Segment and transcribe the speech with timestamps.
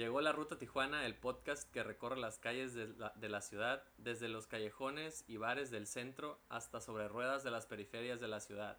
[0.00, 4.46] Llegó la Ruta Tijuana, el podcast que recorre las calles de la, ciudad, desde los
[4.46, 8.78] callejones y bares del centro hasta sobre ruedas de las periferias de la ciudad.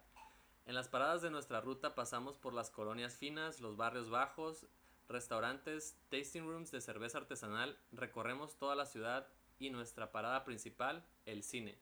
[0.66, 4.66] En las paradas de nuestra ruta pasamos por las colonias finas, los barrios bajos,
[5.08, 9.28] restaurantes, tasting rooms de cerveza artesanal, recorremos toda la ciudad
[9.60, 11.78] y nuestra parada principal, el cine.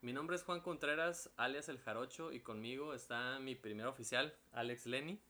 [0.00, 4.86] Mi nombre es Juan Contreras, alias El Jarocho, y conmigo está mi primer oficial, Alex
[4.86, 5.20] Lenny.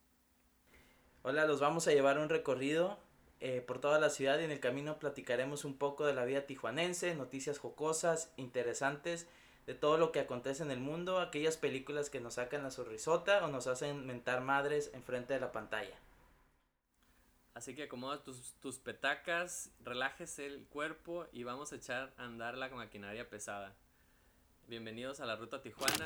[1.23, 2.97] Hola, los vamos a llevar un recorrido
[3.41, 6.45] eh, por toda la ciudad y en el camino platicaremos un poco de la vida
[6.45, 9.27] tijuanense, noticias jocosas, interesantes,
[9.65, 13.43] de todo lo que acontece en el mundo, aquellas películas que nos sacan la sonrisota
[13.43, 15.97] o nos hacen mentar madres enfrente de la pantalla.
[17.55, 22.57] Así que acomoda tus, tus petacas, relájese el cuerpo y vamos a echar a andar
[22.57, 23.75] la maquinaria pesada.
[24.67, 26.05] Bienvenidos a la Ruta Tijuana.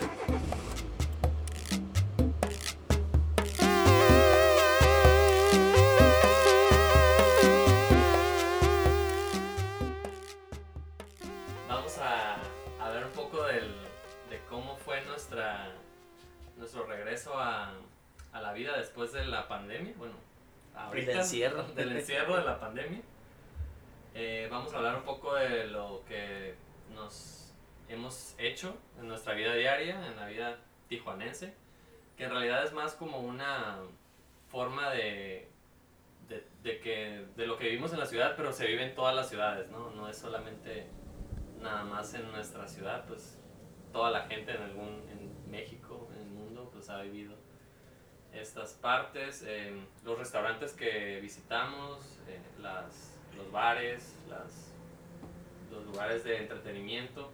[16.65, 17.73] Nuestro regreso a,
[18.33, 19.93] a la vida después de la pandemia.
[19.97, 20.15] Bueno,
[20.75, 21.63] ahorita, Del encierro.
[21.75, 23.01] Del encierro de la pandemia.
[24.15, 26.55] Eh, vamos a hablar un poco de lo que
[26.95, 27.53] nos
[27.87, 31.53] hemos hecho en nuestra vida diaria, en la vida tijuanense,
[32.17, 33.77] que en realidad es más como una
[34.47, 35.47] forma de,
[36.27, 39.15] de, de que, de lo que vivimos en la ciudad, pero se vive en todas
[39.15, 39.91] las ciudades, ¿no?
[39.91, 40.87] No es solamente
[41.61, 43.39] nada más en nuestra ciudad, pues
[43.93, 45.84] toda la gente en algún en México,
[46.89, 47.33] ha vivido
[48.33, 54.71] estas partes, eh, los restaurantes que visitamos, eh, las, los bares, las,
[55.71, 57.31] los lugares de entretenimiento,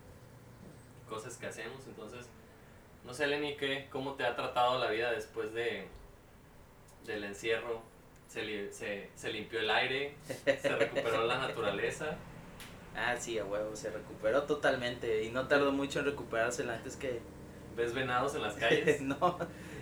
[1.10, 1.86] cosas que hacemos.
[1.88, 2.28] Entonces,
[3.04, 5.88] no sé, Lenny, ¿qué, ¿cómo te ha tratado la vida después de,
[7.06, 7.82] del encierro?
[8.28, 10.16] Se, li- se, se limpió el aire,
[10.46, 12.16] se recuperó la naturaleza.
[12.94, 17.22] Ah, sí, a huevo, se recuperó totalmente y no tardó mucho en recuperarse antes que...
[17.76, 19.02] ¿Ves venados en las calles?
[19.02, 19.38] no,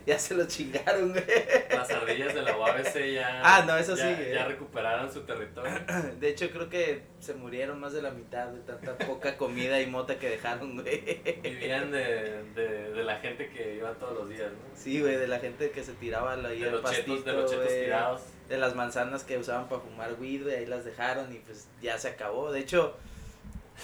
[0.06, 1.24] ya se lo chingaron, güey.
[1.70, 4.32] Las ardillas de la UABC ya, Ah, no, eso ya, sí, eh.
[4.36, 5.72] ya recuperaron su territorio.
[6.20, 9.88] De hecho, creo que se murieron más de la mitad de tanta poca comida y
[9.88, 11.22] mota que dejaron, güey.
[11.44, 14.58] Vivían de, de, de la gente que iba todos los días, ¿no?
[14.76, 17.34] Sí, güey, de la gente que se tiraba ahí De el los pastito, chetos, de
[17.34, 17.84] los chetos güey.
[17.84, 18.22] tirados.
[18.48, 21.98] de las manzanas que usaban para fumar weed, güey, ahí las dejaron y pues ya
[21.98, 22.52] se acabó.
[22.52, 22.96] De hecho,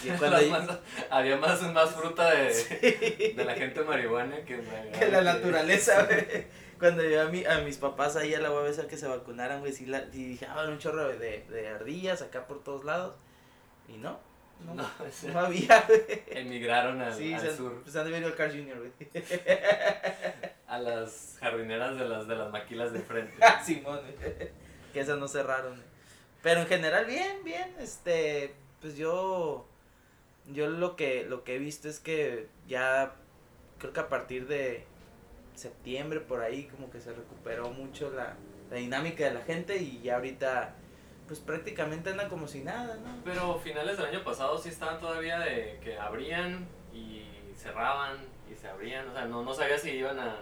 [0.04, 0.38] y cuando
[1.10, 4.60] había más, más fruta de, de la gente marihuana que,
[5.00, 6.66] que la naturaleza, güey.
[6.80, 9.62] Cuando yo a, mi, a mis papás ahí a la UABC a que se vacunaran,
[9.62, 13.16] güey, sí, la, sí dejaban un chorro de, de ardillas acá por todos lados.
[13.88, 14.20] Y no,
[14.66, 16.02] no, No, había, güey.
[16.28, 18.92] emigraron al, Sí, al se, sur, pues han de venir al Carl Jr., güey.
[20.68, 23.34] a las jardineras de las, de las maquilas de frente.
[23.42, 24.50] Ah, Simón, güey.
[24.92, 25.76] que esas no cerraron.
[25.76, 25.88] güey.
[26.44, 27.74] Pero en general, bien, bien.
[27.80, 29.66] Este, pues yo,
[30.52, 33.14] yo lo que, lo que he visto es que ya,
[33.80, 34.86] creo que a partir de
[35.56, 38.36] septiembre por ahí, como que se recuperó mucho la,
[38.70, 40.74] la dinámica de la gente y ya ahorita,
[41.28, 43.22] pues prácticamente anda como si nada, ¿no?
[43.24, 47.24] Pero finales del año pasado sí estaban todavía de que abrían y
[47.56, 48.18] cerraban
[48.52, 49.08] y se abrían.
[49.10, 50.36] O sea, no, no sabía si iban a,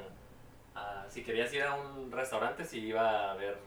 [0.76, 3.58] a- Si querías ir a un restaurante, si iba a haber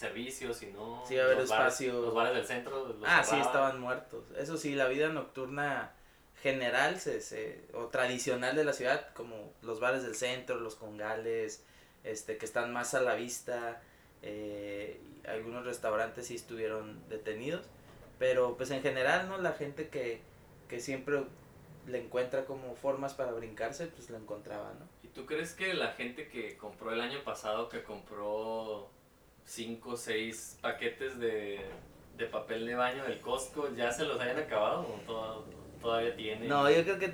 [0.00, 1.02] servicios, si no.
[1.06, 2.88] Sí iba a haber los bares- los bares del centro.
[2.88, 3.46] los Ah, sí, cerraban.
[3.46, 4.24] estaban muertos.
[4.36, 5.92] Eso sí, la vida nocturna
[6.42, 11.64] general se, se, o tradicional de la ciudad, como los bares del centro, los congales,
[12.02, 13.82] este, que están más a la vista,
[14.22, 17.66] eh, y algunos restaurantes sí estuvieron detenidos,
[18.18, 19.36] pero pues en general, ¿no?
[19.38, 20.22] La gente que,
[20.68, 21.22] que siempre
[21.86, 24.88] le encuentra como formas para brincarse, pues lo encontraba, ¿no?
[25.02, 28.90] ¿Y tú crees que la gente que compró el año pasado, que compró
[29.44, 31.60] 5 o 6 paquetes de,
[32.16, 35.44] de papel de baño del Costco, ya se los hayan acabado o to-
[35.80, 36.48] todavía tienen?
[36.48, 37.12] No, yo creo que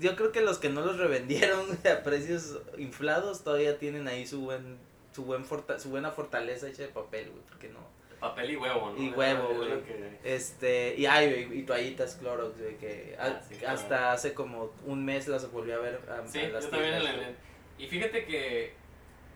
[0.00, 4.40] yo creo que los que no los revendieron a precios inflados todavía tienen ahí su
[4.40, 4.78] buen
[5.12, 7.78] su buen forta- su buena fortaleza hecha de papel, güey, porque no.
[8.20, 9.02] Papel y huevo, ¿no?
[9.02, 9.82] Y huevo, güey.
[9.82, 13.74] que- Este, y ay, güey, y toallitas Clorox, güey, que Ah, a- sí, claro.
[13.74, 17.00] hasta hace como un mes las volví a ver a, Sí, a las yo también.
[17.00, 17.34] tiendas, güey.
[17.78, 18.72] y fíjate que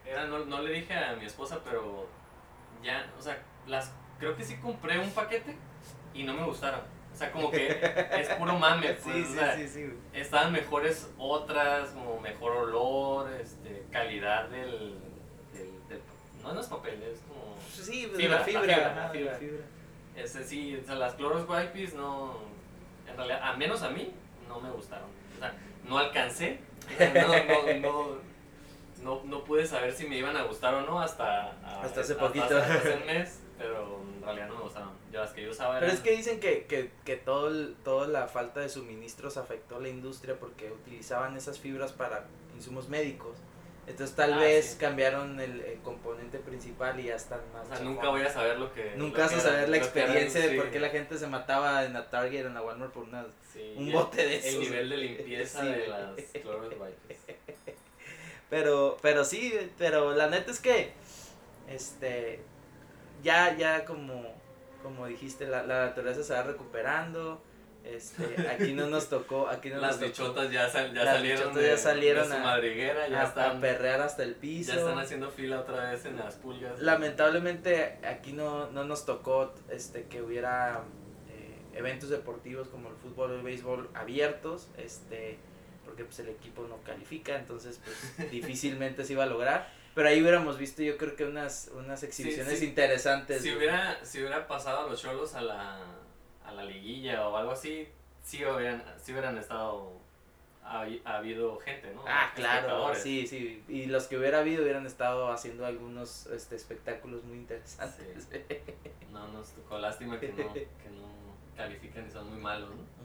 [0.07, 2.07] era, no, no le dije a mi esposa, pero
[2.83, 5.57] ya, o sea, las creo que sí compré un paquete
[6.15, 6.81] y no me gustaron.
[7.13, 7.69] O sea, como que
[8.13, 8.95] es puro mame.
[8.95, 9.93] Pues, Sí, o sí, sea, sí, sí.
[10.13, 14.99] Estaban mejores otras, como mejor olor, este, calidad del,
[15.53, 16.01] del, del-
[16.43, 19.33] no, no es papel, es como, Sí, pues, Fibra, la fibra, la fibra, la fibra.
[19.33, 19.65] la fibra.
[20.17, 22.39] ese sí, o sea, las Clorox Wipes no,
[23.09, 24.13] en realidad, a menos a mí,
[24.49, 25.09] no me gustaron.
[25.37, 25.53] O sea,
[25.87, 26.61] no alcancé,
[26.95, 28.30] o sea, no, no, no,
[29.03, 32.15] no, no pude saber si me iban a gustar o no hasta, a- Hasta hace
[32.15, 32.45] poquito.
[32.45, 34.49] Hasta, hace un mes, pero en realidad
[35.13, 38.07] las que yo usaba Pero eran- es que dicen que, que, que todo el- toda
[38.09, 43.37] la falta de suministros afectó a la industria porque utilizaban esas fibras para insumos médicos.
[43.87, 44.79] Entonces tal Ah, vez sí.
[44.79, 47.65] cambiaron el, el componente principal y ya están más.
[47.67, 48.93] O sea, nunca voy a saber lo que...
[48.97, 50.91] Nunca lo vas que a era- saber la era, experiencia de sí, por qué la
[50.91, 54.29] gente se mataba en la Target, en la Walmart por una, sí, un bote el-
[54.29, 54.55] de esos.
[54.55, 56.11] El nivel de limpieza de las
[56.41, 57.19] Clorox Wipes.
[58.51, 60.93] Pero, pero sí, pero la neta es que,
[61.69, 62.41] este,
[63.23, 64.25] ya, ya como,
[64.83, 67.41] como dijiste, la, la naturaleza se va recuperando,
[67.85, 71.15] este, aquí no nos tocó, aquí no Las nos tocó bichotas ya, sal- ya Las
[71.17, 74.35] salieron, de, ya salieron de su a- madriguera, ya, a, están, a perrear hasta el
[74.35, 74.73] piso.
[74.75, 76.79] ya están haciendo fila otra vez en las pulgas.
[76.81, 80.83] Lamentablemente aquí no, no nos tocó este que hubiera
[81.31, 85.39] eh, eventos deportivos como el fútbol o el béisbol abiertos, este
[85.91, 89.69] porque pues el equipo no califica, entonces pues difícilmente se iba a lograr.
[89.93, 92.67] Pero ahí hubiéramos visto yo creo que unas, unas exhibiciones sí.
[92.67, 93.43] interesantes.
[93.43, 95.81] Si hubiera, si hubiera pasado a los cholos a la,
[96.47, 97.89] a la liguilla o algo así,
[98.23, 99.95] sí hubieran, sí hubieran estado,
[100.63, 102.05] ha, habido gente, ¿no?
[102.07, 103.65] Ah, claro, sí, sí.
[103.67, 108.29] Y los que hubiera habido hubieran estado haciendo algunos este, espectáculos muy interesantes.
[109.11, 111.11] No, nos tocó lástima que no, que no
[111.57, 113.00] califican y son muy malos, ¿no?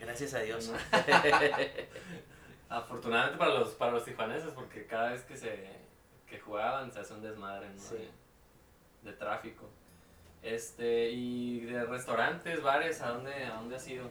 [0.00, 0.72] Gracias a Dios.
[2.68, 5.78] Afortunadamente para los, para los tijuaneses, porque cada vez que se
[6.26, 7.80] que jugaban se hace un desmadre, ¿no?
[7.80, 7.96] Sí.
[9.02, 9.64] De, de tráfico.
[10.42, 14.08] Este, y de restaurantes, bares, ¿a dónde, a dónde has ido?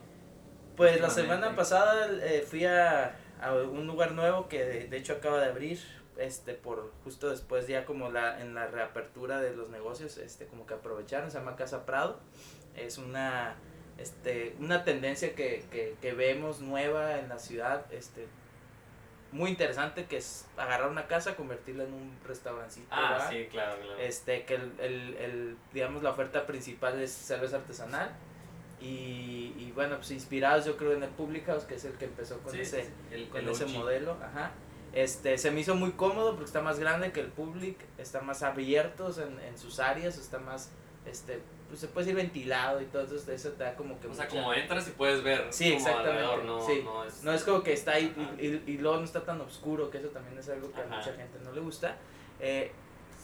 [0.75, 5.13] Pues la semana pasada eh, fui a, a un lugar nuevo que de, de hecho
[5.13, 5.80] acaba de abrir,
[6.18, 10.66] este, por justo después ya como la, en la reapertura de los negocios, este, como
[10.66, 12.19] que aprovecharon, se llama Casa Prado,
[12.75, 13.56] es una,
[13.97, 18.27] este, una tendencia que, que, que vemos nueva en la ciudad, este,
[19.31, 22.88] muy interesante, que es agarrar una casa, convertirla en un restaurancito.
[22.91, 23.99] Ah, bar, sí, claro, claro.
[23.99, 28.09] este que el, el, el, digamos la oferta principal es cerveza artesanal
[28.79, 32.05] y, y bueno pues inspirados yo creo en el Public House que es el que
[32.05, 34.51] empezó con Sí, ese el- con ese modelo ajá
[34.93, 38.43] este se me hizo muy cómodo porque está más grande que el Public está más
[38.43, 40.69] abiertos en, en sus áreas está más
[41.07, 44.13] este pues se puede decir ventilado y todo eso eso te da como que O
[44.13, 46.81] sea, mucha- como entras y puedes ver Sí, como exactamente, alrededor, no, sí.
[46.83, 47.23] no es...
[47.23, 49.97] no es como que está ahí y, y, y luego no está tan oscuro que
[49.97, 50.97] eso también es algo que a Ajá.
[50.97, 51.97] mucha gente no le gusta
[52.39, 52.71] eh,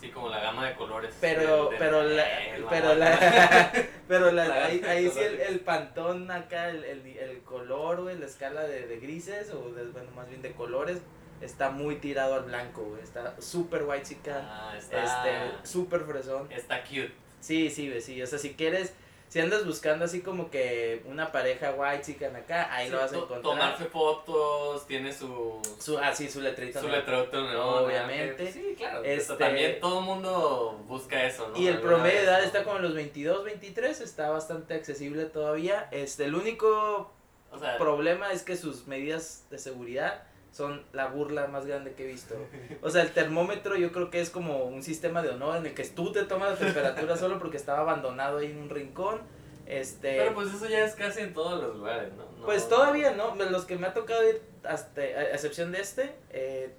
[0.01, 1.15] Sí, como la gama de colores.
[1.21, 2.25] Pero, del- del- pero la,
[2.69, 3.71] pero la,
[4.09, 8.01] pero la, La ahí, de ahí sí el, el pantón acá, el, el, el color,
[8.01, 10.97] güey, la escala de, de grises, o de, bueno, más bien de colores,
[11.39, 16.51] está muy tirado al blanco, güey, está súper white chica, Ah, está, este, súper fresón.
[16.51, 17.13] está cute.
[17.43, 18.93] Sí, sí, güey, sí, o sea, si quieres,
[19.27, 23.11] si andas buscando así como que una pareja white chican acá, ahí Sí, lo vas
[23.11, 23.41] a encontrar.
[23.41, 25.59] Tomarse fotos, tiene su...
[25.77, 26.79] Su, ah, sí, su letrita.
[26.79, 27.83] Su letrero, ¿no?
[27.83, 28.49] Obviamente.
[28.49, 29.03] Sí, claro.
[29.03, 29.35] Este-.
[29.35, 31.57] También todo el mundo busca eso, ¿no?
[31.57, 32.45] Y el promedio de edad ¿no?
[32.45, 35.89] está como en los 22, 23, está bastante accesible todavía.
[35.91, 37.11] Este, el único
[37.51, 40.23] O sea, problema es que sus medidas de seguridad
[40.53, 42.35] son la burla más grande que he visto.
[42.81, 45.73] O sea, el termómetro yo creo que es como un sistema de honor en el
[45.73, 49.19] que tú te tomas la temperatura solo porque estaba abandonado ahí en un rincón.
[49.65, 52.23] Este, pero pues eso ya es casi en todos los lugares, ¿no?
[52.37, 56.13] No- pues todavía no, los que me ha tocado ir, hasta, a excepción de este,
[56.31, 56.73] eh,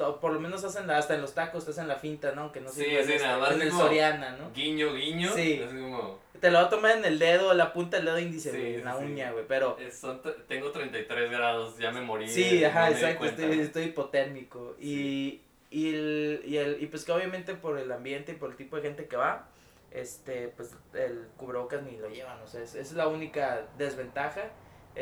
[0.00, 2.50] to- por lo menos hacen la- hasta en los tacos, te hacen la finta, ¿no?
[2.52, 4.50] Que no Sí, sé sí, nada más en el Soriana, ¿no?
[4.52, 5.30] Guiño, guiño.
[5.34, 5.60] Sí.
[5.66, 6.18] Como...
[6.40, 8.84] Te lo va a tomar en el dedo, la punta del dedo índice, Sí, en
[8.84, 9.04] la sí.
[9.04, 9.76] uña, güey, pero...
[9.92, 12.26] son tengo 33 grados, ya me morí.
[12.28, 14.74] Sí, eh, ajá, no exacto, estoy, estoy hipotérmico.
[14.80, 18.56] Y, y, el, y, el, y pues que obviamente por el ambiente y por el
[18.56, 19.48] tipo de gente que va,
[19.90, 24.42] este, pues el cubrebocas ni lo llevan, o sea, es- es la única desventaja.
[24.44, 24.48] Sí,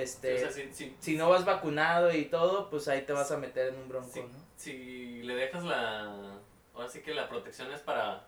[0.00, 3.30] Este, o sea, sí, sí, si no vas vacunado y todo, pues ahí te vas
[3.30, 4.08] a meter en un bronco.
[4.16, 4.47] ¿no?
[4.58, 6.38] Si le dejas la...
[6.74, 8.26] Ahora sí que la protección es para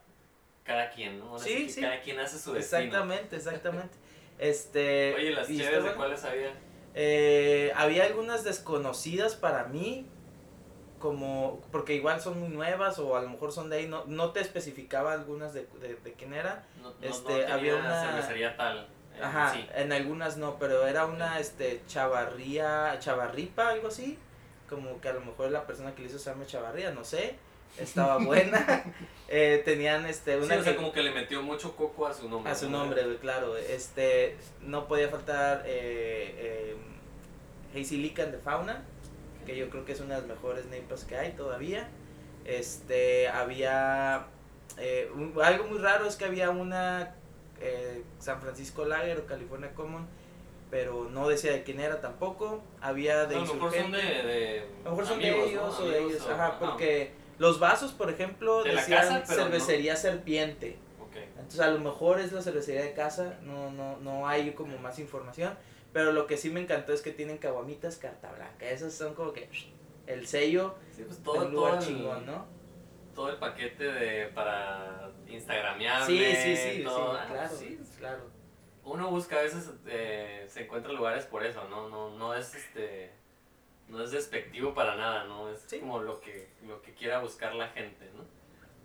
[0.64, 1.30] cada quien, ¿no?
[1.30, 1.80] Ahora Sí, que sí.
[1.80, 2.82] Cada quien hace su destino.
[2.82, 3.96] Exactamente, exactamente.
[4.38, 6.54] Este, Oye, las chéves de cuáles había.
[6.94, 10.06] Eh, había algunas desconocidas para mí,
[10.98, 14.30] como porque igual son muy nuevas o a lo mejor son de ahí, no, no
[14.32, 16.64] te especificaba algunas de, de, de quién era.
[16.80, 18.88] No, no, Este, no había una- cervecería tal.
[19.14, 19.66] eh, Ajá, Sí.
[19.74, 24.18] en algunas no, pero era una este chavarría, chavarripa, algo así,
[24.70, 27.34] como que a lo mejor la persona que le hizo se llama chavarría, no sé,
[27.78, 28.84] estaba buena.
[29.32, 32.12] Eh, tenían este Sí, una o sea, que- como que le metió mucho coco a
[32.12, 32.50] su nombre.
[32.50, 32.78] a su ¿no?
[32.78, 33.56] nombre, claro.
[33.56, 36.74] Este, no podía faltar eh,
[37.74, 38.82] eh, Hazy Lican de Fauna,
[39.46, 41.88] que yo creo que es una de las mejores neipas que hay todavía.
[42.44, 44.26] Este, había
[44.78, 47.14] eh, un- algo muy raro es que había una
[47.60, 50.08] eh, San Francisco Lager o California Common,
[50.70, 52.62] pero no decía de quién era tampoco.
[52.80, 55.50] Había de No, a lo mejor son de, de A lo mejor son amigos, de
[55.50, 55.84] ellos ¿no?
[55.84, 60.76] o de ellos, o- ajá, porque los vasos, por ejemplo, De decían casa, cervecería serpiente.
[61.00, 61.06] ok.
[61.08, 61.16] Ok.
[61.36, 64.98] Entonces a lo mejor es la cervecería de casa, no, no, no hay como más
[64.98, 65.56] información.
[65.92, 68.70] Pero lo que sí me encantó es que tienen caguamitas carta blanca.
[68.70, 69.48] Esas son como que
[70.06, 72.46] el sello Sí, pues todo, lugar todo, chingón, el, ¿no?
[73.14, 76.06] todo el paquete de para Instagramiable.
[76.06, 77.80] Sí, sí, sí, todo, sí, ah, claro, sí.
[77.98, 78.39] claro.
[78.90, 81.88] Uno busca a veces, eh, se encuentra lugares por eso, ¿no?
[81.88, 83.10] No, no es este.
[83.88, 85.48] No es despectivo para nada, ¿no?
[85.50, 85.80] Es Sí.
[85.80, 88.24] como lo que, lo que quiera buscar la gente, ¿no?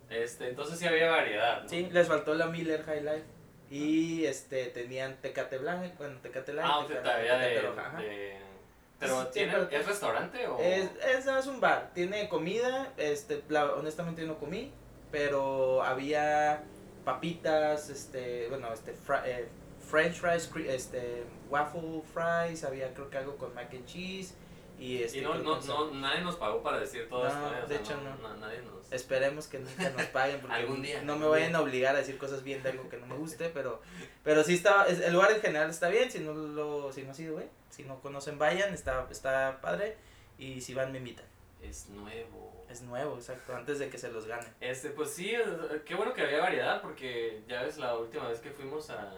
[0.09, 1.69] Este, entonces sí había variedad, ¿no?
[1.69, 3.23] Sí, les faltó la Miller High Life.
[3.71, 7.97] Y este tenían Tecate Blanco, bueno, Tecate Light, Ah, sea, Tecate- de, Tecate Roja, ajá.
[7.99, 8.37] de-
[8.99, 10.59] Pero, Sí, ¿tiene, pero- ¿es restaurante o...?
[10.59, 14.71] Es, es, es un bar, tiene comida, este, la- honestamente no comí,
[15.11, 16.63] pero había
[17.03, 19.47] papitas, este, bueno, este, fri- eh,
[19.95, 24.33] french fries, este, waffle fries, había creo que algo con mac and cheese,
[24.77, 27.61] y este, Y no, no, no, nadie nos pagó para decir todo No, esto, ¿eh?
[27.63, 28.35] O de sea, hecho, no.
[28.37, 28.91] Nadie nos...
[28.91, 32.17] Esperemos que nunca nos paguen porque Algún día, no me vayan a obligar a decir
[32.17, 33.81] cosas bien de algo que no me guste, pero
[34.23, 37.11] pero sí está es- el lugar en general está bien, si no lo si no
[37.11, 39.95] ha sido, güey, si no conocen vayan, está está padre
[40.37, 41.25] y si van me invitan.
[41.63, 42.65] Es nuevo.
[42.69, 44.45] Es nuevo, exacto, antes de que se los gane.
[44.59, 48.39] Este, pues sí, eh, qué bueno que había variedad, porque ya ves la última vez
[48.39, 49.13] que fuimos a,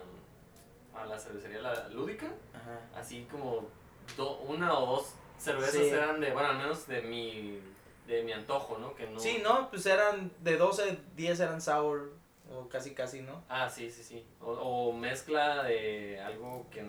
[0.98, 2.80] a la cervecería La Lúdica, Ajá.
[3.00, 3.68] así como
[4.16, 5.90] do- una o dos cervezas Sí.
[5.90, 7.60] eran de, bueno, al menos de mi,
[8.08, 8.96] de mi antojo, ¿no?
[8.96, 9.20] Que no...
[9.20, 12.12] Sí, no, pues eran de 12, 10 eran sour
[12.52, 13.44] o casi casi, ¿no?
[13.50, 14.26] Ah, sí, sí, sí.
[14.42, 16.84] O, o mezcla de algo que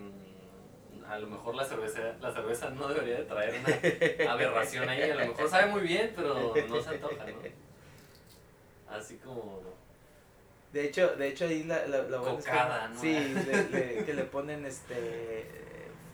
[1.09, 5.03] a lo mejor la cerveza, la cerveza no debería de traer una aberración ahí.
[5.11, 8.95] A lo mejor sabe muy bien, pero no se antoja, ¿no?
[8.97, 9.61] Así como...
[10.73, 13.01] De hecho, de hecho ahí la, la, la buena es que- Cocada, ¿no?
[13.01, 13.13] Sí,
[13.47, 15.41] le- le- que le ponen este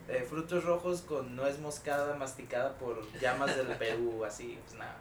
[0.08, 5.00] eh, frutos rojos con nuez moscada masticada por llamas del Perú, así, pues nada.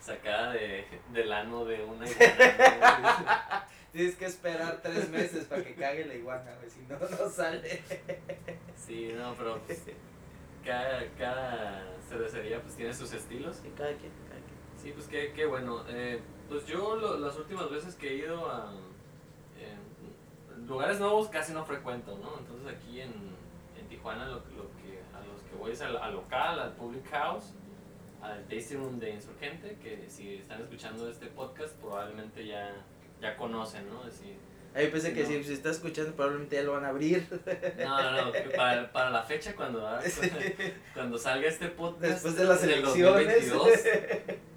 [0.00, 3.66] sacada de, del ano de una iguana.
[3.92, 7.82] Tienes que esperar tres meses para que cague la iguana, güey, si no, no sale.
[8.76, 9.80] Sí, no, pero pues,
[10.64, 13.56] cada, cada cervecería pues tiene sus estilos.
[13.62, 14.56] Sí, cada quien, cada quien.
[14.82, 15.84] Sí, pues qué, qué bueno.
[15.88, 18.72] Eh, pues yo lo- las últimas veces que he ido a
[19.58, 19.76] eh,
[20.66, 22.38] lugares nuevos casi no frecuento, ¿no?
[22.38, 23.12] Entonces aquí en,
[23.78, 27.08] en Tijuana lo, lo que, a los que voy es al, al local, al Public
[27.10, 27.52] House,
[28.22, 32.74] al Tasting Room de Insurgente, que si están escuchando este podcast probablemente ya,
[33.20, 34.02] ya conocen, ¿no?
[34.04, 34.36] Decir,
[34.74, 35.28] Ahí pensé que No.
[35.28, 37.26] si, si estás escuchando probablemente ya lo van a abrir.
[37.78, 40.00] No, no, no, para, para la fecha cuando, ah,
[40.94, 43.04] cuando salga este podcast Después de las del elecciones.
[43.54, 43.68] 2022,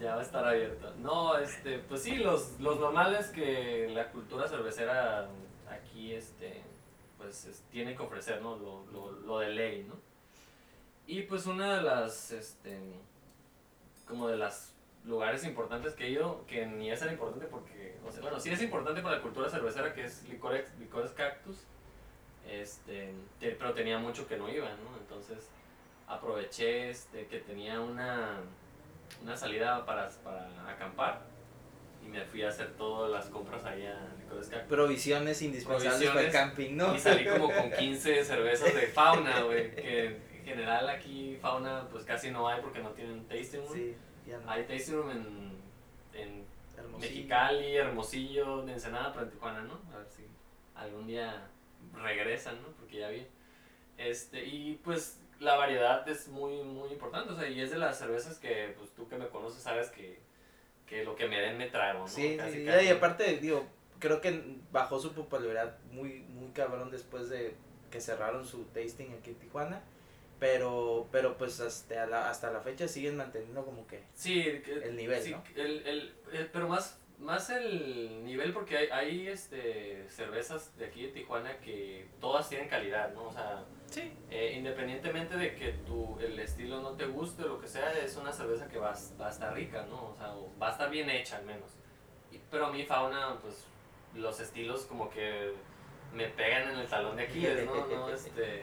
[0.00, 0.92] ya va a estar abierto.
[0.96, 5.28] No, este, pues sí, los, los normales que la cultura cervecera
[5.70, 6.62] aquí, este,
[7.18, 8.56] pues es- tiene que ofrecer, ¿no?
[8.56, 9.94] Lo, lo, lo de ley, ¿no?
[11.06, 12.78] Y pues una de las, este,
[14.08, 14.74] como de las
[15.04, 18.50] lugares importantes que he ido, que ni es tan importante porque, o sea, bueno, sí
[18.50, 21.56] es importante para la cultura cervecera, que es Licores, Licores Cactus,
[22.48, 24.96] este, te- pero tenía mucho que no iba, ¿no?
[24.98, 25.48] Entonces
[26.08, 28.40] aproveché este, que tenía una,
[29.22, 31.20] una salida para, para acampar
[32.04, 34.68] y me fui a hacer todas las compras ahí a Licores Cactus.
[34.68, 36.32] Provisiones indispensables para el Provisiones.
[36.32, 36.94] camping, ¿no?
[36.94, 40.06] Y salí como con 15 cervezas de fauna, güey, que
[40.38, 43.72] en general aquí fauna pues casi no hay porque no tienen tasting room.
[43.74, 43.96] Sí,
[44.26, 44.50] ya no.
[44.50, 45.60] Hay tasting room en,
[46.14, 46.44] en
[46.76, 46.98] Hermosillo.
[47.00, 49.80] Mexicali, Hermosillo, de Ensenada, pero en Tijuana, ¿no?
[49.92, 50.24] A ver si
[50.76, 51.48] algún día
[51.94, 52.68] regresan, ¿no?
[52.78, 53.26] Porque ya vi.
[53.98, 57.98] Este, y pues la variedad es muy, muy importante, o sea, y es de las
[57.98, 60.18] cervezas que, pues tú que me conoces sabes que,
[60.86, 62.08] que lo que me den me trago, ¿no?
[62.08, 62.86] Sí, Casi, sí, casi.
[62.86, 63.66] y aparte, digo,
[63.98, 67.54] creo que bajó su popularidad muy, muy cabrón después de
[67.90, 69.82] que cerraron su tasting aquí en Tijuana.
[70.38, 74.42] Pero, pero pues hasta la, hasta la fecha siguen manteniendo como que Sí,
[74.82, 75.42] el nivel, sí, ¿no?
[75.54, 81.02] el, el, el- pero más, más el nivel porque hay, hay este, cervezas de aquí
[81.02, 83.24] de Tijuana que todas tienen calidad, ¿no?
[83.28, 84.12] O sea, Sí.
[84.30, 88.16] eh, independientemente de que tu, el estilo no te guste o lo que sea, es
[88.16, 90.08] una cerveza que va, va a estar rica, ¿no?
[90.10, 91.70] O sea, va a estar bien hecha al menos.
[92.32, 93.64] Y- pero a mí fauna, pues
[94.14, 95.52] los estilos como que
[96.12, 97.86] me pegan en el talón de Aquiles, ¿no?
[97.86, 98.62] no este,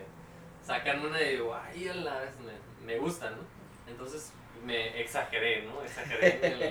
[0.61, 2.53] sacan una y digo, ay, a la vez me,
[2.85, 3.37] me gusta, ¿no?
[3.87, 4.31] Entonces
[4.65, 5.83] me exageré, ¿no?
[5.83, 6.63] Exageré en, el,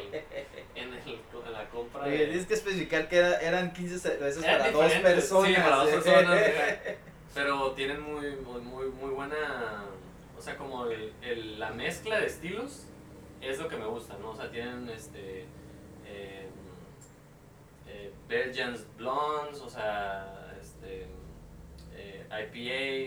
[0.74, 2.02] en, el- en la compra.
[2.02, 5.48] Oye, de- tienes que especificar que era- eran 15 cervezas eran para dos personas.
[5.48, 5.92] Sí, para dos ¿eh?
[5.92, 6.40] personas.
[7.34, 9.84] Pero tienen muy, muy, muy, buena.
[10.38, 12.86] O sea, como el, el- la mezcla de estilos
[13.40, 14.30] es lo que me gusta, ¿no?
[14.30, 15.46] O sea, tienen este.
[16.06, 16.46] Eh,
[17.88, 21.06] eh, Belgians Blondes, o sea, este.
[21.94, 22.26] eh,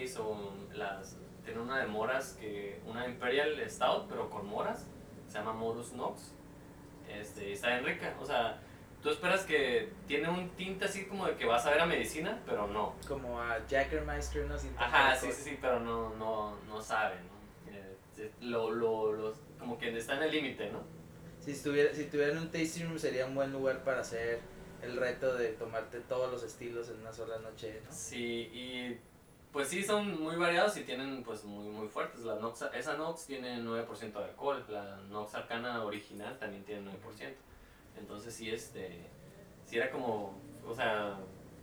[0.04, 1.18] IPAs o las.
[1.46, 2.82] Tienen una de moras que.
[2.86, 4.88] Una Imperial Stout, pero con moras.
[5.30, 6.34] Se llama Morus Nox.
[7.10, 8.16] Este, está bien rica.
[8.20, 8.60] O sea,
[9.02, 12.42] tú esperas que tiene un tinte así como de que vas a ver a medicina,
[12.46, 12.96] pero no.
[13.08, 14.56] Como a Jackermeister, ¿no?
[14.78, 17.72] Ajá, sí, sí, sí, pero no, no, no sabe, ¿no?
[17.74, 20.80] Eh, lo, lo, lo- como que está en el límite, ¿no?
[21.40, 24.40] Si, estuviera, si tuvieran un tasting room sería un buen lugar para hacer
[24.82, 27.92] el reto de tomarte todos los estilos en una sola noche, ¿no?
[27.92, 28.98] Sí, y
[29.56, 32.26] pues sí, son muy variados y tienen pues muy, muy fuertes.
[32.26, 36.92] La Nox, esa Nox tiene 9% de alcohol, la Nox Arcana original también tiene 9%.
[37.98, 39.08] Entonces sí, este,
[39.66, 41.16] sí era como, o sea,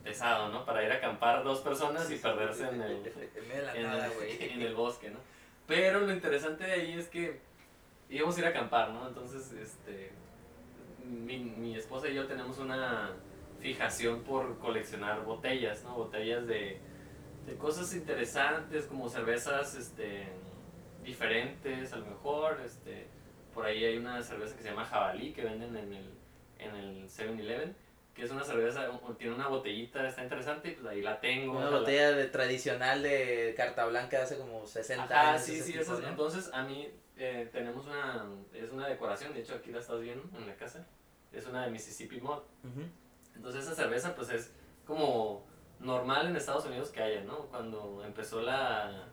[0.02, 0.64] pesado, ¿no?
[0.64, 3.12] Para ir a acampar dos personas y perderse en el,
[3.74, 4.08] En nada,
[4.40, 5.18] el bosque, ¿no?
[5.66, 7.40] Pero lo interesante de ahí es que
[8.08, 9.06] íbamos a ir a acampar, ¿no?
[9.06, 10.12] Entonces, este,
[11.04, 13.10] mi, mi esposa y yo tenemos una
[13.60, 15.94] fijación por coleccionar botellas, ¿no?
[15.96, 16.80] Botellas de,
[17.46, 20.28] de cosas interesantes, como cervezas, este,
[21.02, 23.06] diferentes, a lo mejor, este,
[23.54, 26.10] por ahí hay una cerveza que se llama Jabalí que venden en el,
[26.58, 27.74] en el 7-Eleven,
[28.14, 28.86] que es una cerveza,
[29.18, 31.52] tiene una botellita, está interesante, y pues ahí la tengo.
[31.52, 35.42] Una sea, la- botella de tradicional de carta blanca de hace como 60 Ajá, años.
[35.42, 36.08] sí, sí, tipo, esas- ¿no?
[36.08, 40.24] entonces a mí eh, tenemos una, es una decoración, de hecho aquí la estás viendo
[40.36, 40.86] en la casa,
[41.32, 42.42] es una de Mississippi Mod.
[42.64, 42.82] Ujú.
[43.34, 44.52] Entonces esa cerveza pues es
[44.86, 45.46] como
[45.82, 47.36] normal en Estados Unidos que haya, ¿no?
[47.50, 49.04] Cuando empezó la,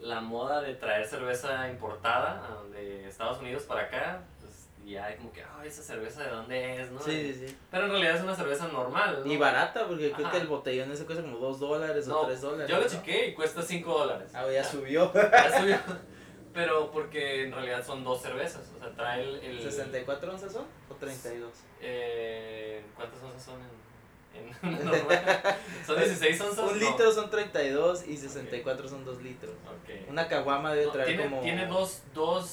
[0.00, 5.16] la moda de traer cerveza importada ah, de Estados Unidos para acá, pues ya hay
[5.16, 7.00] como que, ay, esa cerveza de dónde es, ¿no?
[7.00, 7.58] Sí, sí, sí.
[7.70, 9.30] Pero en realidad es una cerveza normal, ¿no?
[9.32, 12.40] Y barata, porque creo que el botellón ese cuesta como 2 dólares o No, 3
[12.40, 12.68] dólares.
[12.70, 12.88] yo lo ¿no?
[12.88, 14.30] chequé y cuesta 5 dólares.
[14.34, 15.12] Ah, ya subió.
[15.12, 15.76] Ya subió.
[16.54, 18.72] Pero porque en realidad son dos cervezas.
[18.76, 19.36] O sea, trae el.
[19.36, 20.64] el ¿64 onzas son?
[20.88, 21.52] ¿O 32?
[21.80, 23.89] eh, ¿Cuántas onzas son en.?
[24.34, 25.56] En normal?
[25.86, 26.58] ¿Son 16 onzas?
[26.72, 26.90] Un No.
[26.90, 29.52] litro son 32 y 64 son 2 litros.
[29.52, 30.08] Ok.
[30.08, 31.40] Una caguama debe No, traer tiene, como.
[31.42, 32.46] tiene dos, dos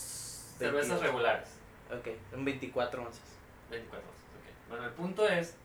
[0.57, 1.01] cervezas 22.
[1.03, 1.49] regulares.
[1.91, 3.21] Ok, son 24 onzas.
[3.69, 4.69] 24 onzas, ok.
[4.69, 5.55] Bueno, el punto es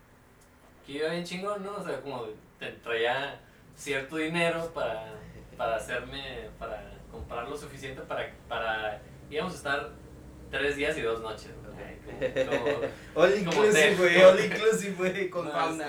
[0.86, 1.76] que iba bien chingón, ¿no?
[1.76, 2.26] O sea, como
[2.58, 3.40] te traía
[3.76, 5.12] cierto dinero para,
[5.56, 9.90] para hacerme, para comprar lo suficiente para, para, íbamos a estar
[10.52, 12.46] tres días y dos noches, ¿ok?
[12.48, 12.76] Como- como
[13.14, 14.22] All Como inclusive, güey.
[14.22, 15.30] All inclusive, güey.
[15.34, 15.86] Con No, fauna.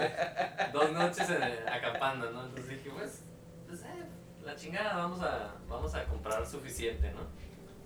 [0.73, 2.45] dos noches en- acampando, ¿no?
[2.45, 3.23] Entonces dije, pues,
[3.67, 4.05] pues eh,
[4.43, 7.21] la chingada, vamos a, vamos a comprar suficiente, ¿no?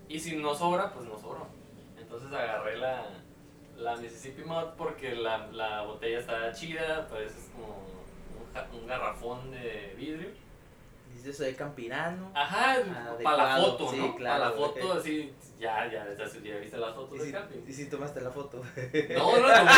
[0.08, 1.48] Y si no sobra, pues no sobró.
[2.00, 3.04] Entonces agarré la,
[3.76, 7.86] la Mississippi Mod porque la, la botella está chida, pues es como
[8.80, 10.30] un garrafón de vidrio.
[11.28, 12.32] Dice soy campirano.
[12.34, 14.16] Ajá, Adecuado, para la foto, sí, ¿no?
[14.16, 17.32] claro, para la foto, así, ya, ya, ya, ya viste las fotos ¿Y de si,
[17.34, 17.60] camping.
[17.68, 18.62] y si tomaste la foto?
[19.18, 19.72] No, no la tomé.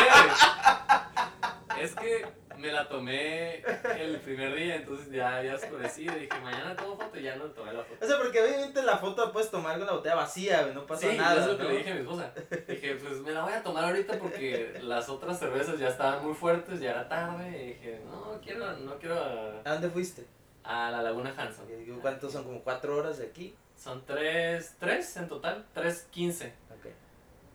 [1.84, 2.26] Es que
[2.58, 3.64] me la tomé
[3.98, 6.16] el primer día, entonces ya había oscurecido.
[6.18, 8.06] y Dije, mañana tomo foto y ya no tomé la foto.
[8.06, 10.70] O sea, porque obviamente la foto la puedes tomar con la botella vacía.
[10.74, 11.42] No pasa sí, nada.
[11.42, 11.70] eso es lo que ¿no?
[11.70, 12.34] le dije a mi esposa.
[12.68, 16.34] Dije, pues me la voy a tomar ahorita porque las otras cervezas ya estaban muy
[16.36, 17.64] fuertes, ya era tarde.
[17.64, 20.26] Y dije, no quiero, no quiero a, ¿A dónde fuiste?
[20.70, 21.66] A la Laguna Hanson.
[22.02, 22.44] ¿Cuántos son?
[22.44, 23.56] ¿Como cuatro horas de aquí?
[23.76, 26.54] Son tres, tres en total, tres quince.
[26.70, 26.88] Ok.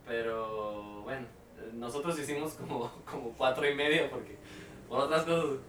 [0.05, 1.25] Pero bueno,
[1.73, 4.35] nosotros hicimos como, como cuatro y medio porque
[4.89, 5.59] por otras cosas.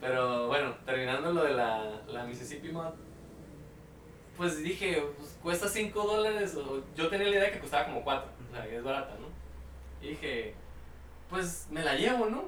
[0.00, 2.92] Pero bueno, terminando lo de la, la Mississippi Mod,
[4.36, 6.54] pues dije, pues, cuesta 5 dólares.
[6.56, 9.26] o- Yo tenía la idea que costaba como 4, o sea, que es barata, ¿no?
[10.04, 10.54] Y dije,
[11.30, 12.44] pues me la llevo, ¿no?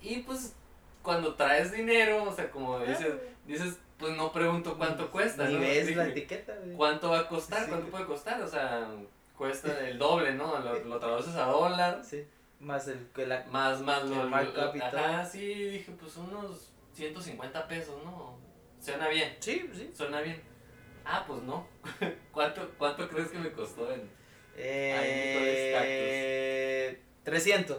[0.00, 0.54] Y pues
[1.02, 3.14] cuando traes dinero, o sea, como dices,
[3.52, 5.60] dices pues no pregunto cuánto cuesta, Ni ¿no?
[5.60, 6.74] ves la etiqueta, güey.
[6.74, 7.64] ¿Cuánto va a costar?
[7.64, 7.68] Sí.
[7.70, 8.40] ¿Cuánto puede costar?
[8.42, 8.88] O sea,
[9.36, 10.58] cuesta el doble, ¿no?
[10.60, 12.24] Lo, lo traduces a dólar, Sí.
[12.60, 13.44] Más el que la.
[13.50, 18.38] más, más lo, El markup y Ajá, sí, dije, pues unos 150 pesos, ¿no?
[18.80, 19.90] Suena bien, Sí, sí.
[19.94, 20.42] suena bien.
[21.04, 21.66] Ah, pues no.
[22.32, 24.10] ¿Cuánto, ¿Cuánto crees que me costó en...?
[24.56, 25.70] Eh.
[27.24, 27.78] 300.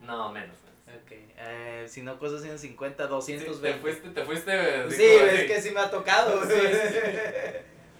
[0.00, 0.56] No, menos.
[1.02, 1.12] Ok.
[1.36, 3.72] Eh, si no cuesta 150, Sí, 220.
[3.72, 4.90] te fuiste, te fuiste...
[4.90, 6.40] Sí, es que sí me ha tocado.
[6.46, 6.72] Sí, güey.
[6.74, 6.98] sí,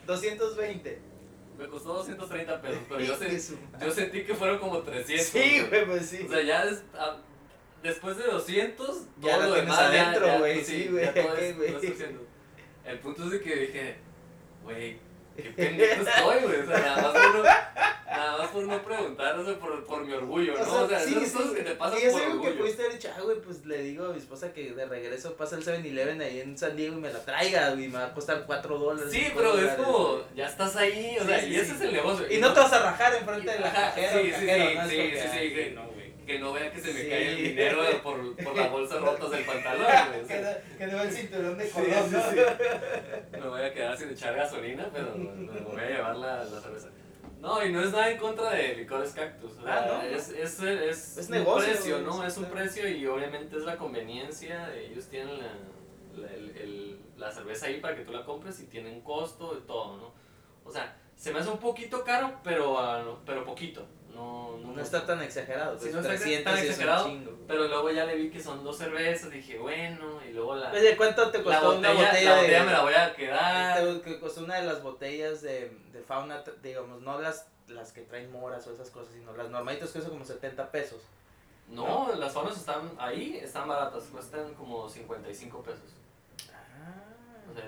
[0.07, 0.99] 220.
[1.59, 5.25] Me costó 230 pesos, pero yo, su yo sentí que fueron como 300.
[5.27, 6.27] Sí, güey, pues sí.
[6.27, 7.19] O sea, ya des- a-
[7.83, 11.57] después de 200, Ya todo lo demás adentro, güey, pues, sí, güey, ya todo es-
[11.57, 11.69] güey.
[11.73, 12.23] todo es 200.
[12.87, 13.97] El punto es de que dije,
[14.65, 14.99] güey,
[15.37, 16.61] qué pendejo estoy, güey.
[16.61, 20.05] O sea, nada más por no, nada más por no preguntar, o sea, por, por
[20.05, 20.83] mi orgullo, ¿no?
[20.83, 21.37] O sea, sí, esas sí.
[21.37, 22.61] cosas que te pasan Sí, es por algo que orgullo.
[22.63, 25.57] pudiste haber dicho, ah, güey, pues le digo a mi esposa que de regreso pasa
[25.57, 28.45] el 7-Eleven ahí en San Diego y me la traiga, güey, me va a costar
[28.47, 29.11] 4 dólares.
[29.13, 32.27] Sí, 5 pero es como, ya estás ahí, o sea, y ese es el negocio.
[32.31, 34.13] Y no te vas a rajar enfrente de la cajera.
[34.13, 34.47] sí, o sí,
[34.91, 36.04] sí, sí, sí, no, güey.
[36.27, 37.09] Que no vea que se me Sí.
[37.09, 39.87] cae el dinero por, por las bolsas rotas del pantalón,
[40.27, 42.21] Que no- Que no va el cinturón de color, sí, ¿no?
[42.31, 42.37] sí.
[43.33, 46.89] Me voy a quedar sin echar gasolina, pero me voy a llevar la, la cerveza.
[47.41, 49.53] No, y no es nada en contra de licores cactus.
[49.67, 50.03] Ah, ¿no?
[50.03, 52.27] Es, es, es, Es un negocio, precio, güey, ¿no?
[52.27, 54.75] Es un precio y obviamente es la conveniencia.
[54.75, 55.53] Ellos tienen la,
[56.17, 59.67] la, el- el- la cerveza ahí para que tú la compres y tienen costo y
[59.67, 60.15] todo, ¿no?
[60.65, 63.87] O sea, se me hace un poquito caro, pero, pero poquito.
[64.15, 65.75] No, no, No está tan exagerado.
[65.79, 67.33] Sí, Pues no está 300 tan sí exagerado, chingo.
[67.49, 70.97] Pero luego ya le vi que son dos cervezas, dije, bueno, y luego la, Oye,
[70.97, 72.41] ¿cuánto te la costó botella, una botella la de...
[72.43, 74.01] botella me la voy a quedar.
[74.03, 78.31] te- costó una de las botellas de, de fauna, digamos, no las, las que traen
[78.33, 81.01] moras o esas cosas, sino las normalitas que cuestan como 70 pesos.
[81.69, 85.91] No, las faunas están ahí, están baratas, cuestan como 55 pesos.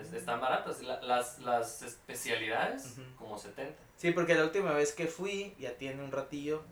[0.01, 0.83] Es- están baratas.
[0.83, 3.79] La- las, las especialidades, como 70.
[3.97, 6.63] Sí, porque la última vez que fui, ya tiene un ratillo,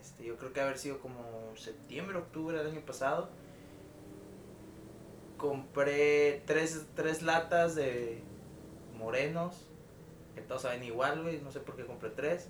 [0.00, 3.30] este, yo creo que haber sido como septiembre, octubre del año pasado,
[5.36, 8.22] compré tres, tres latas de
[8.96, 9.66] morenos,
[10.34, 12.48] que todos saben igual, güey, no sé por qué compré tres.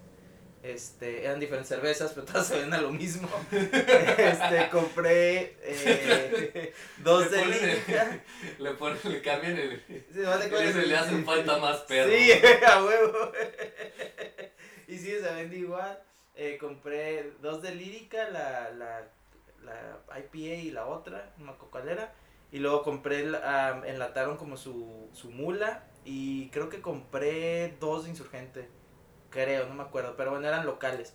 [0.62, 3.28] Este, eran diferentes cervezas, pero todas sabían a lo mismo.
[3.50, 8.20] Este, compré eh, dos Le de ponen el- lírica.
[8.58, 9.82] Le, ponen, le cambian el.
[9.88, 10.48] Sí, ¿no te?
[10.50, 12.10] Le, le hacen falta más perro.
[12.10, 12.30] Sí,
[12.66, 13.32] a huevo.
[14.88, 15.98] y sí, se vende igual.
[16.36, 19.08] Eh, compré dos de lírica, la, la,
[19.64, 22.12] la IPA y la otra, una cocalera.
[22.52, 25.84] Y luego compré, ah, enlataron como su, su mula.
[26.04, 28.68] Y creo que compré dos de insurgente.
[29.32, 30.14] Creo, no me acuerdo.
[30.16, 31.14] Pero bueno, eran locales.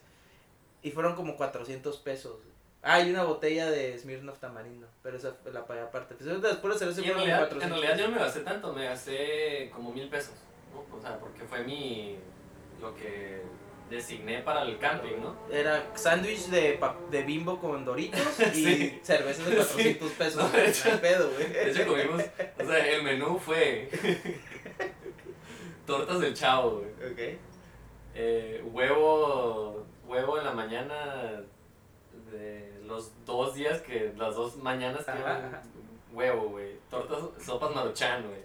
[0.81, 2.37] Y fueron como 400 pesos.
[2.81, 4.87] Ah, y una botella de Smirnoff Tamarindo.
[5.03, 6.15] Pero esa la pagué aparte.
[6.15, 8.85] Pues después de Y en realidad, 400 en realidad yo no me gasté tanto, me
[8.85, 10.33] gasté como mil pesos.
[10.73, 10.97] ¿no?
[10.97, 12.17] O sea, porque fue mi.
[12.81, 13.41] lo que
[13.89, 15.35] designé para el camping, ¿no?
[15.49, 16.77] Era sándwich de,
[17.09, 18.19] de bimbo con doritos
[18.55, 20.43] y cervezas de 400 pesos.
[20.43, 21.47] No, de hecho- pedo, güey.
[21.49, 22.21] De hecho, comimos.
[22.59, 23.89] O sea, el menú fue.
[25.85, 27.11] tortas del chavo, güey.
[27.11, 27.39] Ok.
[28.19, 29.85] Eh, huevo.
[30.07, 30.95] huevo en la mañana.
[32.31, 34.13] De los dos días que.
[34.17, 35.11] las dos mañanas que.
[35.11, 35.61] Ajá.
[36.11, 36.77] Huevo, güey.
[36.89, 38.41] Tortas, sopas maruchan, güey.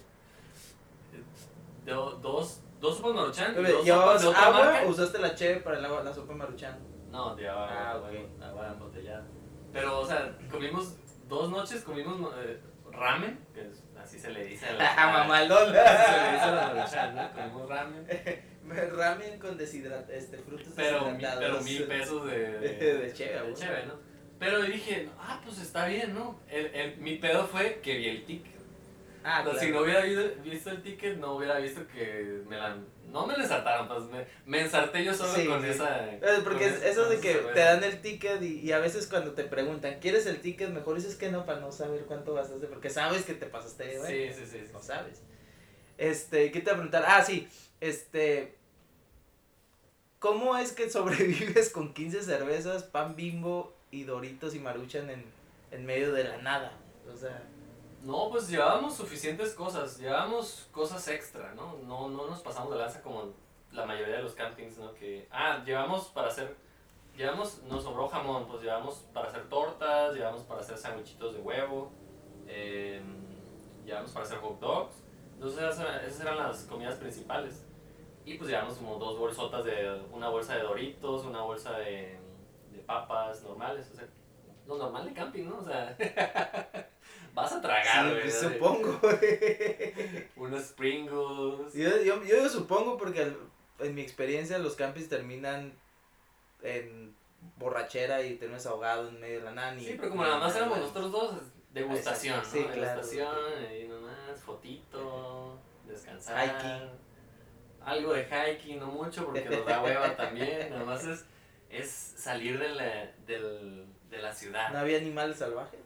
[1.87, 3.52] Do- dos, dos sopas maruchan.
[3.52, 4.88] y Bebé, dos ¿Llevabas sopas de otra agua marca.
[4.88, 6.78] usaste la cheve para el agua, la sopa maruchan?
[7.11, 8.42] No, llevaba Ah, agua, ok.
[8.42, 9.24] agua embotellada.
[9.72, 10.96] Pero, o sea, comimos
[11.28, 14.85] dos noches, comimos eh, ramen, que es- así se le dice a la.
[14.92, 17.32] Así se le dice a la maruchan, ¿no?
[17.32, 18.06] Comimos ramen.
[18.72, 21.40] Ramen con deshidrat este, frutos Pero, deshidratados.
[21.40, 23.94] pero mil pesos de, De de cheve, ¿no?
[24.38, 26.40] Pero dije, ah, pues está bien, ¿no?
[26.48, 28.52] El, el- mi pedo fue que vi el ticket.
[29.24, 29.56] Ah, claro.
[29.61, 32.76] Si no hubiera visto, el ticket, no hubiera visto que me la...
[33.06, 35.68] No me la ensartaron, pues me, me ensarté yo solo Sí, con sí.
[35.68, 36.08] esa...
[36.12, 39.06] Eh, Porque con es eso de que te dan el ticket y, y a veces
[39.06, 40.70] cuando te preguntan, ¿quieres el ticket?
[40.70, 44.32] Mejor dices que no para no saber cuánto gastaste, porque sabes que te pasaste, güey.
[44.32, 44.58] Sí, sí, sí.
[44.66, 44.70] sí.
[44.72, 45.22] No sabes.
[45.98, 47.04] Este, ¿qué te voy a preguntar?
[47.06, 47.46] Ah, sí,
[47.80, 48.56] este,
[50.22, 55.24] ¿cómo es que sobrevives con 15 cervezas, pan bimbo y doritos y maruchan en,
[55.72, 56.72] en medio de la nada?
[57.12, 57.42] O sea,
[58.02, 61.76] No, pues llevábamos suficientes cosas, llevábamos cosas extra, ¿no?
[61.87, 63.32] No, no nos pasamos de lanza como
[63.72, 64.94] la mayoría de los campings, ¿no?
[64.94, 66.56] Que, ah, llevamos para hacer,
[67.16, 71.92] llevamos, nos sobró jamón, pues llevamos para hacer tortas, llevamos para hacer sandwichitos de huevo,
[72.46, 73.00] eh,
[73.85, 74.94] llevamos para hacer hot dogs,
[75.35, 77.64] entonces esas, esas eran las comidas principales.
[78.24, 82.18] Y pues llevamos como dos bolsotas de, una bolsa de doritos, una bolsa de,
[82.70, 84.06] de papas normales, o sea,
[84.66, 85.58] lo normal de camping, ¿no?
[85.58, 85.96] O sea,
[87.35, 88.24] vas a tragar, güey.
[88.24, 88.30] ¿no?
[88.30, 89.00] supongo.
[90.37, 91.74] Unos Pringles.
[91.74, 93.32] yo, yo, yo supongo porque
[93.80, 95.72] en mi experiencia los campings terminan
[96.62, 97.16] en
[97.58, 99.74] borrachera y terminas ahogado en medio de la nada.
[99.74, 101.35] ni- Sí, pero como nada más éramos nosotros dos,
[101.72, 102.72] degustación, Exacto, sí, ¿no?
[102.72, 103.00] claro.
[103.00, 103.37] Degustación,
[103.68, 105.58] ahí nomás, fotito,
[105.88, 106.44] descansar.
[106.46, 106.88] Hiking.
[107.85, 111.25] Algo de hiking, no mucho porque nos da hueva también, nada más es,
[111.71, 114.71] es salir de la, del, de la ciudad.
[114.73, 115.81] No había animales salvajes.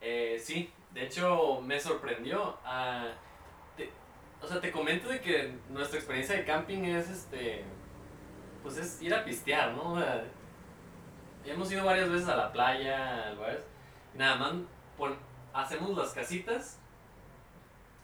[0.00, 2.56] Eh, sí, de hecho me sorprendió.
[2.64, 3.08] ah,
[3.76, 3.90] te-
[4.40, 7.64] o sea, te comento de que nuestra experiencia de camping es este.
[8.62, 9.92] Pues es ir a pistear, ¿no?
[9.94, 10.24] O sea,
[11.44, 13.60] hemos ido varias veces a la playa, a lugares.
[14.14, 14.54] Y nada más
[14.96, 15.18] pon-
[15.52, 16.78] hacemos las casitas,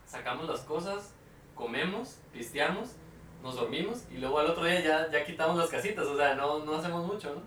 [0.07, 1.15] sacamos las cosas,
[1.55, 2.97] comemos, pisteamos,
[3.45, 6.07] nos dormimos y luego al otro día ya, ya quitamos las casitas.
[6.07, 7.43] O sea, no, no hacemos mucho, ¿no?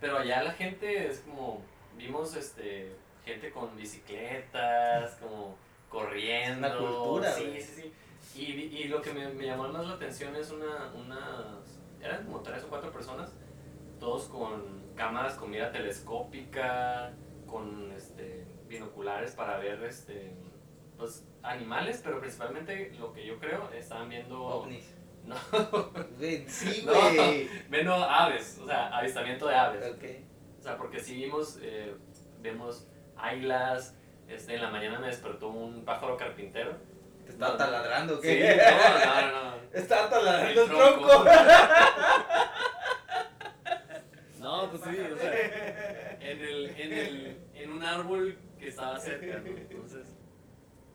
[0.00, 1.62] Pero allá la gente es como.
[1.96, 5.56] Vimos este gente con bicicletas, como
[5.88, 6.66] corriendo.
[6.66, 7.92] Es una cultura, Sí, sí, sí.
[8.34, 8.44] Y,
[8.76, 11.80] y lo que me, me llamó más la atención es una, unas.
[12.02, 13.32] Eran como tres o cuatro personas,
[13.98, 17.12] todos con cámaras con mira telescópica,
[17.46, 20.32] con este, binoculares para ver este,
[20.96, 24.94] pues, animales, pero principalmente lo que yo creo estaban viendo ovnis.
[25.24, 25.36] No.
[26.18, 26.92] Güey, sí, No.
[27.68, 29.84] Menos aves, o sea, avistamiento de aves.
[29.94, 30.04] Ok.
[30.58, 31.94] O sea, porque sí vimos, eh,
[32.40, 33.94] vemos águilas,
[34.28, 36.76] este, en la mañana me despertó un pájaro carpintero.
[37.24, 37.58] ¿Te estaba No.
[37.58, 38.60] taladrando o Sí, qué?
[38.60, 39.60] no, no, no.
[39.72, 41.06] Estaba taladrando El el tronco.
[41.08, 41.24] tronco.
[44.38, 49.38] No, pues sí, o sea, en, el, en, el, en un árbol que estaba cerca,
[49.38, 49.50] ¿no?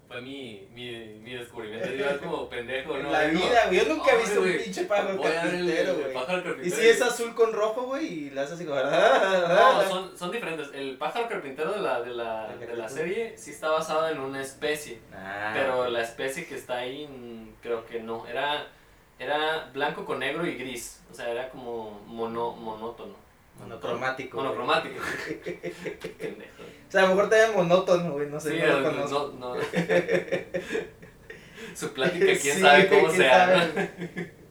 [0.07, 0.91] Fue mi, mi,
[1.23, 1.89] mi descubrimiento.
[1.89, 3.09] Yo era como pendejo, ¿no?
[3.11, 3.79] La vida, güey.
[3.79, 6.67] Yo nunca he "Ay, visto un pinche pájaro carpintero, güey.
[6.67, 8.79] Y si es azul con rojo, güey, y le haces así como.
[8.81, 10.69] No, son, son diferentes.
[10.73, 14.19] El pájaro carpintero de la, de, la, La de la serie sí está basado en
[14.19, 14.99] una especie.
[15.11, 18.27] Ah, Pero la especie que está ahí, mm, creo que no.
[18.27, 18.67] Era,
[19.17, 21.01] era blanco con negro y gris.
[21.11, 23.24] O sea, era como mono, monótono.
[23.59, 24.37] Monocromático.
[24.37, 24.95] Monocromático.
[26.87, 28.29] O sea, a lo mejor te monótono, güey.
[28.29, 28.79] No sé, Sí, no
[29.33, 29.55] no.
[31.75, 33.69] Su plática, quién Sí, sabe cómo quién sea.
[33.73, 33.89] güey.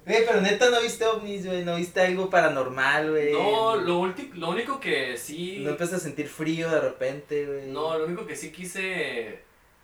[0.05, 1.65] Pero neta no viste ovnis, güey.
[1.65, 3.33] No viste algo paranormal, güey.
[3.33, 5.61] No, lo, ulti- lo único que sí.
[5.61, 7.67] No empezaste a sentir frío de repente, güey.
[7.71, 9.39] No, lo único que sí quise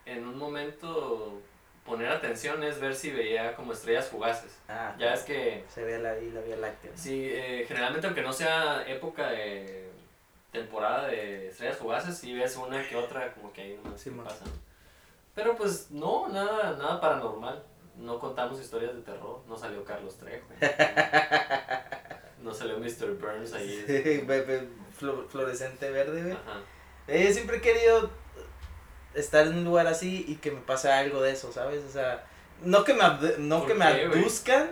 [0.04, 1.40] en un momento
[1.90, 4.56] poner atención es ver si veía como estrellas fugaces.
[4.68, 6.90] Ah, Ya es que, se ve la, la Vía Láctea.
[6.92, 6.96] ¿no?
[6.96, 9.90] sí, eh, generalmente aunque no sea época de
[10.52, 14.48] temporada de estrellas fugaces, sí ves una que otra como que ahí nomás Sí, pasan.
[15.34, 17.62] Pero pues no, nada, nada paranormal.
[17.96, 19.42] No contamos historias de terror.
[19.46, 20.46] No salió Carlos Trejo.
[22.42, 23.14] no salió Mr.
[23.20, 23.84] Burns ahí.
[24.26, 26.32] Ve- flo- fluorescente verde, güey.
[26.32, 26.60] Ajá.
[27.06, 28.10] Eh, siempre he querido
[29.14, 31.84] estar en un lugar así y que me pase algo de eso, ¿sabes?
[31.84, 32.24] O sea,
[32.62, 33.02] no que me,
[33.38, 34.70] no ¿Por que me qué, abduzcan,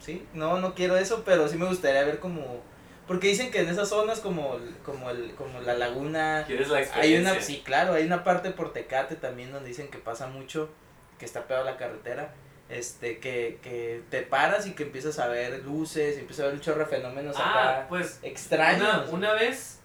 [0.00, 0.26] ¿sí?
[0.32, 2.62] No, no quiero eso, pero sí me gustaría ver como...
[3.06, 6.44] Porque dicen que en esas zonas como, como, el, como la laguna...
[6.46, 9.98] ¿Quieres la Hay una, sí, claro, hay una parte por Tecate también donde dicen que
[9.98, 10.70] pasa mucho,
[11.18, 12.32] que está pegado a la carretera,
[12.70, 16.54] este, que, que te paras y que empiezas a ver luces, y empiezas a ver
[16.54, 19.08] un chorro de fenómenos Ah, acá pues extraños.
[19.08, 19.80] Una, una vez,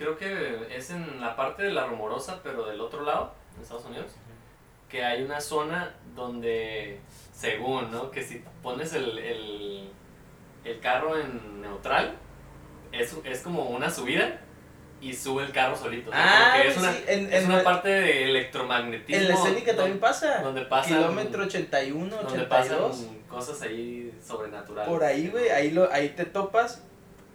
[0.00, 3.84] creo que es en la parte de la rumorosa, pero del otro lado, en Estados
[3.84, 4.06] Unidos,
[4.88, 6.98] que hay una zona donde,
[7.34, 8.10] según, ¿no?
[8.10, 9.90] Que si pones el, el,
[10.64, 12.14] el carro en neutral,
[12.92, 14.40] es, es como una subida
[15.02, 16.10] y sube el carro solito.
[16.10, 19.20] o sea, como Ah, que es una, sí, en, es en una parte de electromagnetismo.
[19.22, 20.42] en la escénica también donde, pasa.
[20.42, 22.48] donde pasan, Kilómetro 81, donde 82.
[22.48, 24.88] pasan cosas ahí sobrenaturales.
[24.90, 26.82] Por ahí, güey, ahí, lo, ahí te topas,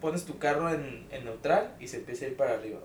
[0.02, 2.80] pones tu carro en, en neutral y se empieza a ir para arriba.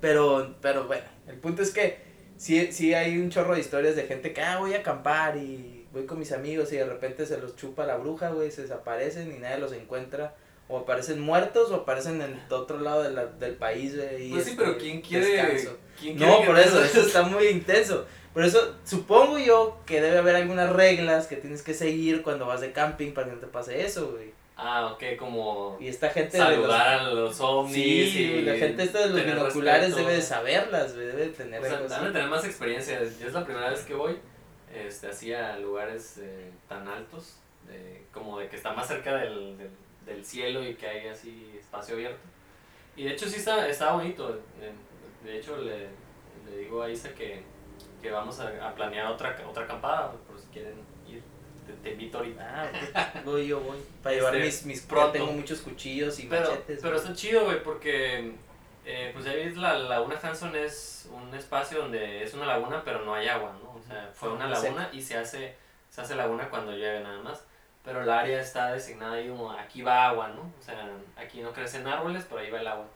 [0.00, 1.98] Pero, pero bueno, el punto es que
[2.36, 5.86] sí, sí hay un chorro de historias de gente que, ah, voy a acampar y
[5.92, 9.32] voy con mis amigos y de repente se los chupa la bruja, güey, se desaparecen
[9.34, 10.34] y nadie los encuentra.
[10.68, 14.26] O aparecen muertos o aparecen en el otro lado de la- del país, güey.
[14.28, 15.78] y Pues sí, este, pero ¿quién quiere, descanso.
[15.98, 18.04] ¿quién quiere No, por eso, eso está muy intenso.
[18.34, 22.60] Por eso supongo yo que debe haber algunas reglas que tienes que seguir cuando vas
[22.60, 24.32] de camping para que no te pase eso, güey.
[24.58, 27.40] Ah, ok, como Y esta gente saludar a los de los...
[27.40, 27.74] ovnis.
[27.74, 30.06] Sí, y la gente esta de los binoculares respeto.
[30.06, 32.04] debe de saberlas, debe de tener O sea, de así.
[32.12, 32.98] tener más experiencia.
[33.20, 34.18] Yo es la primera vez que voy
[34.74, 37.36] este, así a lugares eh, tan altos,
[37.68, 39.70] de- como de que está más cerca del, del,
[40.06, 42.20] del cielo y que hay así espacio abierto.
[42.96, 44.40] Y de hecho sí está, está bonito.
[44.60, 44.72] eh,
[45.22, 45.88] De hecho le,
[46.50, 47.42] le digo a Isa que,
[48.00, 50.74] que vamos a, a planear otra, otra acampada, por si quieren.
[51.66, 52.42] Te, te invito ahorita.
[52.44, 52.70] Ah,
[53.18, 53.78] ok, voy yo, voy.
[54.02, 55.12] Para llevar Este, mis, mis pronto.
[55.12, 56.78] tengo muchos cuchillos y Pero, machetes.
[56.82, 58.32] pero está chido, güey, porque
[58.84, 63.14] eh, pues ves, la laguna Hanson es un espacio donde es una laguna, pero no
[63.14, 63.70] hay agua, ¿no?
[63.74, 65.56] O sea, fue una laguna y se hace,
[65.90, 67.44] se hace laguna cuando llueve nada más.
[67.84, 70.40] Pero el área está designada ahí como aquí va agua, ¿no?
[70.58, 72.86] O sea, aquí no crecen árboles, pero ahí va el agua.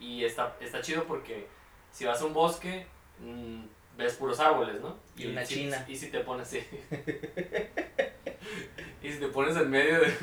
[0.00, 1.46] Y está, está chido porque
[1.92, 2.86] si vas a un bosque,
[3.20, 3.62] mm,
[3.96, 4.96] ves puros árboles, ¿no?
[5.16, 5.84] Y una si- china.
[5.88, 6.62] Y si te pones, sí.
[9.02, 10.12] y si te pones en medio de...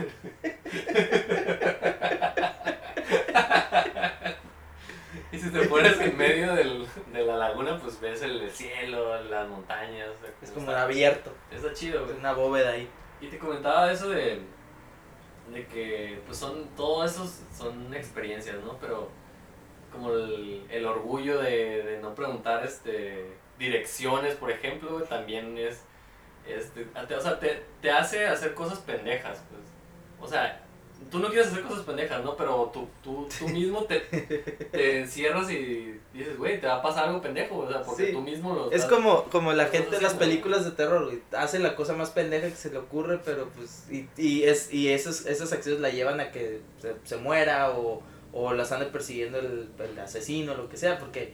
[5.31, 9.47] Y si te pones en medio del, de la laguna, pues ves el cielo, las
[9.49, 10.09] montañas.
[10.09, 11.33] o sea, Es como como está, abierto.
[11.51, 12.19] está chido, Es güey.
[12.19, 12.87] una bóveda ahí.
[13.19, 14.41] Y te comentaba eso de,
[15.51, 18.77] de que, pues son, todo eso son experiencias, ¿no?
[18.77, 19.09] Pero
[19.91, 25.81] como el, el orgullo de, de no preguntar este, direcciones, por ejemplo, también es,
[26.47, 26.71] es
[27.17, 29.61] o sea, te, te hace hacer cosas pendejas, pues.
[30.19, 30.61] O sea,
[31.11, 32.35] tú no quieres hacer cosas pendejas, ¿no?
[32.37, 33.99] Pero tú, tú, tú mismo te,
[34.71, 38.11] te encierras y dices, güey, te va a pasar algo pendejo, o sea, porque Sí.
[38.13, 41.21] tú mismo lo Es como, como la gente de estás las películas de terror, güey.
[41.35, 43.85] Hace la cosa más pendeja que se le ocurre, pero pues.
[43.91, 48.01] Y, y, es, y esas, esas acciones la llevan a que se, se muera o,
[48.31, 51.33] o las ande persiguiendo el, el asesino, lo que sea, porque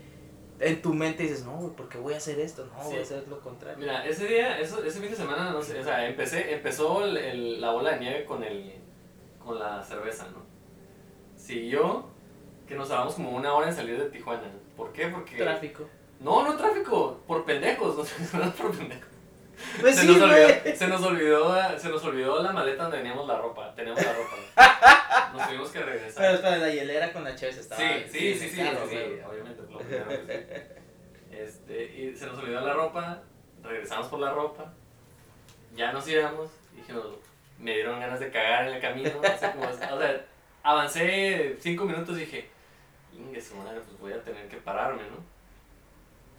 [0.59, 2.65] en tu mente dices, no, güey, ¿por qué voy a hacer esto?
[2.65, 3.77] No, voy a hacer lo contrario.
[3.79, 7.17] Mira, ese día, eso, ese fin de semana, no sé, o sea, empecé, empezó el,
[7.17, 8.73] el- la bola de nieve con el,
[9.43, 10.43] con la cerveza, ¿no?
[11.35, 12.05] Siguió
[12.67, 14.43] que nos tardamos como una hora en salir de Tijuana.
[14.75, 15.07] ¿Por qué?
[15.07, 15.37] Porque...
[15.37, 15.85] Tráfico.
[16.19, 17.95] No, no tráfico, por pendejos,
[18.33, 19.08] no por pendejos.
[19.79, 23.27] Pues se, sí, nos olvidó, se, nos olvidó, se nos olvidó la maleta donde teníamos
[23.27, 25.31] la ropa, teníamos la ropa.
[25.33, 26.35] Nos tuvimos que Pero regresar.
[26.35, 27.81] espera, la hielera con la cheve estaba.
[27.81, 30.79] Sí, sí, sí, sí, obviamente, lo primero que sí.
[31.31, 33.21] Este, y se nos olvidó la ropa,
[33.63, 34.73] regresamos por la ropa,
[35.75, 37.05] ya nos íbamos, dijimos,
[37.57, 40.25] me dieron ganas de cagar en el camino, así como, o sea,
[40.63, 42.49] avancé cinco minutos y dije,
[43.13, 45.23] ingue madre, pues voy a tener que pararme, ¿no?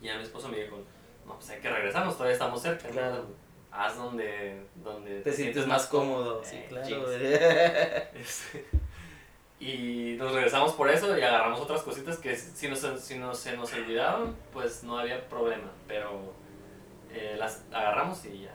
[0.03, 0.83] Y ya mi esposo me dijo,
[1.31, 2.89] no, pues hay que regresarnos, todavía estamos cerca.
[3.73, 6.43] Haz donde, donde Te sientes más cómodo.
[6.45, 7.07] Sí, Eh, claro.
[8.15, 8.67] Este,
[9.61, 13.57] y nos regresamos por eso y agarramos otras cositas que si, nos, si nos, se
[13.57, 15.71] nos olvidaron, pues no había problema.
[15.87, 16.33] Pero
[17.13, 18.55] eh, las agarramos y ya.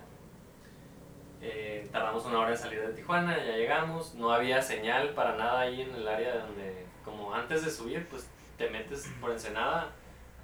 [1.42, 4.16] Eh, tardamos una hora en salir de Tijuana, ya llegamos.
[4.16, 8.28] No había señal para nada ahí en el área donde, como antes de subir, pues
[8.58, 9.92] te metes por Ensenada,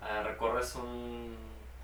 [0.01, 1.35] ah, recorres un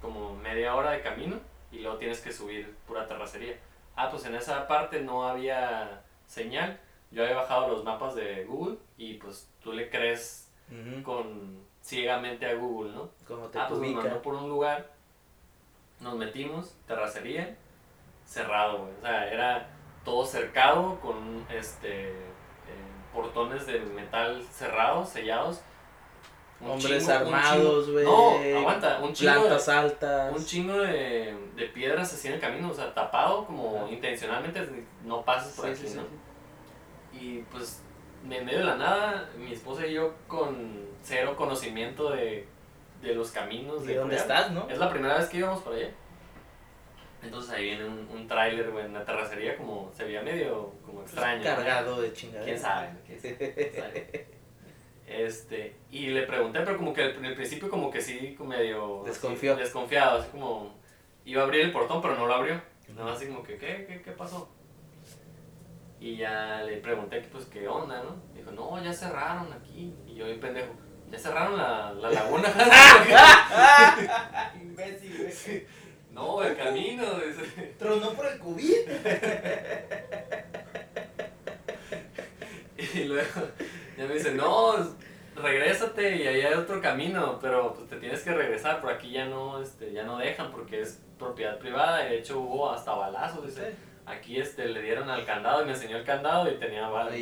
[0.01, 1.39] como media hora de camino
[1.71, 3.57] y luego tienes que subir pura terracería.
[3.95, 6.79] Ah, pues en esa parte no había señal.
[7.11, 10.51] Yo había bajado los mapas de Google y pues tú le crees
[11.03, 13.09] con ciegamente a Google, ¿no?
[13.27, 14.01] Como te Ah, pues nos ubica.
[14.03, 14.91] mandó por un lugar,
[16.01, 17.55] nos metimos, terracería,
[18.25, 18.93] cerrado, güey.
[18.97, 19.69] O sea, era
[20.03, 22.15] todo cercado con este eh,
[23.13, 25.61] portones de metal cerrados, sellados.
[26.59, 28.03] Un Hombres chingo- armados, güey.
[28.05, 30.35] No, aguanta, un chingo de- Plantas altas.
[30.35, 34.67] un chingo de, de piedras así en el camino, o sea, tapado como intencionalmente,
[35.03, 36.01] no pases por Sí, aquí, sí, ¿no?
[36.01, 37.19] sí.
[37.19, 37.83] Y pues,
[38.29, 42.47] en medio de la nada, mi esposa y yo con cero conocimiento de,
[43.01, 43.83] de los caminos.
[43.83, 44.67] ¿Y de dónde estás, no?
[44.69, 45.89] Es la primera vez que íbamos por allá.
[47.21, 51.01] Entonces ahí viene un, un tráiler, güey, en la terracería, como se veía medio como
[51.01, 51.37] extraño.
[51.39, 51.43] ¿no?
[51.55, 52.45] Cargado de chingadera.
[52.45, 52.89] ¿Quién sabe?
[53.05, 53.19] ¿Quién
[53.73, 54.27] sabe?
[55.07, 58.49] Este, y le pregunté, pero como que al- en el principio como que sí, como
[58.49, 59.01] medio...
[59.01, 59.55] así, Desconfió.
[59.55, 60.75] desconfiado, así como...
[61.25, 62.61] Iba a abrir el portón, pero no lo abrió.
[62.89, 64.49] Nada más así como que, ¿qué, qué, qué pasó?
[65.99, 68.15] Y ya le pregunté, pues, ¿qué onda, no?
[68.35, 69.93] Dijo, no, ya cerraron aquí.
[70.07, 70.73] Y yo, bien pendejo,
[71.11, 72.49] ¿ya cerraron la, la laguna?
[74.61, 75.65] Imbécil, güey.
[76.11, 77.03] no, el camino.
[77.79, 78.73] Tronó por el COVID.
[82.93, 83.41] Y luego
[83.97, 84.75] ya me dice, no,
[85.35, 89.25] regrésate y ahí hay otro camino, pero pues te tienes que regresar, por aquí ya
[89.25, 93.45] no, este, ya no dejan porque es propiedad privada y de hecho hubo hasta balazos,
[93.45, 93.73] dice.
[94.05, 97.13] Aquí este, le dieron al candado y me enseñó el candado y tenía balas.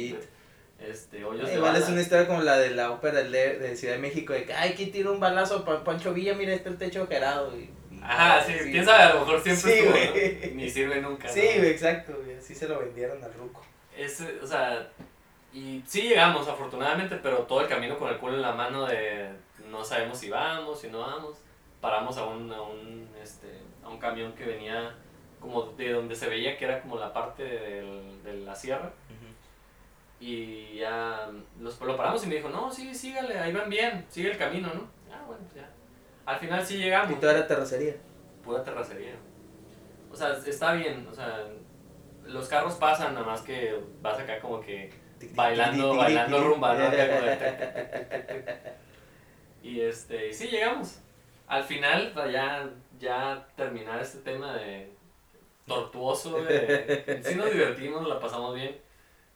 [0.78, 3.96] Este, hoyos de Igual es una historia como la de la ópera de, de Ciudad
[3.96, 6.34] de México, de que, ay, ¿quién tiró un balazo a Pancho Villa?
[6.36, 7.58] Mira, está el techo gerado.
[7.58, 10.50] Y, y- Ajá, sí, quién sabe, a lo mejor siempre Sí, estuvo.
[10.50, 10.56] ¿no?
[10.56, 11.28] Ni sirve nunca.
[11.30, 12.38] Sí, exacto, güey.
[12.38, 13.66] Así se lo vendieron al ruco.
[13.98, 14.88] Ese, o sea,
[15.58, 19.30] y sí llegamos afortunadamente, pero todo el camino con el culo en la mano de
[19.70, 21.38] no sabemos si vamos, si no vamos.
[21.82, 24.94] Paramos a un, a un, este, a un camión que venía
[25.39, 28.91] como de donde se veía que era como la parte del- de la sierra.
[30.20, 34.32] Y ya los, lo paramos y me dijo, no, sí, sígale, ahí van bien, sigue
[34.32, 34.88] el camino, ¿no?
[35.13, 35.70] Ah, bueno, pues ya.
[36.26, 37.12] Al final sí llegamos.
[37.12, 37.96] Y toda era terracería.
[38.44, 39.15] Pura terracería.
[40.12, 41.44] O sea, está bien, o sea,
[42.24, 44.89] los carros pasan, nada más que vas acá como que
[45.34, 46.89] bailando, bailando rumba, ¿no?
[49.65, 50.99] Y este, sí llegamos.
[51.47, 54.91] Al final, para ya, ya terminar este tema de
[55.65, 58.78] tortuoso, de, sí nos divertimos, la pasamos bien.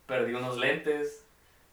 [0.05, 1.25] Perdí unos lentes,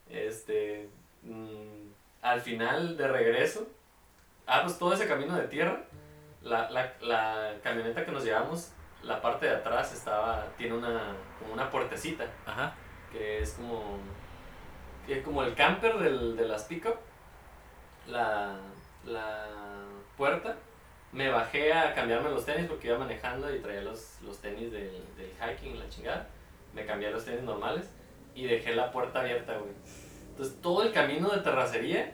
[0.08, 0.88] este,
[1.22, 1.90] mm,
[2.22, 3.68] al final de regreso,
[4.46, 5.84] ah, pues todo ese camino de tierra,
[6.42, 11.52] la, la, la camioneta que nos llevamos, la parte de atrás estaba, tiene una, como
[11.52, 12.74] una puertecita Ajá.
[13.16, 13.98] Que es como
[15.06, 16.96] que es como el camper del, de las pick-up
[18.08, 18.58] la,
[19.04, 19.46] la
[20.16, 20.56] puerta.
[21.12, 25.02] Me bajé a cambiarme los tenis porque iba manejando y traía los, los tenis del,
[25.16, 26.26] del hiking la chingada.
[26.74, 27.88] Me cambié los tenis normales
[28.34, 29.70] y dejé la puerta abierta güey.
[30.30, 32.12] Entonces todo el camino de terracería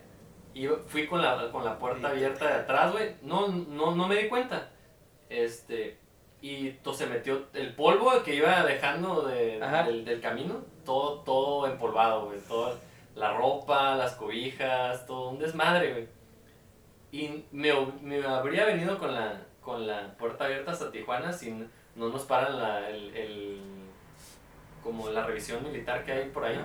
[0.54, 3.16] iba- fui con la, con la puerta abierta de atrás güey.
[3.22, 4.70] No, no, no me di cuenta.
[5.30, 5.98] Este
[6.42, 11.66] y to- se metió el polvo que iba dejando de- del, del camino, todo, todo
[11.66, 12.40] empolvado, güey.
[12.40, 12.74] Toda
[13.14, 16.08] la ropa, las cobijas, todo un desmadre, güey.
[17.12, 17.72] Y me,
[18.02, 21.50] me habría venido con la, con la puerta abierta hasta Tijuana si
[21.94, 23.60] no nos paran la, el, el-
[24.82, 26.58] como la revisión militar que hay por ahí.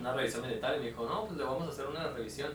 [0.00, 2.52] Una revisión militar y me dijo, no, pues le vamos a hacer una revisión.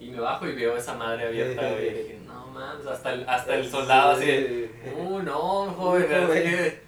[0.00, 1.86] Y me bajo y veo esa madre abierta, güey.
[1.88, 6.26] Y dije, no mames, hasta el, hasta el soldado así, de, uh, no, joven, No,
[6.26, 6.42] güey.
[6.42, 6.80] que-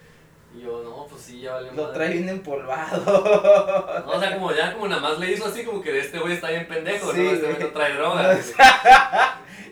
[0.54, 1.94] Y yo, no, pues sí, ya vale Lo madre".
[1.94, 4.02] trae bien empolvado.
[4.06, 6.32] No, o sea, como ya como nada más le hizo así, como que este güey
[6.34, 7.30] está bien pendejo, Sí, ¿no?
[7.32, 8.38] Este güey no trae droga.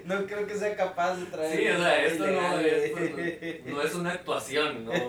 [0.05, 1.57] No creo que sea capaz de traer.
[1.57, 4.93] Sí, o sea, esto no, esto no, no es una actuación, ¿no?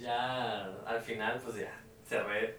[0.00, 1.72] Ya al final, pues ya,
[2.08, 2.56] cerré.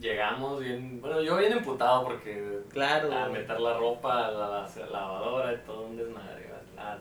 [0.00, 3.12] Llegamos bien, bueno, yo bien emputado porque Claro.
[3.12, 6.98] a meter la ropa a la, la lavadora y todo un desmadre, a,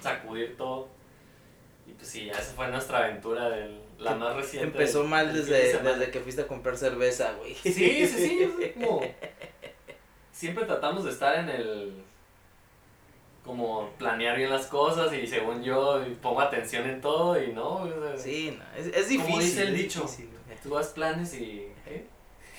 [0.00, 0.88] sacudir todo.
[1.86, 4.68] Y pues sí, esa fue nuestra aventura, del, la más reciente.
[4.68, 7.54] Empezó del- mal desde, desde que fuiste a comprar cerveza, güey.
[7.54, 9.00] Sí, sí, sí, es como...
[10.30, 12.04] Siempre tratamos de estar en el...
[13.44, 17.88] Como planear bien las cosas y según yo pongo atención en todo y no, o
[17.88, 19.22] sea, Sí, no, es, es difícil.
[19.24, 20.02] Como dice el dicho.
[20.02, 20.28] difícil,
[20.62, 21.67] tú das planes y...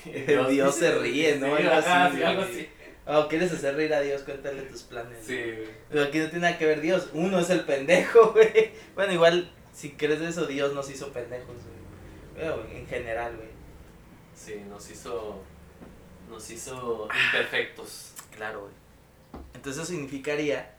[0.10, 0.46] ¿eh?
[0.50, 1.58] Dios se ríe, ¿no?
[1.58, 2.54] Sí, Algo así, sí, algo güey.
[2.54, 2.70] así.
[3.06, 4.22] Oh, ¿quieres hacer reír a Dios?
[4.22, 5.18] Cuéntale tus planes.
[5.26, 5.70] Sí, güey.
[5.90, 7.10] Pero aquí no tiene nada que ver Dios.
[7.14, 8.72] Uno es el pendejo, güey.
[8.94, 11.80] Bueno, igual, si crees eso, Dios nos hizo pendejos, güey.
[12.36, 13.50] Pero en general, güey.
[14.36, 15.42] Sí, nos hizo...
[16.30, 18.14] Nos hizo imperfectos.
[18.36, 18.74] Claro, güey.
[19.56, 20.76] Entonces eso significaría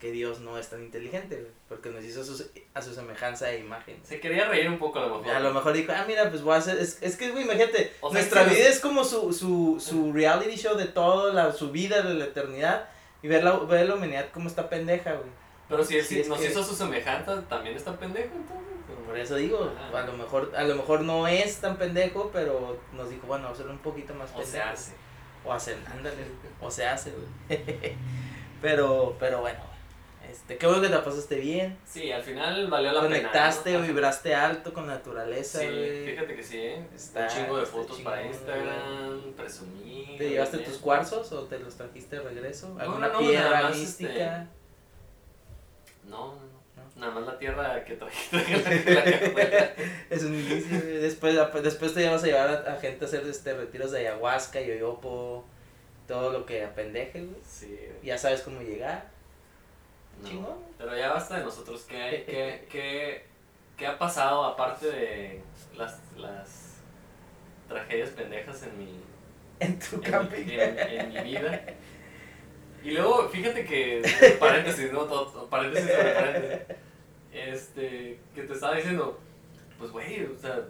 [0.00, 1.46] que Dios no es tan inteligente.
[1.68, 2.44] Porque nos hizo a su,
[2.74, 4.00] a su semejanza e imagen.
[4.02, 5.34] Se quería reír un poco a lo mejor.
[5.36, 6.78] A lo mejor dijo, ah, mira, pues voy a hacer.
[6.78, 10.56] Es, es que, güey, imagínate, O sea, nuestra vida es como su, su, su reality
[10.56, 12.88] show de todo, la, su vida, de la eternidad.
[13.22, 15.28] Y ver la, ver la humanidad como está pendeja, güey.
[15.68, 18.66] Pero si él Sí, nos que- hizo su semejanza, también está pendejo entonces.
[19.06, 20.00] Por eso digo, Ajá.
[20.02, 23.54] a lo mejor, a lo mejor no es tan pendejo, pero nos dijo, bueno, a
[23.54, 24.50] ser un poquito más O pendejo.
[24.52, 24.92] se hace.
[25.44, 26.16] O hacer, ándale,
[26.60, 27.60] o se hace, güey.
[28.62, 29.58] pero, pero bueno,
[30.52, 31.78] este, qué bueno que te pasaste bien.
[31.86, 33.78] Sí, al final valió la Conectaste pena.
[33.80, 33.86] ¿no?
[33.86, 36.04] vibraste alto con la naturaleza, Sí, güey.
[36.06, 36.86] fíjate que sí, ¿eh?
[36.94, 40.18] Está- un chingo de fotos para Instagram, presumir.
[40.18, 42.76] ¿Te llevaste tus cuarzos o te los trajiste de regreso?
[42.78, 44.46] ¿Alguna no, no, piedra mística?
[46.04, 46.60] No, no, no.
[46.96, 48.36] Nada más la tierra que trajiste.
[48.94, 49.70] la.
[50.10, 50.96] Es un inicio, güey.
[50.98, 54.60] Después, después te llevas a llevar a, a gente a hacer este retiros de ayahuasca,
[54.60, 55.44] yoyopo,
[56.08, 57.40] todo lo que apendeje, güey.
[57.48, 57.78] sí.
[58.02, 59.08] Ya sabes cómo llegar.
[60.22, 60.28] No.
[60.28, 60.58] Chingón.
[60.78, 61.84] Pero ya basta de nosotros.
[61.88, 63.24] ¿Qué, qué, qué,
[63.76, 65.40] qué ha pasado aparte de
[65.76, 66.76] las, las
[67.68, 69.00] tragedias pendejas en mi,
[69.60, 70.44] En tu en, camping.
[70.46, 71.60] mi, en- en mi vida.
[72.82, 74.00] Y luego, fíjate que,
[74.40, 75.00] paréntesis, ¿no?
[75.00, 76.60] Todo- paréntesis sobre paréntesis.
[77.30, 79.20] Este, que te estaba diciendo,
[79.78, 80.60] pues güey, o sea,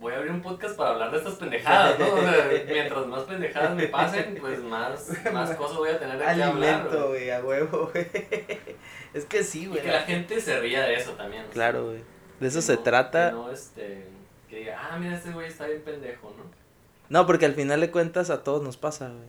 [0.00, 2.14] voy a abrir un podcast para hablar de estas pendejadas, ¿no?
[2.14, 6.24] O sea, mientras más pendejadas me pasen, pues más, más cosas voy a tener qué
[6.24, 6.48] hablar.
[6.50, 7.30] Alimento, güey.
[7.30, 8.06] a huevo, güey.
[9.14, 9.82] Es que sí, Y güey.
[9.82, 11.44] que la gente se ría de eso también.
[11.52, 12.02] Claro, güey.
[12.38, 13.28] De eso que se no- trata.
[13.30, 14.04] Que no, este,
[14.48, 16.44] que diga, ah, mira, este güey está bien pendejo, ¿no?
[17.08, 19.28] No, porque al final de cuentas a todos nos pasa, güey.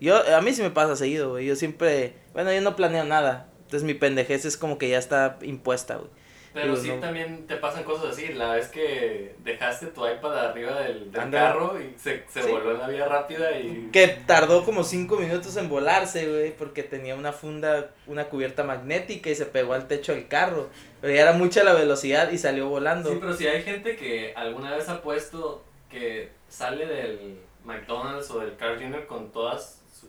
[0.00, 1.46] Yo, a mí sí me pasa seguido, güey.
[1.46, 3.46] Yo siempre, bueno, yo no planeo nada.
[3.62, 6.10] Entonces mi pendejez es como que ya está impuesta, güey.
[6.52, 6.96] Pero sí no.
[6.96, 8.32] también te pasan cosas así.
[8.32, 12.50] La vez que dejaste tu iPad arriba del, del carro y se, se Sí.
[12.50, 13.88] voló en la vía rápida y...
[13.92, 19.30] Que tardó como cinco minutos en volarse, güey, porque tenía una funda, una cubierta magnética
[19.30, 20.68] y se pegó al techo del carro.
[21.00, 23.10] Pero ya era mucha la velocidad y salió volando.
[23.10, 28.40] Sí, pero si hay gente que alguna vez ha puesto que sale del McDonald's o
[28.40, 29.06] del Carl Jr.
[29.06, 30.08] con todas su,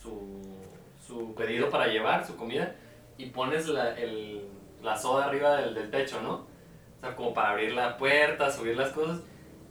[0.00, 0.40] su,
[1.04, 2.76] su pedido para llevar, su comida,
[3.18, 4.42] y pones la, el,
[4.82, 6.46] la soda arriba del, del techo, ¿no?
[6.96, 9.20] O sea, como para abrir la puerta, subir las cosas,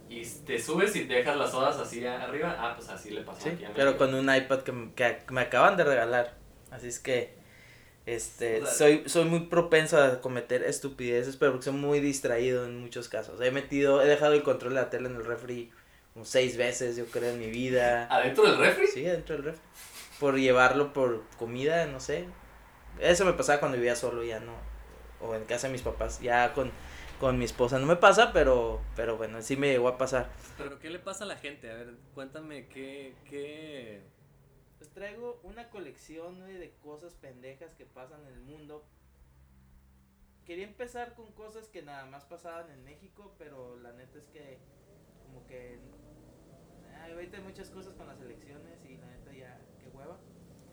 [0.10, 3.50] y te subes y dejas las sodas así arriba, ah, pues así le pasó Sí,
[3.50, 6.36] aquí a pero con un iPad que, que me acaban de regalar.
[6.72, 7.38] Así es que
[8.06, 13.08] este soy soy muy propenso a cometer estupideces, pero porque soy muy distraído en muchos
[13.08, 13.40] casos.
[13.42, 15.72] He metido, he dejado el control de la tele en el refri
[16.14, 18.08] como seis veces, yo creo, en mi vida.
[18.10, 18.88] ¿Adentro del refri?
[18.88, 19.62] Sí, dentro del refri.
[20.20, 22.26] Por llevarlo por comida, no sé.
[23.00, 24.54] Eso me pasaba cuando vivía solo, ya no.
[25.22, 26.22] O en casa de mis papás.
[26.22, 26.72] Ya con,
[27.20, 30.30] con mi esposa no me pasa, pero, pero bueno, sí me llegó a pasar.
[30.58, 31.70] ¿Pero qué le pasa a la gente?
[31.70, 33.16] A ver, cuéntame qué...
[33.30, 34.02] qué...
[34.78, 38.86] Pues traigo una colección de cosas pendejas que pasan en el mundo.
[40.46, 44.58] Quería empezar con cosas que nada más pasaban en México, pero la neta es que
[45.26, 45.80] como que
[47.04, 50.18] ay, ahorita hay muchas cosas con las elecciones y la neta ya qué hueva.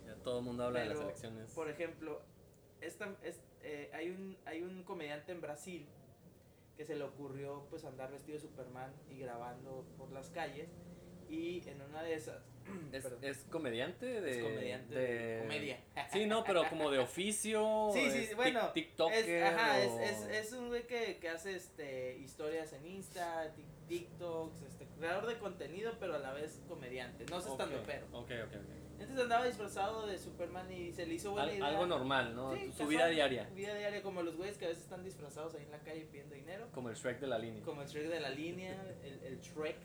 [0.06, 1.50] Ya todo el mundo habla de las elecciones.
[1.52, 2.22] Por ejemplo,
[2.80, 5.86] esta, es, eh, hay, un, hay un comediante en Brasil
[6.76, 10.68] que se le ocurrió pues andar vestido de Superman y grabando por las calles
[11.28, 12.42] y en una de esas
[12.92, 14.30] ¿Es, es comediante de...
[14.30, 15.80] es comediante de- de comedia.
[16.12, 17.90] Sí, no, pero como de oficio.
[17.92, 19.28] Sí, sí, es bueno, TikToker.
[19.28, 23.52] Es, ajá, es, o- es, es un güey que, que hace este, historias en Insta,
[23.88, 27.24] TikToks, este, creador de contenido, pero a la vez comediante.
[27.30, 28.06] No sé estando pero.
[28.12, 28.85] Ok, ok, ok.
[28.98, 31.66] Entonces andaba disfrazado de Superman y se le hizo buena Al- idea.
[31.68, 32.54] algo normal, ¿no?
[32.54, 33.44] Sí, Su vida diaria.
[33.54, 36.34] Vida diaria, como los güeyes que a veces están disfrazados ahí en la calle pidiendo
[36.34, 36.68] dinero.
[36.72, 37.62] Como el Shrek de la línea.
[37.64, 38.74] Como el Shrek de la línea,
[39.04, 39.76] el, el Shrek.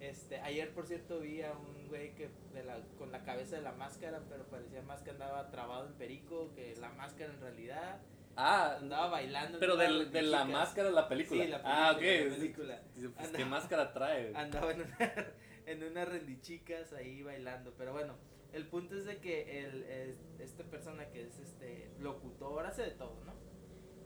[0.00, 3.62] Este, ayer por cierto vi a un güey que de la, con la cabeza de
[3.62, 8.00] la máscara, pero parecía más que andaba trabado en perico, que la máscara en realidad.
[8.36, 9.58] Ah, Andaba bailando.
[9.58, 11.42] pero de la máscara de la película.
[11.42, 12.30] Sí, la Ah, película, ok.
[12.30, 12.82] la película.
[12.94, 14.32] Pues, Anda- ¿Qué máscara trae?
[14.36, 14.96] Andaba en una,
[15.66, 17.74] en una rendichicas ahí bailando.
[17.76, 18.14] Pero bueno,
[18.52, 22.90] el punto es de que el, es- esta persona que es este locutor hace de
[22.92, 23.34] todo, ¿no?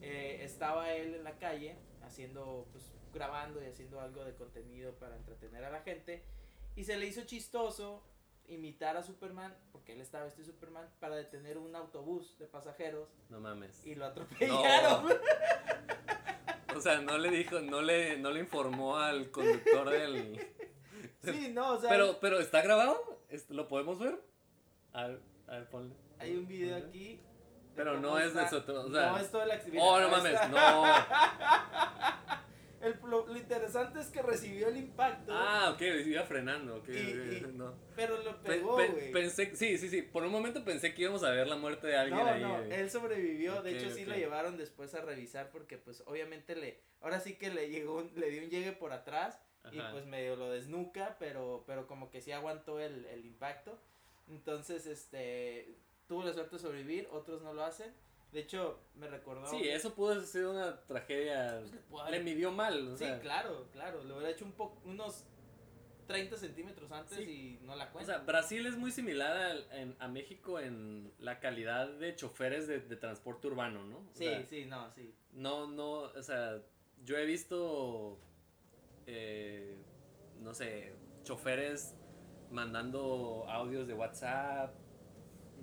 [0.01, 5.17] Eh, estaba él en la calle haciendo, pues grabando y haciendo algo de contenido para
[5.17, 6.23] entretener a la gente.
[6.75, 8.03] Y se le hizo chistoso
[8.49, 13.09] imitar a Superman, porque él estaba vestido de Superman, para detener un autobús de pasajeros
[13.31, 13.87] No mames.
[13.87, 15.07] y lo atropellaron.
[16.77, 20.41] O sea, no le dijo, no le, no le informó al conductor del.
[21.23, 24.19] Sí, no, o sea, Pero, pero está grabado, ¿Es- ¿lo podemos ver?
[24.93, 25.95] A ver, a ver, ponle.
[26.19, 26.89] hay un video Ponle.
[26.89, 27.17] aquí.
[27.17, 27.23] de
[27.77, 29.81] Pero no es de eso, o sea- no es todo el accidente.
[29.83, 30.85] Oh, no mames, no.
[32.83, 36.93] El, lo, lo interesante es que recibió el impacto, Ah, ok, iba frenando, ok, Y-
[36.93, 37.77] y- no.
[37.95, 39.13] pero lo Pe- pegó, pe- güey.
[39.13, 41.97] pensé, sí, sí, sí, por un momento pensé que íbamos a ver la muerte de
[41.97, 42.43] alguien No, ahí.
[42.43, 42.81] no, eh.
[42.81, 44.09] él sobrevivió, de Ok, hecho sí ok.
[44.09, 48.11] lo llevaron después a revisar porque pues obviamente le, ahora sí que le llegó, un-
[48.17, 49.41] le dio un llegue por atrás
[49.71, 49.93] y Ajá.
[49.93, 53.81] pues medio lo desnuca, pero, pero como que sí aguantó el, el impacto,
[54.29, 57.93] entonces este, tuvo la suerte de sobrevivir, otros no lo hacen,
[58.33, 59.47] de hecho me recordó.
[59.49, 61.59] Sí, eso pudo haber sido una tragedia.
[61.61, 63.21] Pues le pudo Le haber- midió mal, o Sí, sea.
[63.21, 65.25] claro, claro, le hubiera hecho un poco, unos
[66.07, 67.59] 30 centímetros antes Sí.
[67.61, 68.15] y no la O cuenta.
[68.17, 72.81] sea, Brasil es muy similar al- en- a México en la calidad de choferes de,
[72.81, 73.99] de transporte urbano, ¿no?
[73.99, 75.15] O sí, sea, sí, no, sí.
[75.33, 76.61] No, no, o sea,
[77.05, 78.19] yo he visto,
[79.07, 79.77] eh,
[80.41, 80.93] no sé,
[81.23, 81.95] choferes
[82.53, 84.75] mandando audios de WhatsApp,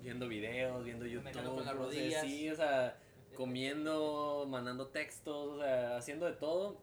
[0.02, 1.32] viendo videos, viendo YouTube.
[1.32, 2.22] Con las rodillas.
[2.22, 2.98] sí, o sea,
[3.34, 6.80] comiendo, mandando textos, o sea, haciendo de todo.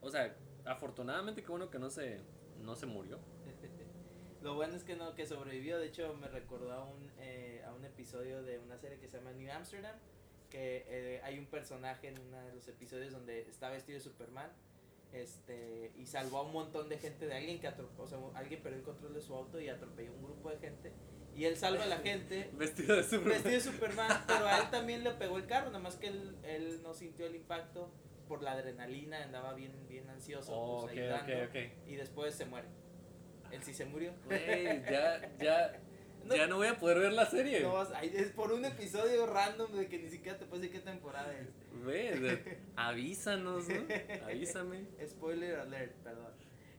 [0.00, 2.20] O sea, afortunadamente qué bueno que no se,
[2.62, 3.18] no se murió.
[4.42, 5.78] Lo bueno es que no, que sobrevivió.
[5.78, 9.18] De hecho, me recordó a un, eh, a un episodio de una serie que se
[9.18, 9.96] llama New Amsterdam.
[10.50, 14.50] Que eh, hay un personaje en uno de los episodios donde está vestido de Superman.
[15.12, 18.02] Este, y salvó a un montón de gente de alguien que atropelló.
[18.02, 20.92] O sea, alguien perdió el control de su auto y atropelló un grupo de gente.
[21.34, 23.28] Y él salva a la gente Vestido de Superman.
[23.42, 24.24] vestido de Superman.
[24.26, 25.66] Pero a él también le pegó el carro.
[25.66, 27.90] Nada más que él, él no sintió el impacto
[28.26, 29.22] por la adrenalina.
[29.22, 30.52] Andaba bien, bien ansioso.
[30.54, 31.88] Oh, pues, ok, ayudando, ok, ok.
[31.88, 32.68] Y después se muere.
[33.50, 34.12] Él sí se murió.
[34.28, 35.80] Ya, ya,
[36.28, 36.36] No.
[36.36, 37.60] ya no voy a poder ver la serie.
[37.62, 40.84] No ay, es por un episodio random de que ni siquiera te puedo decir qué
[40.84, 41.48] temporada es.
[41.84, 43.84] De- avísanos, ¿no?
[44.24, 44.84] Avísame.
[45.06, 46.32] Spoiler alert, perdón.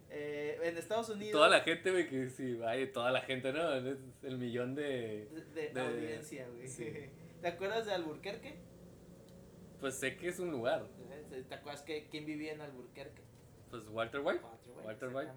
[0.10, 1.34] Eh, en Estados Unidos.
[1.34, 3.74] Toda la gente, güey, que sí, vaya, toda la gente, ¿no?
[3.76, 5.28] Es el millón de...
[5.54, 6.68] de, de de- audiencia, güey.
[6.68, 6.91] sí.
[7.41, 8.56] ¿Te acuerdas de Alburquerque?
[9.80, 10.88] Pues sé que es un lugar.
[11.48, 13.22] ¿Te acuerdas que quién vivía en Alburquerque?
[13.70, 14.41] Pues Walter White.
[14.43, 14.88] Walter White.
[14.88, 15.32] Walter White.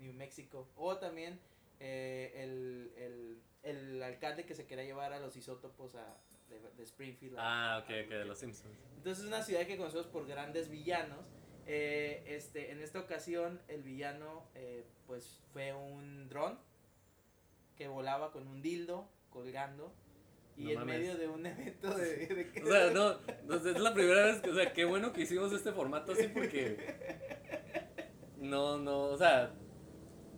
[0.00, 0.66] New Mexico.
[0.76, 1.38] O también
[1.80, 6.16] eh, el, el, el alcalde que se quería llevar a los isótopos a,
[6.48, 7.38] de, de Springfield.
[7.38, 8.74] a- Ah, a ok, ok, de los Simpsons.
[8.96, 11.26] Entonces es una ciudad que conocemos por grandes villanos.
[11.66, 16.58] Eh, este, en esta ocasión el villano pues pues fue un dron
[17.76, 19.92] que volaba con un dildo colgando
[20.56, 20.98] y No en mames.
[20.98, 22.26] medio de un evento de...
[22.26, 25.22] de- O sea, no, no es la primera vez que, o sea, qué bueno que
[25.22, 26.76] hicimos este formato así porque...
[28.38, 29.54] No, no, o sea,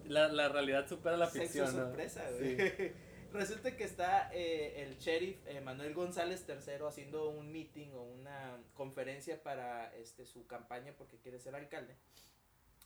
[0.09, 1.85] la, la realidad supera la Sexo ficción, ¿no?
[1.85, 2.57] sorpresa, güey.
[2.57, 2.93] Sí.
[3.33, 8.59] Resulta que está eh, el sheriff eh, Manuel González III haciendo un meeting o una
[8.75, 11.97] conferencia para este su campaña porque quiere ser alcalde.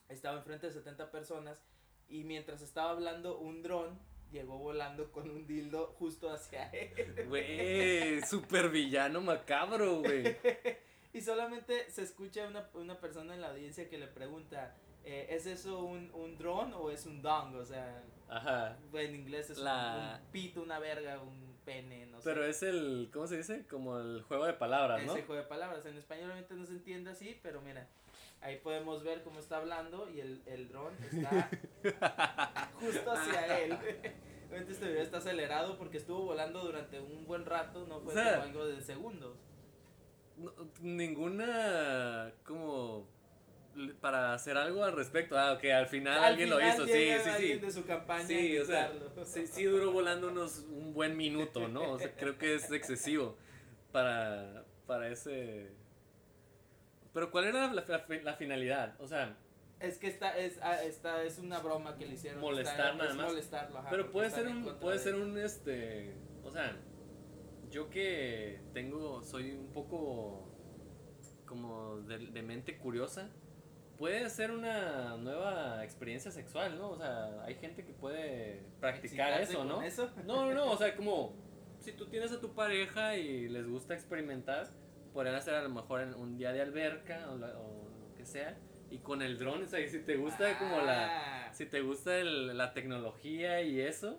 [0.09, 1.63] Estaba enfrente de 70 personas
[2.09, 3.99] y mientras estaba hablando un dron
[4.33, 7.27] llegó volando con un dildo justo hacia él.
[7.29, 10.37] Güey, super villano macabro, güey.
[11.13, 15.47] Y solamente se escucha una, una persona en la audiencia que le pregunta, eh, ¿es
[15.47, 17.55] eso un, un dron o es un dong?
[17.57, 18.77] O sea, Ajá.
[18.93, 22.25] en inglés es un- La- un, pito, una verga, un pene, no sé.
[22.25, 23.67] Pero es el, ¿cómo se dice?
[23.67, 25.13] Como el juego de palabras, ¿no?
[25.13, 25.85] Ese juego de palabras.
[25.87, 27.87] En español obviamente no se entiende así, pero mira,
[28.41, 31.51] ahí podemos ver cómo está hablando y el, el dron está
[32.81, 33.73] justo hacia él.
[34.49, 38.17] Obviamente este video está acelerado porque estuvo volando durante un buen rato, no fue O
[38.17, 39.37] sea, como algo de segundos.
[40.37, 43.07] No, ninguna como
[44.01, 45.39] para hacer algo al respecto.
[45.39, 47.67] Ah, ok, al final Al alguien lo hizo, sí, sí, alguien sí.
[47.67, 48.93] de su campaña Sí, o sea,
[49.25, 51.93] sí, sí duró volando unos un buen minuto, ¿no?
[51.93, 53.37] O sea, creo que es excesivo
[53.93, 55.71] para para ese
[57.13, 58.95] Pero ¿cuál era la, la- la finalidad?
[59.01, 59.37] O sea,
[59.81, 62.41] Es que esta es, ah, esta es una broma que le hicieron.
[62.41, 63.29] Molestar nada más.
[63.29, 65.23] molestarlo, ajá, Pero puede ser un, puede de ser él.
[65.23, 66.15] un, este,
[66.45, 66.77] o sea,
[67.71, 70.49] yo que tengo, soy un poco
[71.47, 73.31] como de, de mente curiosa,
[74.01, 76.93] puede ser una nueva experiencia sexual, ¿no?
[76.93, 79.83] O sea, hay gente que puede practicar eso, ¿no?
[79.83, 80.11] eso.
[80.25, 81.35] No, no, no, o sea, como
[81.81, 84.69] si tú tienes a tu pareja y les gusta experimentar,
[85.13, 88.25] podrían hacer a lo mejor en un día de alberca o, la- o lo que
[88.25, 88.57] sea,
[88.91, 91.49] y con el dron, o sea, y si te gusta como la...
[91.49, 94.19] Ah, Si te gusta el- la tecnología y eso,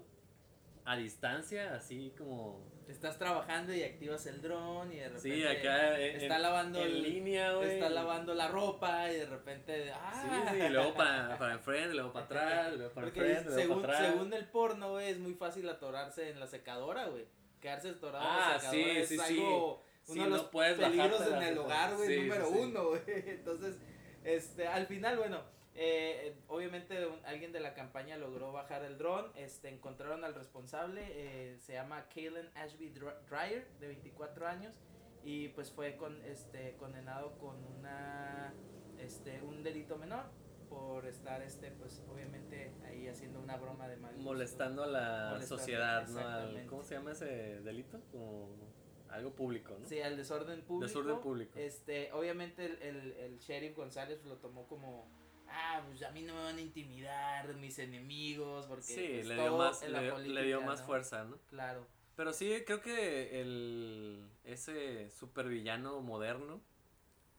[0.85, 2.70] a distancia, así como...
[2.87, 5.21] Estás trabajando y activas el dron y de repente.
[5.35, 7.71] Sí, acá en, Está en- lavando en el- línea, güey.
[7.71, 9.85] Está lavando la ropa y de repente.
[9.85, 10.45] Sí, ¡Ah!
[10.51, 13.81] sí, y luego para, para enfrente, luego para atrás, luego para Porque enfrente, luego según,
[13.81, 14.11] para atrás.
[14.11, 17.25] según el porno, güey, es muy fácil atorarse en la secadora, güey.
[17.61, 19.39] Quedarse atorado en Ah, la secadora sí, es sí, sí.
[19.39, 22.53] algo, Sí, uno de no los puedes peligros en el hogar, güey, Sí, número sí,
[22.53, 22.59] sí.
[22.59, 23.01] uno, güey.
[23.07, 23.75] Entonces,
[24.23, 25.41] este, al final, bueno,
[25.75, 31.01] eh, obviamente un- alguien de la campaña logró bajar el dron, este, encontraron al responsable,
[31.09, 34.75] eh, se llama Kalen Ashby Dr- Dreyer, de 24 años,
[35.23, 38.53] y pues fue con, este, condenado con una,
[38.99, 40.25] este, un delito menor
[40.69, 44.29] por estar, este, pues, obviamente ahí haciendo una broma de mal gusto.
[44.29, 46.19] Molestando a la Molestando, sociedad, ¿no?
[46.19, 46.65] Al-.
[46.67, 47.99] ¿Cómo se llama ese delito?
[48.11, 48.55] Como
[49.09, 49.85] algo público, ¿no?
[49.85, 50.87] Sí, al desorden público.
[50.87, 51.59] Desorden público.
[51.59, 55.09] Este, obviamente el, el, el sheriff González lo tomó como,
[55.51, 59.35] ah, pues a mí no me van a intimidar mis enemigos, porque Sí, pues, le
[59.35, 60.85] dio más, le, le dio más ¿no?
[60.85, 61.37] fuerza, ¿no?
[61.49, 61.85] Claro.
[62.15, 66.61] Pero sí, creo que el ese supervillano moderno,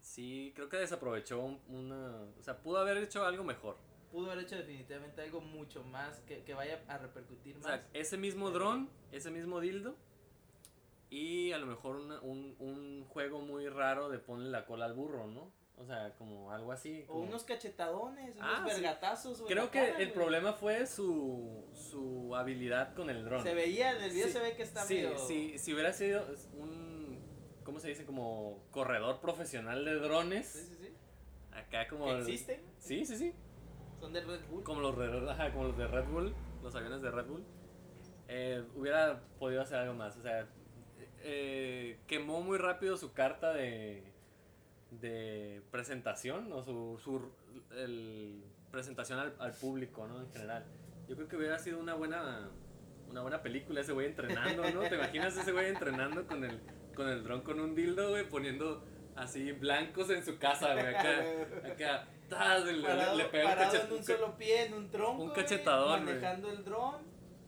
[0.01, 2.23] sí, creo que desaprovechó un- una...
[2.39, 3.77] O sea, pudo haber hecho algo mejor.
[4.11, 7.89] Pudo haber hecho definitivamente algo mucho más que, que vaya a repercutir O sea, más.
[7.95, 9.97] ese mismo dron, ese mismo dildo,
[11.11, 14.95] y a lo mejor una- un, un juego muy raro de ponle la cola al
[14.95, 15.53] burro, ¿no?
[15.77, 17.05] O sea, como algo así.
[17.09, 18.75] O unos cachetadones, unos Ah, sí.
[18.81, 20.13] vergatazos, güey, Creo que cara, el güey.
[20.13, 23.43] problema fue su, su habilidad con el dron.
[23.43, 25.19] Se veía, en el video Sí, se ve que está sí, medio...
[25.19, 27.19] sí, si hubiera sido un,
[27.65, 28.05] ¿cómo se dice?
[28.05, 30.47] Como corredor profesional de drones.
[30.47, 30.95] Sí, sí, sí.
[31.53, 32.05] Acá como...
[32.05, 33.35] Que el- existen, Sí, sí, sí.
[33.99, 34.63] son de Red Bull.
[34.63, 37.45] Como los, de, ajá, como los de Red Bull, los aviones de Red Bull.
[38.29, 40.17] eh, hubiera podido hacer algo más.
[40.17, 40.47] O sea,
[41.23, 44.12] eh, quemó muy rápido su carta de,
[45.01, 47.31] de presentación, o su, su
[47.77, 50.21] el, presentación al, al público, ¿no?
[50.21, 50.65] En general.
[51.09, 52.51] Yo creo que hubiera sido una buena
[53.09, 54.81] una buena película ese güey entrenando, ¿no?
[54.89, 56.61] ¿Te imaginas ese güey entrenando con el
[56.95, 58.85] con el dron con un dildo, güey, poniendo
[59.17, 61.21] así blancos en su casa, güey, acá,
[61.73, 62.09] acá,
[62.65, 65.23] le- parado, le pega un parado en un solo pie, en un tronco.
[65.23, 66.15] un güey, cachetadón, güey.
[66.15, 67.03] Manejando el dron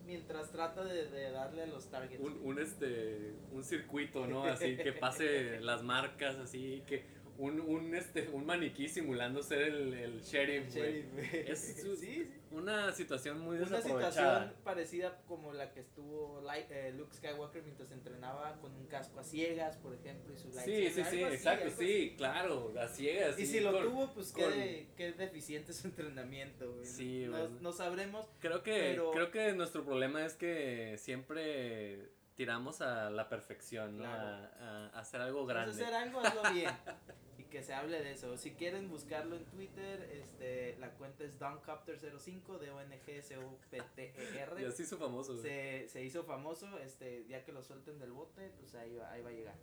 [0.04, 2.20] mientras trata de, de darle a los targets.
[2.22, 7.06] un, un este un circuito no así que pase las marcas así que
[7.38, 11.04] un, un este un maniquí simulando ser el, el sheriff, güey.
[11.48, 12.30] Es su- sí, sí.
[12.52, 17.90] una situación muy Una situación parecida como la que estuvo Light- eh, Luke Skywalker mientras
[17.90, 21.26] entrenaba con un casco a ciegas, por ejemplo, y su sí lightsaber, sí sí algo
[21.26, 23.38] así, exacto sí claro a ciegas.
[23.38, 26.86] Y sí, si lo con- tuvo, pues qué, con- de- qué deficiente su entrenamiento, güey.
[26.86, 28.26] Sí, no, no sabremos.
[28.38, 34.04] creo que pero- creo que nuestro problema es que siempre tiramos a la perfección ¿no?
[34.04, 34.48] Claro.
[34.60, 36.70] a, a hacer algo a grande hacer algo, hazlo bien.
[37.38, 38.36] y que se hable de eso.
[38.36, 44.62] Si quieren buscarlo en Twitter, este, la cuenta es Doncopter05, de O-N-G-C-O-P-T-E-R.
[44.62, 48.50] y así hizo famoso se, se hizo famoso, este, ya que lo suelten del bote,
[48.58, 49.54] pues ahí va, ahí va a llegar.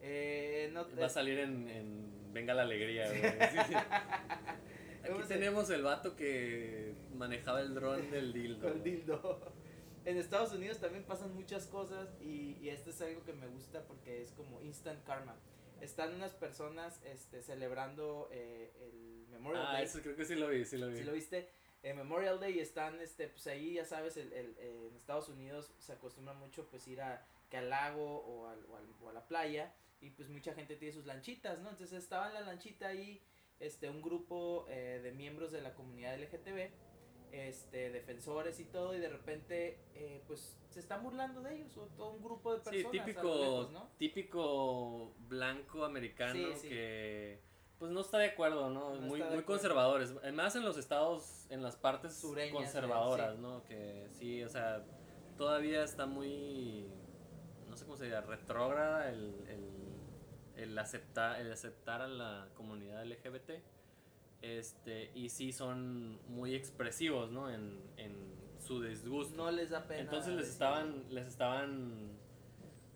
[0.00, 3.22] Eh, no, Va a salir en, en Venga la Alegría, güey.
[3.66, 3.74] Sí.
[5.04, 8.68] Aquí tenemos el vato que manejaba el dron del dildo.
[8.68, 9.52] Con dildo.
[10.04, 13.82] En Estados Unidos también pasan muchas cosas y, y esto es algo que me gusta
[13.86, 15.34] porque es como instant karma.
[15.80, 19.84] Están unas personas este, celebrando eh, el Memorial Ah, Day.
[19.84, 20.98] eso creo que sí lo vi, sí lo vi.
[20.98, 21.48] Si lo viste,
[21.82, 25.70] eh, Memorial Day están, este, pues ahí ya sabes, el, el- eh, en Estados Unidos
[25.78, 29.12] se acostumbra mucho pues ir a, que al lago o, al- o al- o a
[29.12, 31.70] la playa y pues mucha gente tiene sus lanchitas, ¿no?
[31.70, 33.22] Entonces estaba en la lanchita ahí,
[33.58, 36.70] este, un grupo eh, de miembros de la comunidad LGTB,
[37.34, 41.86] este, defensores y todo y de repente eh, pues se están burlando de ellos o
[41.96, 42.84] todo un grupo de Sí, personas.
[42.84, 43.88] lo típico, lejos, ¿no?
[43.98, 46.68] típico blanco americano Sí, sí.
[46.68, 47.40] que
[47.78, 48.94] pues no está de acuerdo, ¿no?
[48.94, 53.40] No muy muy conservadores, además en los estados, en las partes Sureñas, conservadoras, sí.
[53.42, 53.62] ¿no?
[53.64, 54.84] Que sí, o sea,
[55.36, 56.88] todavía está muy,
[57.68, 63.04] no sé cómo se diría, retrógrada el, el, el aceptar, el aceptar a la comunidad
[63.04, 63.50] LGBT.
[64.44, 67.48] Este, y sí son muy expresivos, ¿no?
[67.50, 68.14] En, en
[68.58, 69.34] su disgusto.
[69.36, 70.02] No les da pena.
[70.02, 72.14] Entonces les estaban, les estaban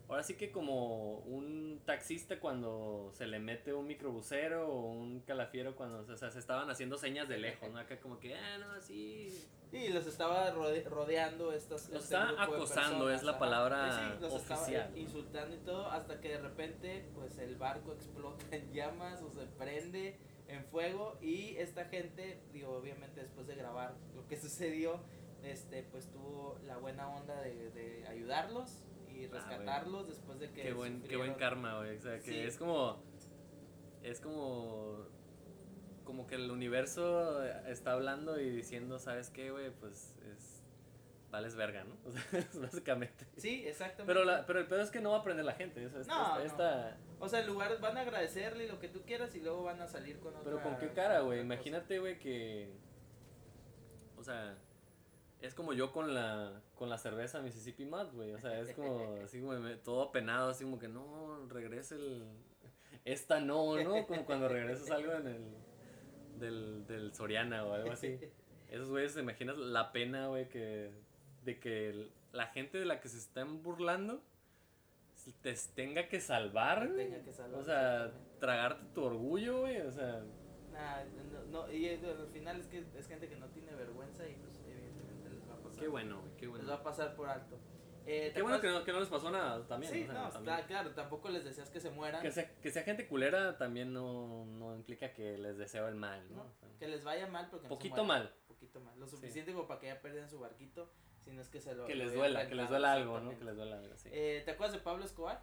[0.07, 5.75] Ahora sí que como un taxista cuando se le mete un microbusero o un calafiero
[5.75, 7.77] cuando o sea, se estaban haciendo señas de lejos, ¿no?
[7.77, 9.29] Acá como que, ah, no, así.
[9.69, 11.89] Sí, los estaba rode- rodeando estas.
[11.89, 14.97] Los este de acosando, personas, es la palabra Sí, los estaba oficial.
[14.97, 19.45] insultando y todo, hasta que de repente, pues el barco explota en llamas o se
[19.59, 20.17] prende
[20.49, 24.99] en fuego y esta gente, digo, obviamente después de grabar lo que sucedió,
[25.43, 30.61] este, pues tuvo la buena onda de, de ayudarlos y Ah, rescatarlos después de que
[30.61, 31.97] Qué buen, qué buen karma, güey.
[31.97, 32.39] O sea, que Sí.
[32.39, 33.01] es como.
[34.03, 35.05] Es como.
[36.05, 39.69] Como que el universo está hablando y diciendo, ¿sabes qué, güey?
[39.71, 40.48] Pues es.
[41.31, 41.95] Vales verga, ¿no?
[42.05, 42.23] O sea,
[42.61, 43.25] básicamente.
[43.37, 44.11] Sí, exactamente.
[44.11, 45.83] Pero, la, pero el pedo es que no va a aprender la gente.
[45.85, 49.41] esta- No, esta- O sea, en lugar van a agradecerle lo que tú quieras y
[49.41, 51.39] luego van a salir con otra Pero con qué cara, güey.
[51.41, 52.71] Imagínate, güey, que.
[54.17, 54.57] O sea.
[55.41, 58.33] Es como yo con la con la cerveza Mississippi Mud, güey.
[58.33, 62.23] O sea, es como así, güey, todo apenado, así como que no, regrese el.
[63.05, 64.05] Esta no, ¿no?
[64.07, 65.45] Como cuando regresas algo en el.
[66.39, 68.19] Del, del Soriana o algo así.
[68.69, 70.91] Esos güeyes, ¿te imaginas la pena, güey, que.
[71.43, 74.21] De que el- la gente de la que se están burlando.
[75.41, 79.81] Te tenga que salvar, Te tenga que salvar, O sea, tragarte tu orgullo, güey.
[79.81, 80.23] O sea,
[80.71, 84.25] Nah, no, no, y eh, al final es que es gente que no tiene vergüenza
[84.27, 85.79] y pues evidentemente les va a pasar.
[85.79, 86.73] qué bueno, güey, qué Les va bueno.
[86.73, 87.57] a pasar por alto.
[88.05, 89.91] Eh, ¿te Qué bueno que no, que no les pasó nada también.
[89.91, 90.55] Sí, o sea, no, también.
[90.55, 93.91] está claro, tampoco les deseas que se mueran, Que sea, que sea gente culera también
[93.93, 96.37] no, no implica que les deseo el mal, ¿no?
[96.37, 96.43] ¿no?
[96.49, 98.33] O sea, que les vaya mal, pero que no se poquito mal.
[98.59, 100.91] Poquito lo suficiente como para que ya pierdan su barquito,
[101.23, 103.37] si no es que se lo Que les duela, que les duela algo, ¿no?
[103.37, 104.09] Que les duela algo, sí.
[104.11, 105.41] Eh, ¿Te acuerdas de Pablo Escobar?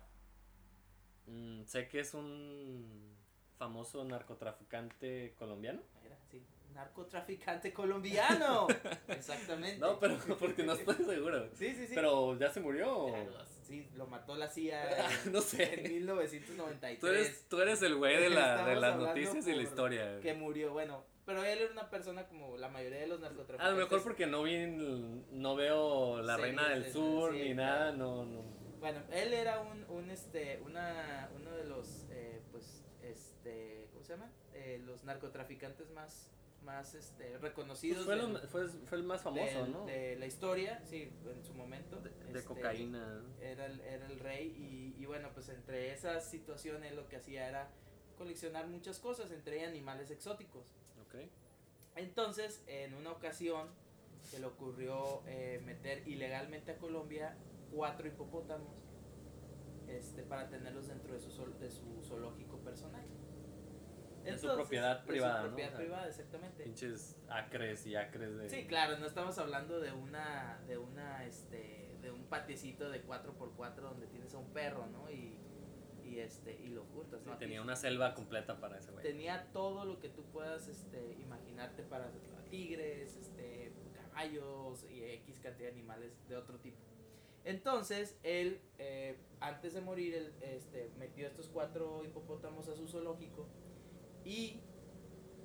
[1.24, 3.16] Mm, sé que es un
[3.56, 5.80] famoso narcotraficante colombiano.
[6.04, 6.44] Era, sí,
[6.74, 8.66] narcotraficante colombiano.
[9.08, 9.78] Exactamente.
[9.78, 11.48] No, pero porque no estoy seguro.
[11.54, 11.94] Sí, sí, sí.
[11.94, 13.14] Pero ya se murió.
[13.62, 15.84] Sí, lo mató la CIA en, No en sé.
[15.88, 17.00] 1993.
[17.00, 20.20] Tú eres, tú eres el güey de, la, de las noticias y la historia.
[20.20, 23.66] que murió, bueno, pero él era una persona como la mayoría de los narcotraficantes.
[23.66, 24.56] A lo mejor porque no vi,
[25.32, 27.74] no veo La Sí, Reina del sí, Sur sí, ni claro.
[27.74, 28.42] nada, no, no.
[28.78, 34.12] Bueno, él era un, un este, una, uno de los, eh, pues, este, ¿cómo se
[34.12, 34.30] llama?
[34.54, 36.30] Eh, los narcotraficantes más,
[36.62, 39.86] más, este, Pues reconocidos fue, del- lo- fue, fue el más famoso, del- ¿no?
[39.86, 41.96] de la historia, sí, en su momento.
[42.00, 43.22] De, de este, cocaína.
[43.40, 47.48] Era el, era el rey y, y bueno, pues entre esas situaciones lo que hacía
[47.48, 47.68] era
[48.16, 50.66] coleccionar muchas cosas, entre animales exóticos.
[51.24, 51.30] Ok.
[51.96, 53.68] Entonces, en una ocasión,
[54.22, 57.36] se le ocurrió eh, meter ilegalmente a Colombia
[57.72, 58.74] cuatro hipopótamos
[59.88, 63.04] este, para tenerlos dentro de su, zool- de su zoológico personal.
[64.24, 65.46] De su propiedad privada, ¿no?
[65.48, 66.64] propiedad O sea, privada, exactamente.
[66.64, 68.50] Pinches acres y acres de.
[68.50, 73.76] Sí, claro, no estamos hablando de una, de una, este, de un patiecito de 4x4
[73.76, 75.08] donde tienes a un perro, ¿no?
[75.10, 75.35] Y,
[76.16, 77.36] y este, y lo Sí, ¿no?
[77.36, 79.02] tenía una selva completa para ese güey.
[79.02, 82.10] tenía todo lo que tú puedas, este, imaginarte para
[82.50, 86.78] tigres, este, caballos y X cantidad de animales de otro tipo.
[87.44, 93.46] Entonces, él, eh, antes de morir, él, este, metió estos cuatro hipopótamos a su zoológico
[94.24, 94.60] y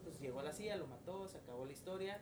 [0.03, 2.22] pues llegó a la CIA, lo mató, se acabó la historia.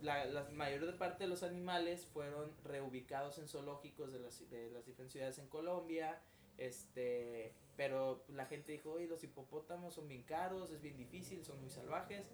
[0.00, 4.86] La, la mayor parte de los animales fueron reubicados en zoológicos de las, de las
[4.86, 6.20] diferentes ciudades en Colombia.
[6.58, 11.60] Este, pero la gente dijo, oye, los hipopótamos son bien caros, es bien difícil, son
[11.60, 12.30] muy salvajes.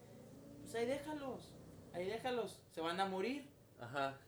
[0.60, 1.54] Pues ahí déjalos,
[1.92, 3.48] ahí déjalos, se van a morir.
[3.78, 4.18] Ajá.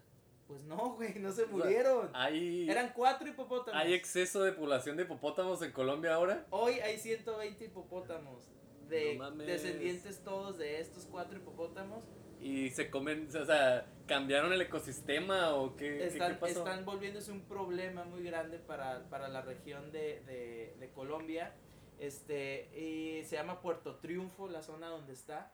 [0.47, 2.11] Pues no, güey, no se sea, murieron.
[2.14, 3.80] Hay, Eran cuatro hipopótamos.
[3.80, 6.47] hay exceso de población de hipopótamos en Colombia ahora.
[6.51, 8.51] Hoy hay 120 hipopótamos.
[8.88, 12.05] De No descendientes todos de estos cuatro hipopótamos.
[12.43, 16.59] Y se comen, o sea, cambiaron el ecosistema o qué, están, qué pasó.
[16.59, 21.55] están volviéndose un problema muy grande para, para la región de, de, de Colombia.
[22.01, 25.53] Este, y se llama Puerto Triunfo, la zona donde está.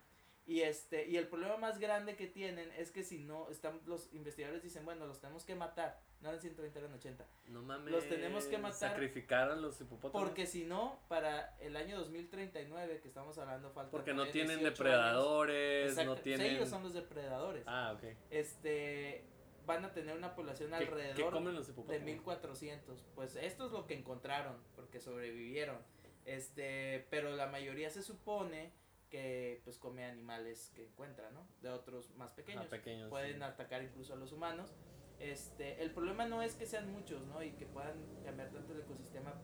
[0.49, 4.11] Y este, y el problema más grande que tienen es que si no, están, los
[4.15, 6.01] investigadores dicen, bueno, los tenemos que matar.
[6.23, 7.27] No eran 120, eran 80.
[7.49, 7.93] No mames.
[7.93, 10.27] los tenemos que matar Sacrificar a los hipopótamos.
[10.27, 13.91] Porque si no, para el año 2039, que estamos hablando, falta.
[13.91, 16.47] Porque no tienen 18 depredadores, no tienen.
[16.55, 17.65] Ellos son los depredadores.
[17.67, 18.05] Ah, ok.
[18.31, 19.27] Este,
[19.67, 22.05] van a tener una población ¿Qué, alrededor qué comen los de hipopótamos?
[22.07, 23.05] 1400.
[23.15, 25.77] Pues esto es lo que encontraron, porque sobrevivieron.
[26.25, 28.73] Este, pero la mayoría se supone
[29.09, 31.47] que pues come animales que encuentran, ¿no?
[31.63, 32.65] De otros más pequeños.
[32.67, 33.43] Ah, pequeños, Pueden sí.
[33.43, 34.73] atacar incluso a los humanos.
[35.19, 37.43] Este, el problema no es que sean muchos, ¿no?
[37.43, 39.35] Y que puedan cambiar tanto el ecosistema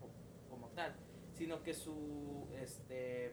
[0.49, 0.95] como tal,
[1.35, 3.33] sino que su este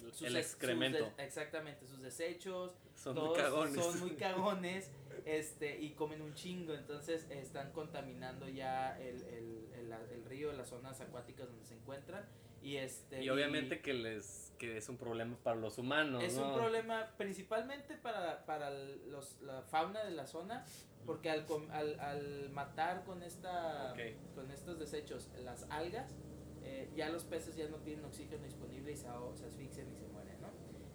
[0.00, 1.12] sus el ex- sus excremento.
[1.16, 3.74] de- exactamente, sus desechos, Son muy todos cagones.
[3.84, 4.90] son muy cagones,
[5.26, 10.68] este, y comen un chingo, entonces están contaminando ya el, el, el, el río, las
[10.68, 12.24] zonas acuáticas donde se encuentran.
[12.62, 16.48] Y, este, Y obviamente que les que es un problema para los humanos, es ¿no?
[16.48, 20.66] un problema principalmente para, para los, la fauna de la zona,
[21.06, 24.34] porque al, al, al matar con, esta, Ok.
[24.34, 26.14] con estos desechos las algas,
[26.62, 30.06] eh, ya los peces ya no tienen oxígeno disponible y se, se asfixian y se
[30.08, 30.48] mueren, ¿no?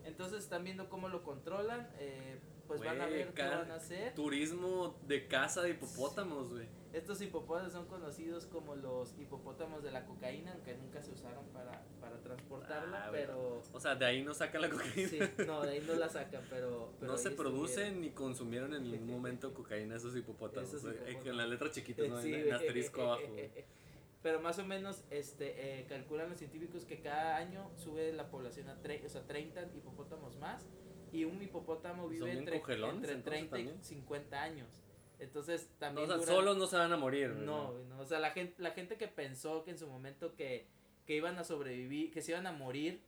[0.03, 2.37] Entonces están viendo cómo lo controlan, eh,
[2.67, 4.13] pues van a ver qué van a hacer.
[4.13, 6.67] Turismo de caza de hipopótamos, güey.
[6.95, 11.83] Estos hipopótamos son conocidos como los hipopótamos de la cocaína, aunque nunca se usaron para,
[11.99, 13.61] para transportarla, Ah, pero...
[13.73, 15.09] O sea, de ahí no saca la cocaína.
[15.09, 16.93] Sí, no, de ahí no la sacan, pero...
[16.97, 20.69] pero no se producen ni consumieron en ningún momento cocaína esos hipopótamos.
[20.69, 20.95] Esos güey.
[20.95, 21.27] hipopótamos.
[21.27, 22.21] En las letras chiquitas, ¿no?
[22.21, 23.23] Sí, en, en asterisco abajo.
[24.23, 28.69] Pero más o menos este, eh, calculan los científicos que cada año sube la población
[28.69, 30.65] a tre o sea, 30 hipopótamos más.
[31.11, 33.83] Y un hipopótamo vive entre, entre entonces, 30 y también.
[33.83, 34.84] 50 años.
[35.19, 36.11] Entonces No, también.
[36.11, 37.29] o sea, solos no se van a morir.
[37.31, 40.67] No, no, o sea, la gente, la gente que pensó que en su momento que,
[41.05, 43.01] que iban a sobrevivir, que se iban a morir,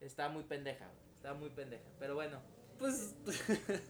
[0.00, 1.84] estaba muy pendeja, estaba muy pendeja.
[1.98, 2.40] Pero bueno,
[2.78, 3.14] Pues,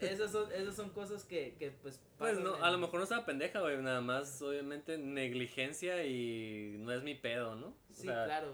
[0.01, 3.05] esas son, esas son cosas que, que pues pues no, en- a lo mejor no
[3.05, 3.81] estaba pendeja, güey.
[3.81, 7.69] Nada más, obviamente, negligencia y no es mi pedo, ¿no?
[7.69, 8.53] O Sí, sea, claro.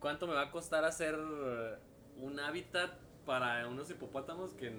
[0.00, 4.70] ¿Cuánto me va a costar hacer un hábitat para unos hipopótamos que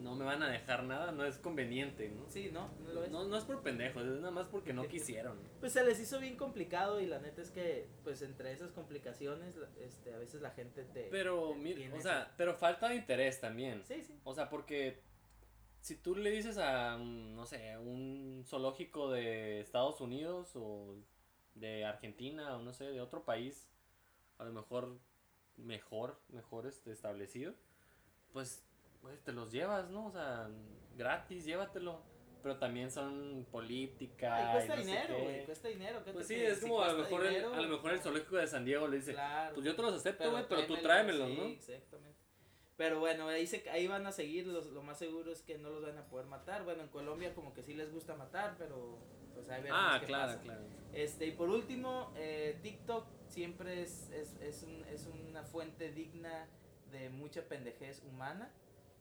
[0.00, 1.12] no me van a dejar nada?
[1.12, 2.28] No es conveniente, ¿no?
[2.28, 3.10] Sí, no, no lo es.
[3.10, 5.38] No, no es por pendejos, es nada más porque no quisieron.
[5.60, 9.54] Pues se les hizo bien complicado y la neta es que pues entre esas complicaciones
[9.80, 13.40] este a veces la gente te Pero, te mira, o sea, pero falta de interés
[13.40, 13.82] también.
[13.84, 14.18] Sí, sí.
[14.24, 15.02] O sea, porque
[15.80, 20.96] si tú le dices a, un, no sé, a un zoológico de Estados Unidos o
[21.54, 23.70] de Argentina o no sé, de otro país,
[24.38, 24.98] a lo mejor
[25.56, 27.54] mejor, mejor este, establecido,
[28.32, 28.64] pues,
[29.00, 30.06] pues te los llevas, ¿no?
[30.06, 30.48] O sea,
[30.96, 32.02] gratis, llévatelo.
[32.42, 34.34] Pero también son política.
[34.34, 36.02] Ay, cuesta y no dinero, güey, cuesta dinero.
[36.04, 38.00] ¿qué Pues sí, es Si como a lo, mejor el, dinero, a lo mejor el
[38.00, 39.54] zoológico de San Diego le dice, Claro.
[39.54, 41.44] pues yo te los acepto, güey, pero, tú tráemelos, sí, ¿no?
[41.48, 42.18] exactamente.
[42.78, 45.68] Pero bueno, ahí, se, ahí van a seguir, los, lo más seguro es que no
[45.68, 46.64] los van a poder matar.
[46.64, 48.96] Bueno, en Colombia como que sí les gusta matar, pero
[49.34, 50.40] pues ahí veremos Ah, qué claro, pasa.
[50.42, 50.62] claro.
[50.94, 56.48] Este, y por último, eh, TikTok siempre es, es, es, un- es una fuente digna
[56.90, 58.50] de mucha pendejez humana.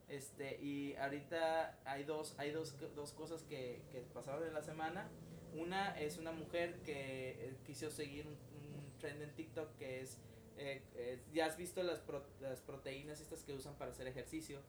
[0.10, 5.10] Este, y ahorita hay dos, hay dos, dos cosas que, que pasaron en la semana.
[5.54, 10.20] Una es una mujer que eh, quiso seguir un, un trend en TikTok que es,
[10.58, 14.62] eh, eh, ya has visto las, pro- las proteínas estas que usan para hacer ejercicio.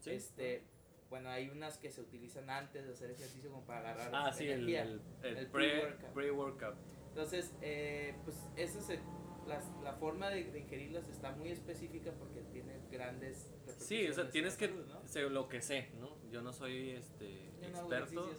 [0.00, 0.10] Sí.
[0.10, 0.62] Este,
[1.10, 4.44] bueno, hay unas que se utilizan antes de hacer ejercicio como para agarrar Ah, sí,
[4.48, 4.82] energía.
[4.82, 6.76] el, el El pre- pre-workout.
[7.08, 9.00] Entonces, eh, pues esa es el-
[9.46, 13.50] las- la forma de, de ingerirlas está muy específica porque tiene grandes
[13.82, 15.08] Sí, o sea, tienes en que la salud, ¿no?
[15.08, 16.16] sé lo que sé, ¿no?
[16.30, 18.30] Yo no soy este Yo experto.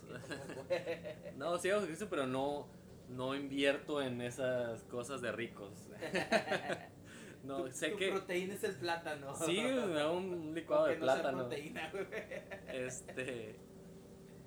[1.37, 2.67] no, sí hago ejercicio, pero no
[3.09, 5.89] no invierto en esas cosas de ricos.
[7.43, 9.35] no, tu, sé tu que proteína es el plátano.
[9.35, 11.37] sí, un licuado de no plátano.
[11.39, 11.91] proteína,
[12.67, 13.59] este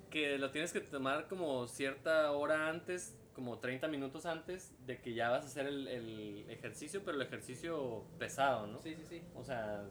[0.09, 5.13] que lo tienes que tomar como cierta hora antes, como 30 minutos antes de que
[5.13, 8.81] ya vas a hacer el, el ejercicio, pero el ejercicio pesado, ¿no?
[8.81, 9.21] Sí, sí, sí.
[9.35, 9.85] O sea,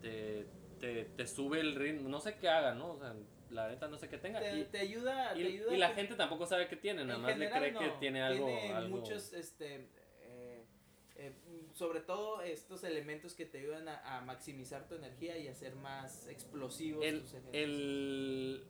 [0.00, 0.46] te,
[0.80, 2.92] te, te sube el ritmo, no sé qué haga, ¿no?
[2.92, 3.14] O sea,
[3.50, 4.40] la neta no sé qué tenga.
[4.40, 7.18] Te, y, te ayuda, y- te ayuda y la gente tampoco sabe qué tiene, nada
[7.18, 8.46] más le cree que tiene algo.
[8.46, 9.88] Tiene algo- muchos, este,
[10.22, 10.64] eh,
[11.16, 11.32] eh,
[11.74, 16.28] sobre todo estos elementos que te ayudan a, a maximizar tu energía y hacer más
[16.28, 18.64] explosivos el, tus el-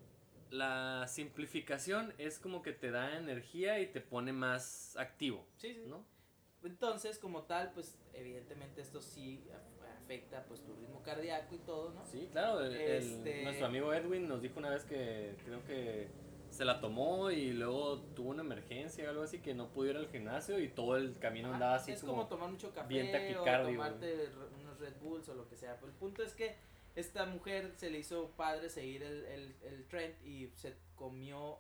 [0.51, 5.83] la simplificación es como que te da energía y te pone más activo, Sí, sí.
[5.87, 6.05] ¿no?
[6.65, 9.45] Entonces, como tal, pues evidentemente esto sí
[10.09, 12.05] afecta pues tu ritmo cardíaco y todo, ¿no?
[12.07, 12.61] Sí, claro.
[12.65, 16.09] el- el- Este- nuestro amigo Edwin nos dijo una vez que creo que
[16.49, 19.97] se la tomó y luego tuvo una emergencia o algo así que no pudo ir
[19.99, 22.89] al gimnasio y todo el camino Ajá, andaba así es como, como, tomar mucho café
[22.89, 25.75] bien o taquicardio, tomarte re- unos Red Bulls o lo que sea.
[25.79, 26.57] Pero el punto es que
[26.97, 31.59] esta mujer se le hizo padre seguir el, el, el trend y se comió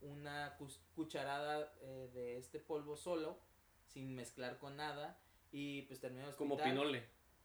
[0.00, 0.58] una
[0.96, 3.38] cucharada eh, de este polvo solo,
[3.86, 5.16] sin mezclar con nada,
[5.52, 7.04] y pues terminó el como pinole.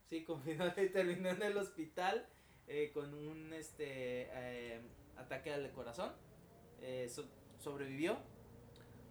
[0.10, 2.26] Sí, Pinole y terminó en el hospital
[2.68, 4.82] eh, con un este eh,
[5.18, 6.12] ataque al corazón.
[6.82, 7.30] Eh, so-
[7.60, 8.18] sobrevivió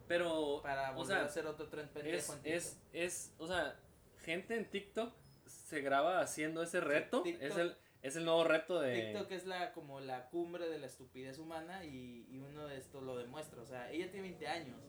[0.07, 3.47] Pero, para o volver sea, a hacer otro tren pendejo es, en es, es, o
[3.47, 3.79] sea,
[4.25, 5.13] gente en TikTok
[5.47, 7.23] se graba haciendo ese reto.
[7.27, 9.13] Es, el, es el nuevo reto de...
[9.13, 13.01] TikTok es la como la cumbre de la estupidez humana y, y uno de esto
[13.03, 13.61] lo demuestra.
[13.61, 14.81] O sea, ella tiene 20 años.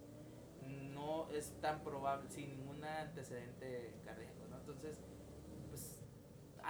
[0.67, 4.57] No es tan probable, sin ningún antecedente cardíaco, ¿no?
[4.59, 4.99] Entonces,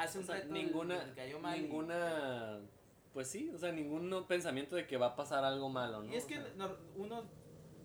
[0.04, 2.60] hace o un sea, ninguna, le cayó mal y- ninguna,
[3.14, 6.12] pues sí, o sea, ningún pensamiento de que va a pasar algo malo, ¿no?
[6.12, 7.24] Y es O que sea, no- uno,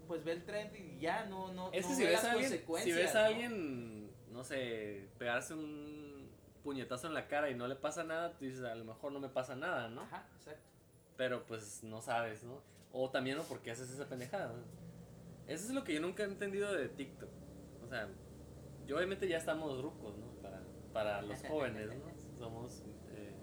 [0.07, 2.25] pues ve el trend y ya, no, no, Es que no si ve ves, las
[2.25, 3.27] a alguien, si consecuencias, ves a ¿no?
[3.27, 6.29] alguien, no sé, pegarse un
[6.63, 9.21] puñetazo en la cara y no le pasa nada, tú dices, a lo mejor no
[9.21, 10.03] me pasa nada, ¿no?
[10.03, 10.63] Ajá, exacto.
[11.17, 12.61] Pero pues no sabes, ¿no?
[12.93, 13.43] O también, ¿no?
[13.45, 14.53] ¿Por qué haces esa pendejada?
[15.47, 17.29] Eso es lo que yo nunca he entendido de TikTok.
[17.85, 18.09] O sea,
[18.87, 20.34] yo obviamente ya estamos rucos, ¿no?
[20.95, 22.39] Para, los jóvenes, ¿no?
[22.39, 23.35] Somos eh,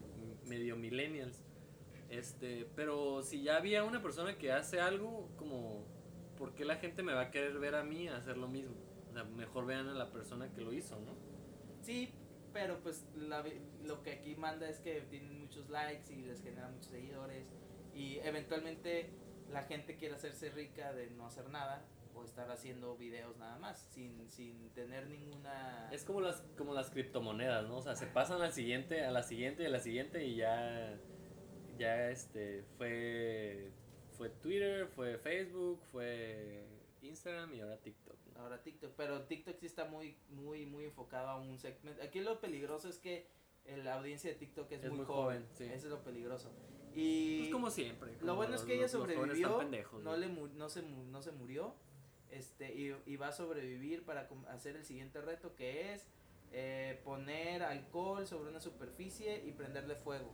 [0.47, 1.43] medio millennials.
[2.09, 5.85] Este, pero si ya había una persona que hace algo, como,
[6.37, 8.75] ¿por qué la gente me va a querer ver a mí hacer lo mismo?
[9.09, 11.13] O sea, mejor vean a la persona que lo hizo, ¿no?
[11.81, 12.13] Sí,
[12.53, 13.43] pero pues la
[13.83, 17.45] lo que aquí manda es que tienen muchos likes y les genera muchos seguidores
[17.93, 19.09] y eventualmente
[19.51, 21.85] la gente quiere hacerse rica de no hacer nada
[22.21, 25.89] o estar haciendo videos nada más sin, sin tener ninguna...
[25.91, 27.77] Es como las, como las criptomonedas, ¿no?
[27.77, 30.97] O sea, se pasan al siguiente, a la siguiente y a la siguiente y ya,
[31.77, 33.71] ya este, fue,
[34.17, 36.65] fue Twitter, fue Facebook, fue
[37.01, 38.15] Instagram y ahora TikTok.
[38.35, 38.41] ¿no?
[38.41, 42.01] Ahora TikTok, pero TikTok sí está muy, muy, muy enfocado a un segmento.
[42.03, 43.27] Aquí lo peligroso es que
[43.83, 45.41] la audiencia de TikTok es, Es muy, muy joven.
[45.43, 45.63] joven, sí.
[45.65, 46.51] Eso es lo peligroso.
[46.93, 48.17] Y Pues como siempre.
[48.21, 50.17] lo bueno es que ella sobrevivió, están pendejos, no, ¿no?
[50.17, 51.73] le mu- no, se, mu- no se murió,
[52.31, 56.07] este, y, y va a sobrevivir para hacer el siguiente reto que es
[56.51, 60.31] eh, poner alcohol sobre una superficie y prenderle fuego.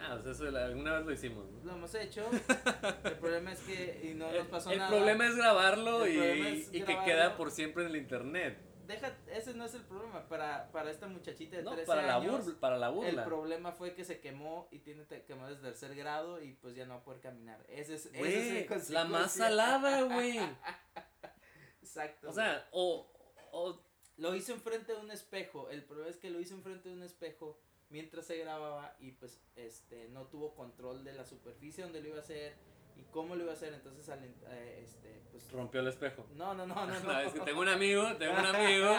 [0.00, 1.64] Ah, o sea, eso alguna vez lo hicimos, ¿no?
[1.64, 2.24] Lo hemos hecho,
[3.04, 4.90] el problema es que y no el nos pasó el nada.
[4.90, 8.58] problema es grabarlo El y, problema es y que queda por siempre en el internet.
[8.88, 12.16] Deja, ese no es el problema, para, para esta muchachita de No, 13 para la,
[12.16, 12.44] años.
[12.46, 13.24] burla, para la El burla.
[13.24, 16.94] problema fue que se quemó y tiene quemado desde tercer grado y pues ya no
[16.94, 17.64] va a poder caminar.
[17.68, 20.38] Ese es, ese es el Güey, la más salada, güey.
[21.82, 22.30] Exacto.
[22.30, 23.06] O sea, o,
[23.52, 23.80] o
[24.16, 25.70] Lo hizo enfrente de un espejo.
[25.70, 27.60] El problema es que lo hizo enfrente de un espejo
[27.90, 32.16] mientras se grababa y pues este no tuvo control de la superficie donde lo iba
[32.16, 32.54] a hacer
[32.98, 33.72] y cómo lo iba a hacer.
[33.72, 36.26] Entonces al eh, este pues rompió el espejo.
[36.34, 37.20] no, no, no, no, no.
[37.20, 38.90] Es que tengo un amigo, tengo un amigo,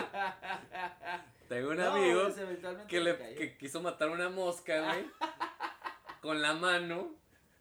[1.47, 2.35] tengo un No, amigo pues,
[2.87, 5.05] que le le cayó que quiso matar una mosca, güey.
[6.21, 7.15] Con la mano,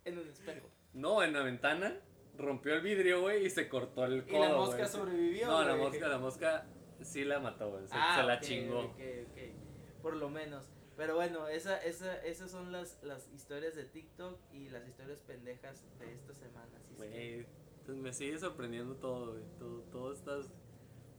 [0.04, 0.68] en un espejo.
[0.92, 1.94] no, en la ventana,
[2.36, 4.40] rompió el vidrio, güey, y se cortó el Y codo.
[4.40, 5.46] la mosca sobrevivió.
[5.46, 6.66] No, la mosca, la mosca
[7.02, 7.86] sí la mató, güey.
[7.86, 8.80] Se, Ah, se la ok, chingó.
[8.80, 8.98] ok,
[9.30, 10.02] ok.
[10.02, 10.64] Por lo menos.
[10.98, 15.84] Pero bueno, esa, esa, esas son las, las historias de TikTok y las historias pendejas
[16.00, 16.76] de esta semana.
[16.76, 16.98] Así es
[17.46, 17.46] que-
[17.86, 19.36] pues me sigue sorprendiendo todo.
[19.60, 20.50] Todo, todas estas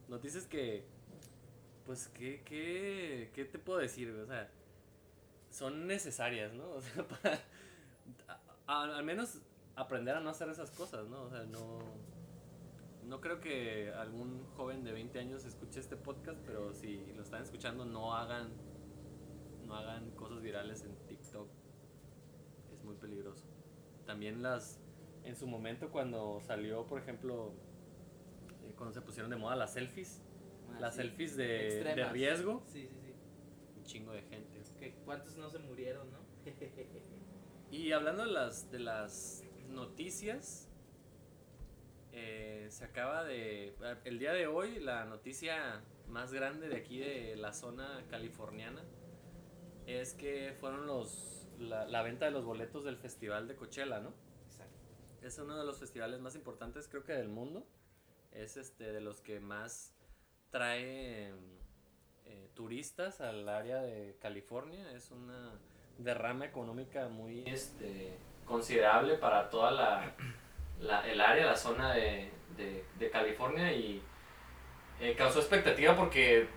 [0.06, 0.84] noticias que,
[1.86, 4.10] pues, ¿qué, qué, qué te puedo decir?
[4.10, 4.50] O sea,
[5.50, 6.64] son necesarias, ¿no?
[6.74, 7.40] O sea, para,
[8.66, 9.38] al menos
[9.76, 11.22] aprender a no hacer esas cosas, ¿no?
[11.22, 11.78] O sea, no,
[13.04, 17.42] no creo que algún joven de 20 años escuche este podcast, pero si lo están
[17.42, 18.52] escuchando, no hagan,
[19.70, 21.48] no hagan cosas virales en TikTok.
[22.74, 23.44] Es muy peligroso.
[24.04, 24.80] También las,
[25.24, 27.52] en su momento cuando salió, por ejemplo,
[28.64, 30.22] eh, cuando se pusieron de moda las selfies,
[30.72, 31.02] Ah, las sí.
[31.02, 33.14] selfies de, de riesgo, Sí, sí, sí.
[33.76, 34.60] un chingo de gente.
[34.78, 36.18] Que ¿Cuántos no se murieron, no?
[37.70, 40.68] Y hablando de las, de las noticias,
[42.12, 43.74] eh, se acaba de...
[44.04, 48.82] El día de hoy, la noticia más grande de aquí de la zona californiana
[49.94, 54.12] es que fueron los la, la venta de los boletos del Festival de Coachella, ¿no?
[54.46, 54.74] Exacto.
[55.22, 57.66] Es uno de los festivales más importantes, creo que del mundo.
[58.32, 59.94] Es este de los que más
[60.50, 61.32] trae
[62.26, 64.90] eh, turistas al área de California.
[64.92, 65.52] Es una
[65.98, 68.16] derrama económica muy este,
[68.46, 70.14] considerable para toda la,
[70.80, 74.02] la- el área, la zona de, de- de California y
[75.00, 76.48] eh, causó expectativa porque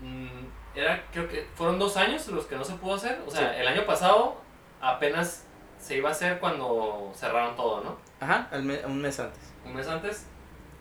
[0.00, 3.20] mm, era, creo que fueron dos años los que no se pudo hacer.
[3.26, 3.60] O sea, Sí.
[3.60, 4.36] el año pasado
[4.80, 5.44] apenas
[5.78, 7.96] se iba a hacer cuando cerraron todo, ¿no?
[8.20, 9.40] Ajá, me- un mes antes.
[9.64, 10.26] Un mes antes.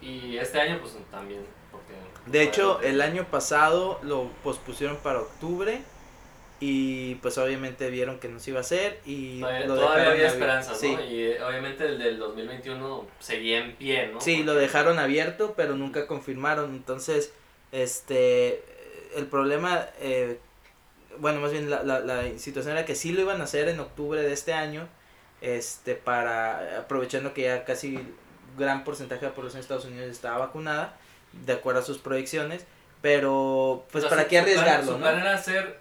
[0.01, 1.45] Y este año, pues también.
[1.71, 1.93] Porque,
[2.25, 5.81] De hecho, el año pasado lo pospusieron para octubre
[6.59, 10.13] y pues obviamente vieron que no se iba a hacer y Todavía, lo todavía dejaron
[10.13, 10.77] había abi- esperanza, ¿no?
[10.77, 14.21] Sí, Y obviamente el del 2021 seguía en pie, ¿no?
[14.21, 16.71] sí, lo dejaron abierto, pero nunca confirmaron.
[16.75, 17.33] Entonces,
[17.71, 18.63] este,
[19.15, 20.39] el problema, eh,
[21.19, 23.79] bueno, más bien la, la, la situación era que sí lo iban a hacer en
[23.79, 24.87] octubre de este año,
[25.41, 27.99] este, para, aprovechando que ya casi
[28.57, 30.97] gran porcentaje de la población de Estados Unidos estaba vacunada,
[31.33, 32.65] de acuerdo a sus proyecciones,
[33.01, 34.97] pero pues O sea, para su- qué su plan- arriesgarlo, Su ¿no?
[34.99, 35.79] plan era hacer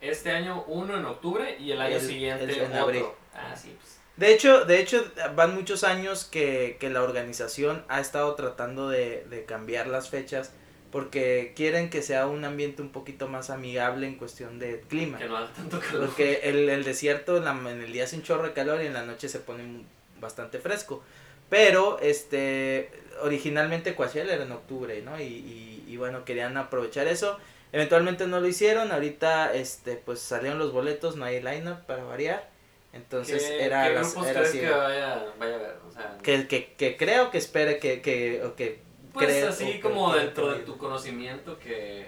[0.00, 2.82] este año uno en octubre y el año El- siguiente el- en otro.
[2.82, 3.04] abril.
[3.34, 3.96] Ah, sí, pues.
[4.16, 5.04] De hecho, de hecho,
[5.34, 10.52] van muchos años que, que la organización ha estado tratando de, de cambiar las fechas
[10.96, 15.18] porque quieren que sea un ambiente un poquito más amigable en cuestión de clima.
[15.18, 16.06] Que no haga tanto calor.
[16.06, 18.86] Porque el, el desierto en, la- en el día hace un chorro de calor y
[18.86, 19.82] en la noche se pone
[20.22, 21.02] bastante fresco.
[21.50, 22.88] Pero, este,
[23.20, 25.20] originalmente Coachella era en octubre, ¿no?
[25.20, 27.38] Y, y, y bueno, querían aprovechar eso.
[27.72, 32.48] Eventualmente no lo hicieron, ahorita, este, pues salieron los boletos, no hay lineup para variar.
[32.94, 35.76] Entonces ¿Qué, era, ¿qué las- grupos era crees así, que vaya, vaya a ver?
[35.86, 38.85] O sea, que, que, que creo que espere que, que, o que
[39.24, 42.06] pues así o como dentro de tu conocimiento que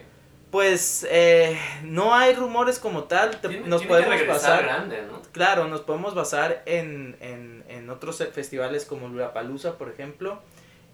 [0.50, 5.20] Pues eh, no hay rumores como tal, te- tiene, nos tiene podemos basar, grande, ¿no?
[5.32, 10.40] claro, nos podemos basar en, en, en otros festivales como Lollapalooza, por ejemplo,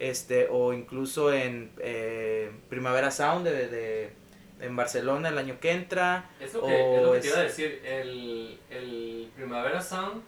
[0.01, 4.25] este, o incluso en eh, Primavera Sound de, de-
[4.61, 6.31] en Barcelona el año que entra.
[6.41, 10.23] Es lo que, es lo que te es- iba a decir, el, el Primavera Sound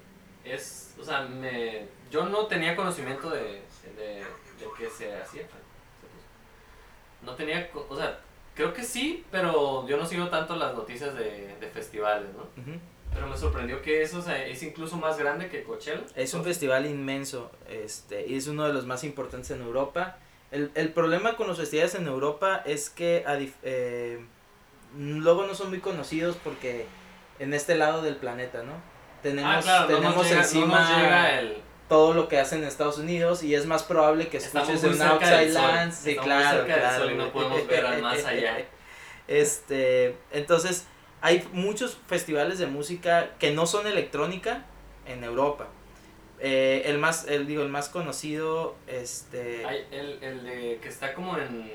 [0.44, 3.40] es, o sea, me, yo no tenía conocimiento de,
[3.96, 5.42] de, de que se hacía.
[7.26, 8.18] No tenía, o sea,
[8.54, 12.46] creo que sí, pero yo no sigo tanto las noticias de, de festivales, ¿no?
[13.12, 16.02] Pero me sorprendió que eso o sea, es incluso más grande que Coachella.
[16.14, 20.18] Es un festival inmenso este, y es uno de los más importantes en Europa.
[20.50, 24.24] El, el problema con los festivales en Europa es que a eh,
[24.96, 26.86] luego no son muy conocidos porque
[27.38, 28.72] en este lado del planeta, ¿no?
[29.22, 31.56] Tenemos, ah, claro, tenemos llega, encima llega el...
[31.88, 35.52] todo lo que hacen en Estados Unidos y es más probable que escuches cerca Outside.
[35.52, 35.96] Lands.
[35.96, 38.58] Sí, muy claro, del claro, sol y no podemos ver al más allá.
[39.28, 40.86] Este, entonces,
[41.20, 44.64] hay muchos festivales de música que no son electrónica
[45.04, 45.66] en Europa.
[46.38, 51.12] Eh, el más, el, digo, el más conocido, este, Hay el, el de que está
[51.12, 51.72] como en...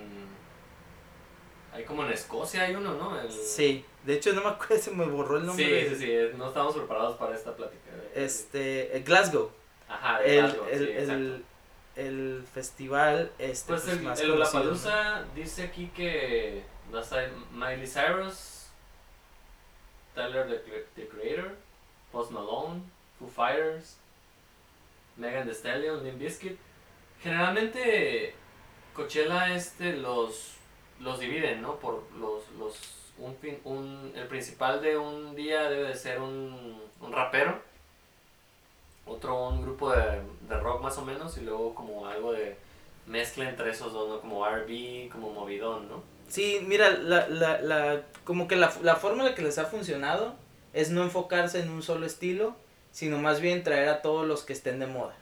[1.73, 3.19] Hay como en Escocia hay uno, ¿no?
[3.19, 5.89] El- sí, de hecho no me acuerdo, se me borró el nombre.
[5.89, 7.91] Sí, sí, sí, no estamos preparados para esta plática.
[8.13, 9.51] Este, Glasgow,
[9.91, 11.45] Ajá, de el, el, sí, el,
[11.95, 14.27] el festival, este, Pues el, más el
[15.35, 16.63] dice aquí que
[16.93, 18.67] va a estar Miley Cyrus,
[20.15, 21.55] Tyler the, the Creator,
[22.11, 22.81] Post Malone,
[23.19, 23.97] Foo Fighters,
[25.17, 26.57] Megan Thee Stallion, Limp Bizkit.
[27.21, 28.33] Generalmente
[28.93, 30.55] Coachella este los
[30.99, 31.75] los dividen, ¿no?
[31.77, 32.75] Por los los
[33.17, 37.61] un, fin- un el principal de un día debe de ser un, un rapero,
[39.05, 42.55] otro un grupo de, de rock más o menos y luego como algo de
[43.07, 44.21] mezcla entre esos dos, ¿no?
[44.21, 46.03] Como R&B, como movidón, ¿no?
[46.27, 50.33] Sí, mira, la, la, la, como que la, la fórmula que les ha funcionado
[50.73, 52.55] es no enfocarse en un solo estilo,
[52.91, 55.13] sino más bien traer a todos los que estén de moda.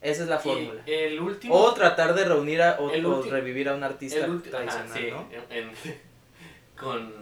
[0.00, 0.82] Esa es la fórmula.
[0.86, 1.54] Y el último...
[1.54, 2.88] O tratar de reunir a, o,
[3.22, 5.26] revivir a un artista ulti- ajá, tradicional, sí, ¿no?
[5.54, 5.72] en- en-
[6.78, 7.12] con,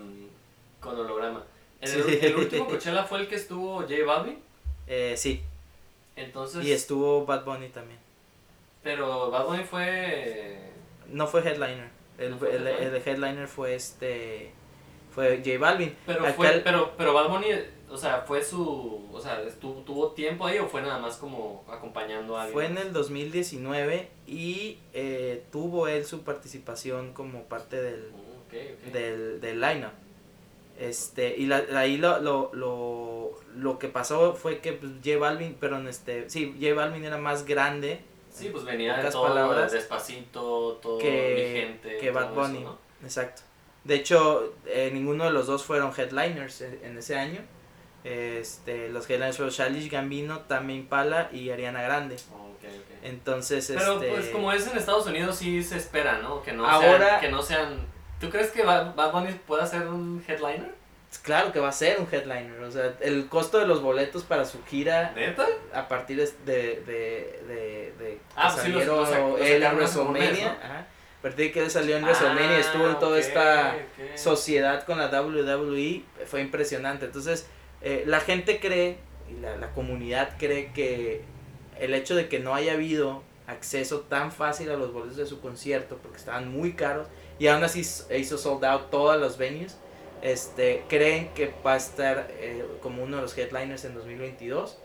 [0.81, 1.43] con holograma.
[1.83, 2.01] Sí.
[2.23, 4.39] el último Coachella fue el que estuvo J Balvin,
[4.87, 5.43] Eh, sí,
[6.17, 6.65] entonces...
[6.65, 7.99] y estuvo Bad Bunny también.
[8.83, 10.59] Pero Bad Bunny fue...
[11.09, 11.89] No fue headliner.
[12.19, 12.95] El, ¿No fue el, headliner?
[12.95, 14.53] el headliner fue este.
[15.11, 15.95] Fue J Balvin.
[16.07, 17.47] Pero, fue, pero, pero Bad Bunny,
[17.91, 19.09] o sea, fue su...
[19.12, 22.55] O sea, estuvo, ¿tuvo tiempo ahí o fue nada más como acompañando a alguien?
[22.55, 28.11] Fue en el 2019 y eh, tuvo él su participación como parte del,
[28.93, 29.93] del, del lineup.
[30.79, 35.57] Este, y la, ahí lo, lo, lo, lo que pasó fue que pues, J Balvin,
[35.61, 38.01] pero este, sí, J Balvin era más grande
[38.33, 42.61] Sí, pues venía de todo, palabras, despacito, todo que- mi gente, que Bad eso, Bunny.
[42.64, 42.77] ¿no?
[43.05, 43.43] Exacto.
[43.85, 47.41] De hecho, eh, ninguno de los dos fueron headliners en, en ese año.
[48.03, 52.16] Este, los headliners fueron Childish Gambino, Tame Impala y Ariana Grande.
[52.33, 52.97] Oh, ok, ok.
[53.05, 56.43] Entonces, Pero este, pues como es en Estados Unidos sí se espera, ¿no?
[56.43, 57.87] Que no Ahora- sean, que no sean...
[58.25, 60.72] ¿Tú crees que Bad Bunny pueda ser un headliner?
[61.22, 62.61] claro que va a ser un headliner.
[62.62, 65.47] O sea, el costo de los boletos para su gira ¿Neta?
[65.72, 66.83] a partir de, de,
[67.47, 69.09] de, de, Ah, pues sí, los- los
[69.41, 70.45] él en mes, WrestleMania.
[70.47, 70.51] ¿no?
[70.64, 73.77] ajá, a partir de que él salió en WrestleMania y estuvo en toda Ah, esta
[74.16, 77.07] sociedad con la WWE fue impresionante.
[77.07, 77.47] Entonces,
[77.81, 78.98] eh, la gente cree,
[79.31, 81.23] y la, la comunidad cree que
[81.78, 85.40] el hecho de que no haya habido acceso tan fácil a los boletos de su
[85.40, 87.07] concierto, porque estaban muy caros,
[87.45, 89.77] y aún así s- hizo sold out todas los venues,
[90.23, 94.79] este, creen que va a estar eh, como uno de los headliners en 2022.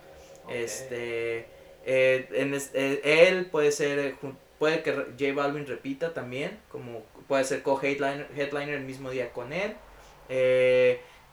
[0.46, 0.52] Ok.
[0.52, 1.46] Este,
[1.86, 4.16] eh, en es- eh, él puede ser,
[4.58, 9.54] puede que J Balvin repita también, como puede ser co-headliner headliner el mismo día con
[9.54, 9.76] él.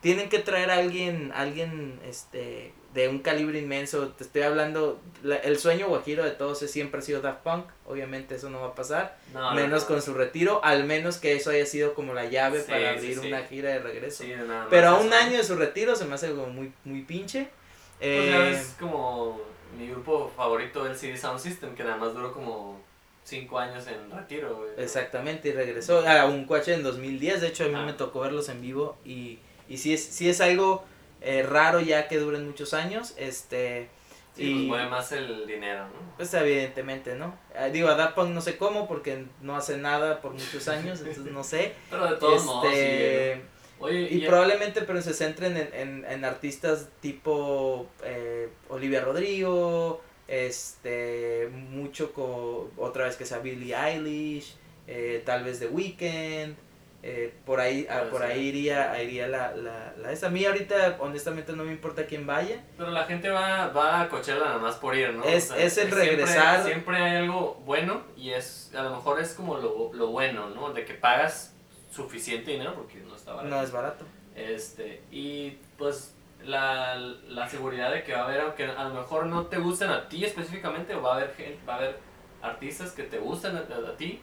[0.01, 4.09] Tienen que traer a alguien, alguien este, de un calibre inmenso.
[4.09, 7.67] Te estoy hablando, la- el sueño guajiro de todos es, siempre ha sido Daft Punk.
[7.87, 9.89] Obviamente eso no va a pasar, No, no, menos no.
[9.89, 13.19] con su retiro, al menos que eso haya sido como la llave Sí, para abrir
[13.21, 13.27] sí.
[13.29, 14.25] una gira de regreso.
[14.71, 17.49] Pero a un año de su retiro se me hace como muy, muy pinche.
[17.99, 19.41] Pues ya Eh, ves como
[19.79, 22.81] mi grupo favorito, el CD Sound System, que nada más duró como
[23.25, 24.71] 5 años en retiro, güey.
[24.79, 27.85] Exactamente, y regresó a un coche en 2010, de hecho a mí Ah.
[27.85, 30.85] me tocó verlos en vivo y, y sí, es, sí es algo
[31.27, 33.91] eh, raro ya que duren muchos años, este
[34.37, 36.17] Sí, y pues mueve más el dinero, ¿no?
[36.17, 37.39] pues evidentemente, ¿no?
[37.59, 41.01] Ah, digo, a Daft Punk no sé cómo porque no hace nada por muchos años,
[41.01, 41.73] entonces no sé.
[41.91, 43.57] Pero de todos modos, sí, este, ¿no?
[43.87, 51.51] Oye, y probablemente pero se centren en, en, en artistas tipo eh, Olivia Rodrigo, este,
[51.53, 56.57] mucho con, otra vez que sea Billie Eilish, eh, tal vez The Weeknd,
[57.09, 58.31] eh, por ahí, ah, por ser.
[58.33, 60.27] ahí iría, iría la, la, la esa.
[60.27, 62.65] A mí ahorita honestamente no me importa quién vaya.
[62.77, 65.23] Pero la gente va, va a Coachella nada más por ir, ¿no?
[65.23, 66.65] Es- es el siempre- regresar.
[66.65, 70.73] Siempre, hay algo bueno y es a lo mejor es como lo, lo bueno, ¿no?
[70.73, 71.55] De que pagas
[71.93, 73.55] suficiente dinero porque no está barato.
[73.55, 74.05] No es barato.
[74.35, 76.13] Este, y pues
[76.45, 79.91] la, la seguridad de que va a haber, aunque a lo mejor no te gusten
[79.91, 81.97] a ti específicamente, o va a haber, gen- va a haber
[82.43, 84.21] artistas que te gusten a, a ti,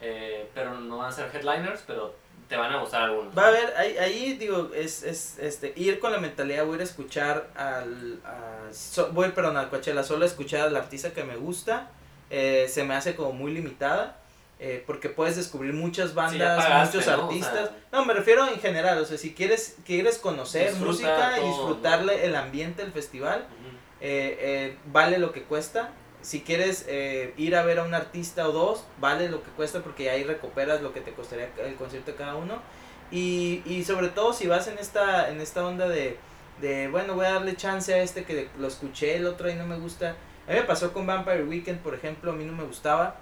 [0.00, 2.14] eh, pero no van a ser headliners, pero
[2.48, 3.36] te van a gustar algunos.
[3.36, 6.76] Va a haber, ahí, ahí digo, es, es este, ir con la mentalidad, voy a
[6.76, 11.10] ir a escuchar al, a, so- voy, perdón, al Coachella, solo a escuchar al artista
[11.12, 11.90] que me gusta,
[12.30, 14.18] eh, se me hace como muy limitada,
[14.58, 17.22] eh, porque puedes descubrir muchas bandas, pagaste, muchos ¿no?
[17.22, 21.38] O artistas, sea- no, me refiero en general, o sea, si quieres, quieres conocer música
[21.40, 23.44] y disfrutarle el ambiente del festival,
[24.00, 25.90] eh, eh, vale lo que cuesta.
[26.26, 29.80] Si quieres eh, ir a ver a un artista o dos, vale lo que cuesta
[29.80, 32.60] porque ahí recuperas lo que te costaría el concierto de cada uno.
[33.12, 36.16] Y, y sobre todo si vas en esta, en esta onda de,
[36.60, 39.68] de, bueno, voy a darle chance a este que lo escuché el otro y no
[39.68, 40.16] me gusta.
[40.48, 43.20] A mí me pasó con Vampire Weekend, por ejemplo, a mí no me gustaba.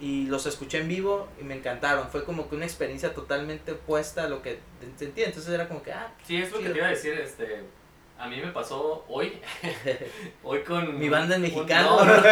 [0.00, 2.08] Y los escuché en vivo y me encantaron.
[2.10, 4.58] Fue como que una experiencia totalmente opuesta a lo que
[4.98, 5.26] sentía.
[5.26, 6.72] Entonces era como que, ah, Sí, es lo que Chido.
[6.72, 7.62] te iba a decir, este,
[8.18, 9.40] a mí me pasó hoy,
[10.44, 10.98] hoy con...
[10.98, 11.82] Mi banda es mexicana.
[11.82, 12.22] no, no, no.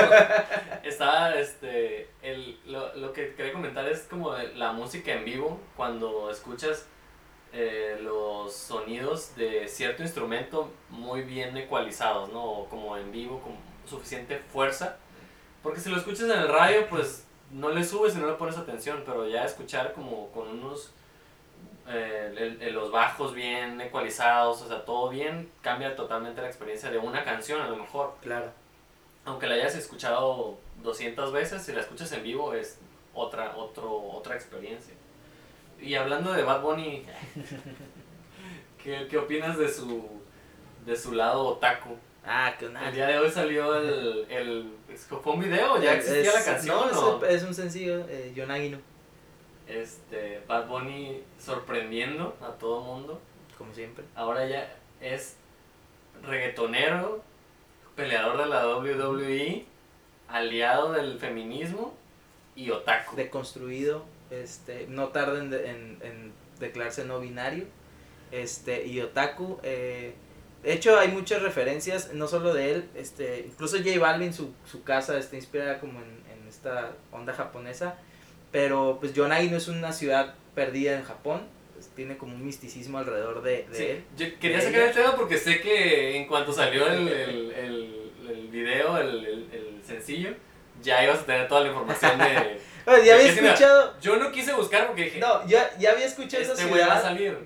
[0.82, 6.30] Estaba, este, el, lo, lo que quería comentar es como la música en vivo, cuando
[6.30, 6.86] escuchas
[7.52, 12.42] eh, los sonidos de cierto instrumento muy bien ecualizados, ¿no?
[12.42, 13.52] O como en vivo, con
[13.84, 14.96] suficiente fuerza.
[15.62, 18.56] Porque si lo escuchas en el radio, pues no le subes y no le pones
[18.56, 20.92] atención, pero ya escuchar como con unos
[21.88, 26.90] eh, el- el- los bajos bien ecualizados, o sea, todo bien, cambia totalmente la experiencia
[26.90, 28.14] de una canción a lo mejor.
[28.22, 28.50] claro.
[29.24, 32.80] Aunque la hayas escuchado 200 veces, si la escuchas en vivo es
[33.14, 34.94] otra, otro, otra experiencia.
[35.80, 37.04] Y hablando de Bad Bunny,
[38.82, 40.04] ¿qué, qué opinas de su,
[40.84, 41.96] de su lado otaku?
[42.24, 42.88] Ah, que nada.
[42.88, 44.72] El día de hoy salió el, el
[45.22, 45.80] ¿Fue un video?
[45.80, 46.90] ¿Ya existía la Es- canción?
[46.92, 47.24] No, o?
[47.24, 48.78] es, es un sencillo, eh, Yonagino,
[49.72, 53.20] Este, Bad Bunny sorprendiendo a todo mundo.
[53.58, 54.04] como siempre.
[54.14, 55.36] Ahora ya es
[56.22, 57.22] reggaetonero,
[57.96, 59.64] peleador de la WWE,
[60.28, 61.94] aliado del feminismo
[62.56, 63.16] y otaku.
[63.16, 67.66] Deconstruido, este, no tarda en, de- en, en declararse no binario,
[68.30, 69.58] este, y otaku.
[69.62, 70.14] eh,
[70.62, 74.84] de hecho, hay muchas referencias, no solo de él, este, incluso J Balvin, su, su
[74.84, 77.98] casa está inspirada como en, en esta onda japonesa,
[78.52, 81.42] pero pues Yonagino es una ciudad perdida en Japón,
[81.74, 84.04] pues, tiene como un misticismo alrededor de, de Sí, él.
[84.16, 88.12] yo quería de sacar el tema porque sé que en cuanto salió el, el, el,
[88.30, 89.48] el video, el,
[89.84, 90.30] sencillo,
[90.80, 92.60] ya ibas a tener toda la información de...
[92.86, 96.42] Ya ¿De había escuchado, Yo no quise buscar porque dije, no, ya, ya había escuchado
[96.42, 97.38] esa este güey va a ciudad salir.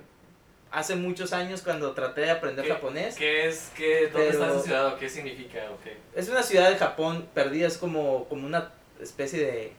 [0.70, 3.16] hace muchos años cuando traté de aprender ¿Qué, japonés.
[3.16, 3.70] ¿Qué es?
[3.76, 5.58] Qué, ¿Dónde está esa ciudad qué significa?
[5.70, 5.96] o qué?
[6.14, 9.72] Es una ciudad de Japón perdida, es como, como una especie de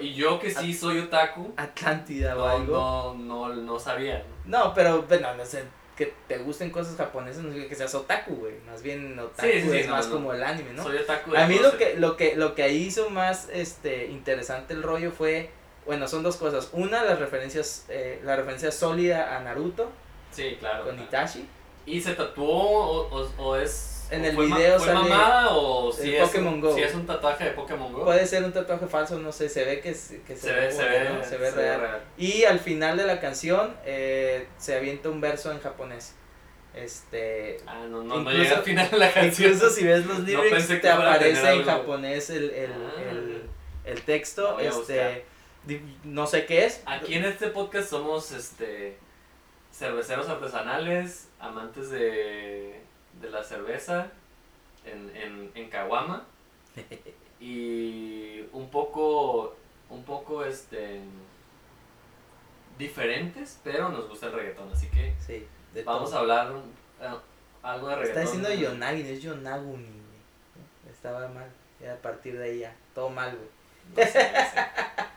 [0.00, 3.14] y yo que sí soy otaku, Atlántida o no, algo.
[3.18, 4.24] no, no, no sabía.
[4.44, 5.64] No, pero bueno, no sé,
[5.96, 8.54] que te gusten cosas japonesas no significa que seas otaku, güey.
[8.66, 10.14] Más bien otaku Sí, es no, más no.
[10.14, 10.82] como el anime, ¿no?
[10.84, 14.82] Soy otaku A mí lo que, lo que, lo que hizo más este interesante el
[14.82, 15.50] rollo fue,
[15.86, 16.70] bueno, son dos cosas.
[16.72, 19.90] Una, las referencias, eh, la referencia sólida a Naruto
[20.30, 20.84] Sí, claro.
[20.84, 21.08] con claro.
[21.08, 21.46] Itachi.
[21.84, 23.91] ¿Y se tatuó o, o, o es...
[24.12, 26.74] En el video ¿Fue sale mamada o si es, Pokémon un, Go.
[26.74, 28.04] si es un tatuaje de Pokémon Go?
[28.04, 30.84] Puede ser un tatuaje falso, no sé, se ve que, es- que se, ve, se
[30.84, 31.24] ve, ¿no?
[31.24, 32.00] se ve real.
[32.18, 36.14] Y al final de la canción eh, se avienta un verso en japonés.
[36.74, 39.52] Este, Ah, no, no, no Incluso- llega al final de la canción.
[39.52, 41.70] incluso si ves los lyrics pensé que te fuera a tener aparece en algo.
[41.70, 43.02] japonés el, el, Ah.
[43.10, 43.42] el,
[43.84, 44.54] el texto.
[44.54, 44.96] Voy a buscar.
[44.96, 45.24] Este,
[45.64, 46.82] di- no sé qué es.
[46.86, 48.96] Aquí en este podcast somos este
[49.72, 52.80] cerveceros artesanales, amantes de,
[53.22, 54.08] de la cerveza
[54.84, 56.24] en, en, en Caguama
[57.40, 59.56] y un poco
[59.88, 61.00] un poco este
[62.78, 66.18] diferentes, pero nos gusta el reggaetón, así que Sí, de vamos todo.
[66.18, 66.52] a hablar
[67.00, 67.08] eh,
[67.62, 68.22] algo de Está reggaetón.
[68.42, 69.84] diciendo Yonagi, no es Yonaguni.
[69.84, 70.90] güey.
[70.92, 71.50] Estaba mal.
[71.80, 72.74] Ya a partir de ahí ya.
[72.94, 73.48] Todo mal, güey.
[74.06, 74.66] No sé, no sé.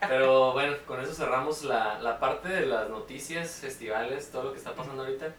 [0.07, 4.57] Pero bueno, con eso cerramos la, la parte de las noticias, festivales, todo lo que
[4.59, 5.33] está pasando ahorita.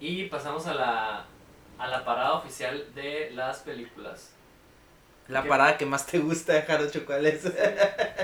[0.00, 1.24] Y pasamos a la
[1.78, 4.32] a la parada oficial de las películas.
[5.28, 5.48] La ¿Qué?
[5.48, 7.44] parada que más te gusta, Jarocho, ¿cuál es?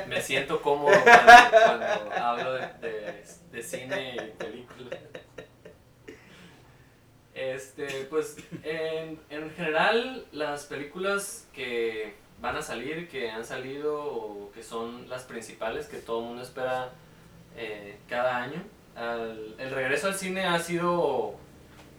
[0.08, 4.98] Me siento cómodo cuando, cuando hablo de, de- de cine y películas.
[7.34, 14.52] Este, pues en, en general las películas que van a salir, que han salido o
[14.52, 16.90] que son las principales que todo el mundo espera
[17.56, 18.62] eh, cada año,
[18.94, 21.34] al- el regreso al cine ha sido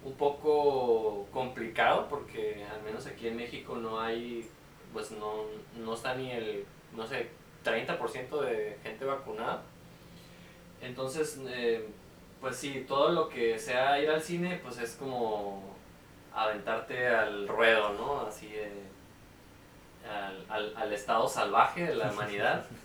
[0.05, 4.47] un poco complicado porque al menos aquí en México no hay,
[4.93, 5.43] pues no,
[5.77, 6.63] no está ni el,
[6.95, 7.27] no sé,
[7.65, 9.63] 30% de gente vacunada.
[10.81, 11.87] Entonces, eh,
[12.39, 15.75] pues sí, todo lo que sea ir al cine, pues es como
[16.33, 18.21] aventarte al ruedo, ¿no?
[18.27, 18.83] Así, eh,
[20.07, 22.65] al, al, al estado salvaje de la humanidad.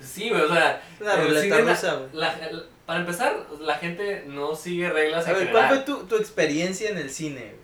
[0.00, 0.82] Sí, o sea,
[2.12, 6.04] la- la- para empezar, la gente no sigue reglas A en ver, ¿cuál fue tu,
[6.06, 7.54] tu experiencia en el cine?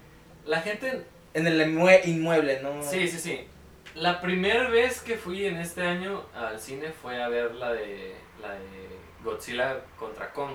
[0.47, 1.05] La gente
[1.35, 2.83] En el inmue- inmueble, ¿no?
[2.83, 3.47] Sí, sí, sí.
[3.95, 8.15] La primera vez que fui en este año al cine fue a ver la de,
[8.41, 8.89] la de
[9.25, 10.53] Godzilla contra Kong.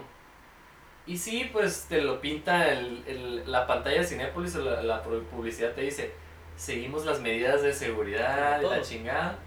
[1.06, 5.23] Y sí, pues te lo pinta el, el- la pantalla de Cinépolis la, la pu-
[5.26, 6.11] publicidad te dice,
[6.56, 9.38] seguimos las medidas de seguridad y la chingada.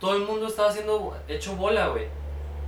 [0.00, 2.06] Todo el mundo estaba haciendo, hecho bola, güey.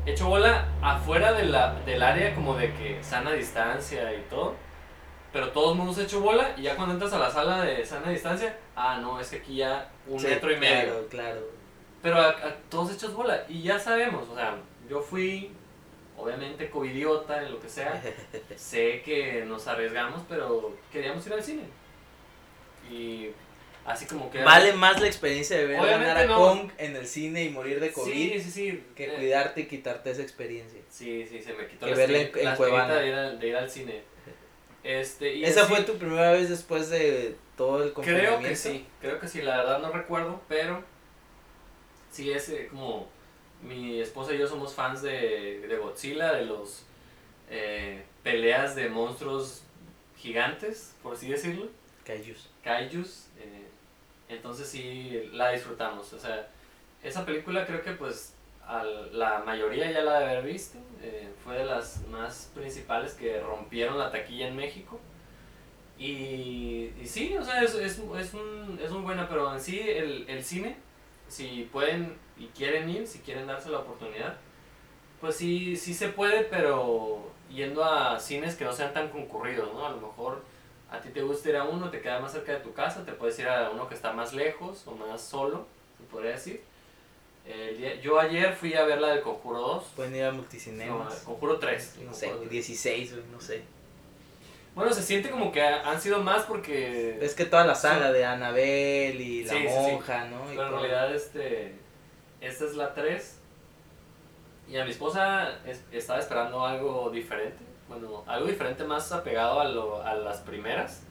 [0.06, 4.54] Hecho bola afuera de la, del área como de que sana distancia y todo.
[5.32, 7.84] Pero todo el mundo se hecho bola y ya cuando entras a la sala de
[7.84, 11.06] sana distancia, ah, no, es que aquí ya un Sí, metro y medio.
[11.06, 11.40] Claro, claro.
[12.02, 13.44] Pero a, a todos hechos bola.
[13.48, 14.56] Y ya sabemos, o sea,
[14.88, 15.52] yo fui,
[16.16, 18.02] obviamente, covidiota en lo que sea.
[18.56, 21.62] sé que nos arriesgamos, pero queríamos ir al cine.
[22.90, 23.30] Y
[23.92, 24.42] así como que...
[24.42, 26.36] Vale más la experiencia de ver ganar a no.
[26.36, 28.84] Kong en el cine y morir de COVID Sí, sí, sí.
[28.94, 30.80] que eh, cuidarte y quitarte esa experiencia.
[30.90, 32.56] Sí, sí, se me quitó Que la, verla en- la
[33.00, 34.02] de ir, al, de ir al cine.
[34.82, 38.38] Este, y ¿Esa así- fue tu primera vez después de todo el confinamiento?
[38.38, 40.82] Creo que sí, creo que sí, la verdad no recuerdo, pero
[42.10, 43.08] sí es eh, como
[43.62, 46.84] mi esposa y yo somos fans de, de Godzilla, de los
[47.50, 49.62] eh, peleas de monstruos
[50.16, 51.68] gigantes, por así decirlo,
[52.04, 52.48] Kaijus.
[52.64, 53.64] kaijus, eh,
[54.30, 56.48] entonces sí la disfrutamos, o sea,
[57.02, 58.34] esa película creo que pues
[58.66, 63.40] al- la mayoría ya la debe haber visto, eh, fue de las más principales que
[63.40, 65.00] rompieron la taquilla en México.
[65.98, 70.24] Y, sí, o sea, es, es, es, un, es muy buena, pero en sí el,
[70.28, 70.76] el cine,
[71.28, 74.36] si pueden y quieren ir, si quieren darse la oportunidad,
[75.20, 79.86] pues sí, sí se puede, pero yendo a cines que no sean tan concurridos, ¿no?
[79.86, 80.42] A lo mejor
[80.90, 83.12] a ti te gusta ir a uno, te queda más cerca de tu casa, te
[83.12, 85.66] puedes ir a uno que está más lejos o más solo,
[85.98, 86.62] se podría decir.
[87.46, 89.84] El día- yo ayer fui a ver la del Conjuro 2.
[89.96, 91.18] Pueden ir a No, multicinemas.
[91.20, 91.98] el Conjuro 3.
[92.04, 93.62] No, sé, 16, güey, no sé.
[94.74, 97.18] Bueno, se siente como que ha- han sido más porque...
[97.20, 99.74] Es que toda la saga de Annabelle y la Sí, sí, sí.
[99.92, 100.44] monja, ¿no?
[100.44, 100.80] Y Pero en todo.
[100.80, 101.74] realidad este,
[102.40, 103.38] esta es la 3.
[104.68, 107.58] Y a mi esposa es- estaba esperando algo diferente.
[107.90, 111.02] Bueno, algo diferente más apegado a, lo, a las primeras.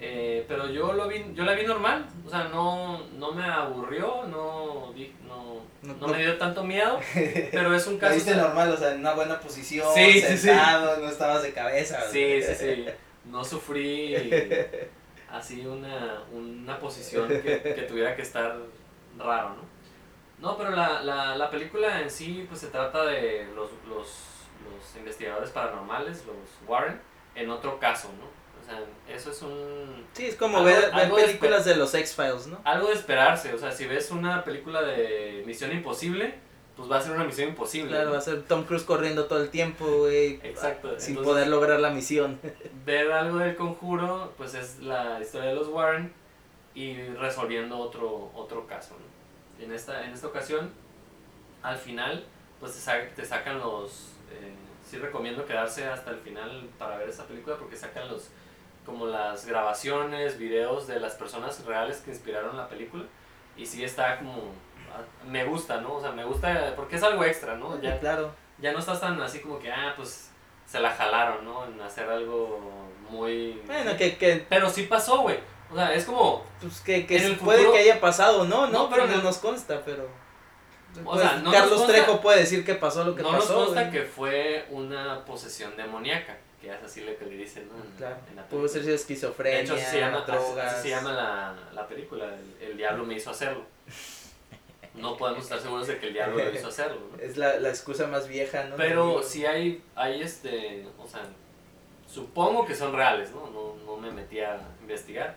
[0.00, 2.06] Eh, pero yo lo vi, yo la vi normal.
[2.26, 4.92] O sea, no, no me aburrió, no,
[5.26, 7.00] no, No- no me dio tanto miedo.
[7.50, 8.14] Pero es un La caso...
[8.14, 10.36] viste normal, o sea, en una buena posición, Sí, sí, sí.
[10.36, 12.00] sentado, no estabas de cabeza.
[12.10, 12.84] Sí, sí, sí.
[13.24, 14.14] No sufrí
[15.30, 18.56] así una, una posición que, que tuviera que estar
[19.18, 19.72] raro, ¿no?
[20.40, 24.08] No, pero la, la, la película en sí pues se trata de los, los,
[24.82, 26.36] los investigadores paranormales, los
[26.68, 27.00] Warren,
[27.34, 28.26] en otro caso, ¿no?
[28.60, 28.80] O sea,
[29.14, 30.06] eso es un...
[30.12, 32.60] Sí, es como Algo- ver, algo películas de los X-Files, ¿no?
[32.64, 36.34] Algo de esperarse, o sea, si ves una película de Misión Imposible,
[36.76, 37.90] pues va a ser una Misión Imposible.
[37.90, 38.12] Claro, ¿no?
[38.12, 40.38] va a ser Tom Cruise corriendo todo el tiempo, güey.
[40.44, 40.88] Exacto.
[40.98, 42.38] Sin entonces- poder lograr la misión.
[42.86, 46.12] ver algo del conjuro, pues es la historia de los Warren
[46.74, 48.94] y resolviendo otro, otro caso.
[48.98, 49.64] ¿no?
[49.64, 50.70] En, esta, en esta ocasión,
[51.62, 52.24] al final,
[52.60, 54.10] pues te, sa- te sacan los...
[54.30, 54.54] eh,
[54.92, 58.28] sí recomiendo quedarse hasta el final para ver esta película porque sacan los
[58.84, 63.04] como las grabaciones, videos de las personas reales que inspiraron la película
[63.56, 64.50] y sí está como...
[64.92, 65.94] ah, Me gusta, ¿no?
[65.94, 67.80] O sea, me gusta porque es algo extra, ¿no?
[67.80, 68.34] Ya, Claro.
[68.58, 70.30] ya no estás tan así como que, ah, pues
[70.66, 71.64] se la jalaron, ¿no?
[71.64, 72.60] En hacer algo
[73.08, 73.62] muy...
[73.66, 75.38] Bueno, que, que, Pero sí pasó, güey.
[75.70, 76.44] O sea, es como...
[76.60, 78.66] pues, que, que En el puede futuro- que haya pasado, ¿no?
[78.66, 80.06] No, No, pero pero no- nos consta, pero...
[81.00, 83.54] O Pues, sea, no Carlos consta- Trejo puede decir que pasó lo que no pasó.
[83.54, 83.92] nos consta güey.
[83.92, 87.82] que fue una posesión demoníaca, que es así lo que le dicen, ¿no?
[87.82, 88.16] En, Claro.
[88.30, 90.72] en la Pudo ser esquizofrenia, De hecho, así se llama, drogas.
[90.74, 92.26] así se llama la, la película,
[92.60, 93.64] el, el diablo me hizo hacerlo.
[94.94, 97.18] No podemos estar seguros de que el diablo lo hizo hacerlo, ¿no?
[97.22, 98.76] Es la, la excusa más vieja, ¿no?
[98.76, 101.22] Pero sí hay, hay este, o sea,
[102.06, 103.48] supongo que son reales, ¿no?
[103.50, 105.36] No, no me metí a investigar.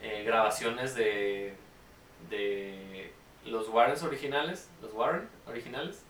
[0.00, 1.54] Eh, grabaciones de,
[2.30, 3.12] de
[3.46, 6.02] los Warrens originales, los Warren originales,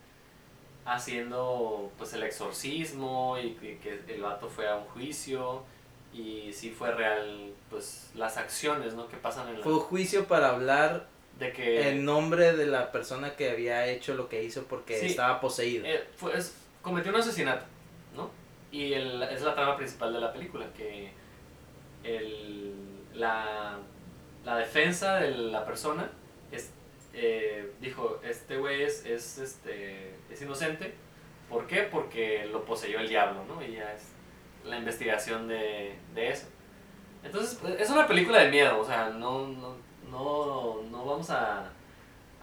[0.85, 5.63] haciendo pues el exorcismo y que, que el vato fue a un juicio
[6.15, 9.09] y sí fue real pues las acciones, ¿no?
[9.09, 9.65] Que pasan en la...
[9.65, 11.07] Fue un juicio para hablar
[11.39, 11.91] de que...
[11.91, 15.07] en nombre de la persona que había hecho lo que hizo porque Sí.
[15.07, 15.85] estaba poseído.
[15.85, 17.65] Eh, fue- es- cometió un asesinato,
[18.15, 18.31] ¿no?
[18.71, 21.11] Y el- es la trama principal de la película, que
[22.05, 22.75] el,
[23.15, 23.77] la,
[24.45, 26.09] la defensa de la persona
[26.53, 26.71] es,
[27.17, 30.95] eh, dijo, este güey es, es, este, es inocente.
[31.49, 31.83] ¿Por qué?
[31.83, 33.63] Porque lo poseyó el diablo, ¿no?
[33.63, 34.03] Y ya es
[34.65, 36.47] la investigación de, de eso.
[37.25, 39.77] Entonces, pues, es una película de miedo, o sea, no, no,
[40.11, 41.71] no, no vamos a,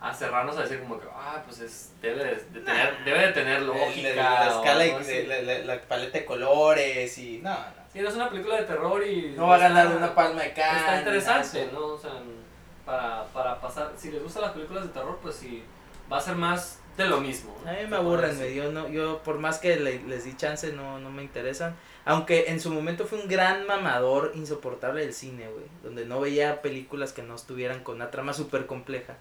[0.02, 3.32] a cerrarnos a decir como que, ah, pues es, debe, de, de tener, debe de
[3.34, 4.10] tener lógica.
[4.10, 7.84] El- la, escala y- de- la, la- la paleta de colores y no, no.
[7.92, 9.34] Sí, no es una película de terror y...
[9.38, 10.80] No va a ganar una palma de cara.
[10.80, 11.70] Está interesante.
[11.72, 11.86] ¿no?
[11.88, 12.12] O sea,
[12.86, 13.94] para, para pasar...
[13.98, 15.64] Si les gustan las películas de terror, pues sí,
[16.12, 17.56] va a ser más de lo mismo.
[17.64, 17.70] ¿no?
[17.72, 18.54] A mí me aburren, güey.
[18.56, 21.76] Yo, no, yo por más que le- les di chance, no, no me interesan.
[22.06, 25.66] Aunque en su momento fue un gran mamador insoportable del cine, güey.
[25.84, 29.14] Donde no veía películas que no estuvieran con una trama súper compleja.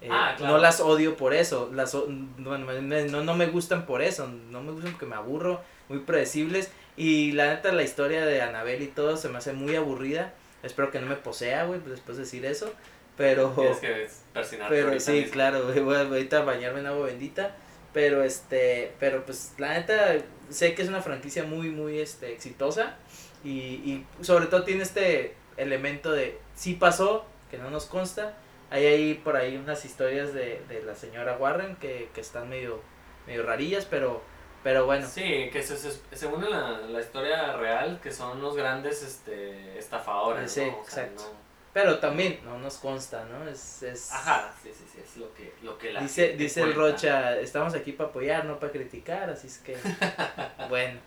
[0.00, 0.54] Eh, Ah, claro.
[0.54, 1.70] No las odio por eso.
[1.72, 1.94] Las,
[2.38, 4.26] bueno, me- no, no me gustan por eso.
[4.28, 5.60] No me gustan porque me aburro.
[5.88, 6.70] Muy predecibles.
[6.96, 10.32] Y la neta, la historia de Anabel y todo se me hace muy aburrida.
[10.62, 12.72] Espero que no me posea, güey, después de decir eso.
[13.16, 13.50] Pero...
[13.50, 15.32] Tienes que persinarte Pero sí, mismo.
[15.32, 17.54] claro, güey, voy a ahorita a bañarme en agua bendita.
[17.92, 20.14] Pero este, pero pues la neta,
[20.48, 22.96] sé que es una franquicia muy, muy este, exitosa.
[23.44, 28.34] Y, y sobre todo tiene este elemento de sí pasó, que no nos consta.
[28.70, 32.80] Hay ahí por ahí unas historias de, de la señora Warren que, que están medio,
[33.26, 34.22] medio rarillas, pero,
[34.64, 35.06] pero bueno.
[35.06, 40.50] Sí, que se, se, según la, la historia real, que son los grandes este, estafadores,
[40.50, 40.78] Sí, ¿no?
[40.78, 41.24] O sea, exacto.
[41.30, 41.41] no-
[41.72, 43.48] Pero también no nos consta, ¿no?
[43.48, 46.74] Es, es, Ajá, sí, sí, sí, es lo que, lo que la Dice, dice el.
[46.74, 49.76] Rocha, estamos aquí para apoyar, no para criticar, así es que,
[50.68, 51.00] bueno.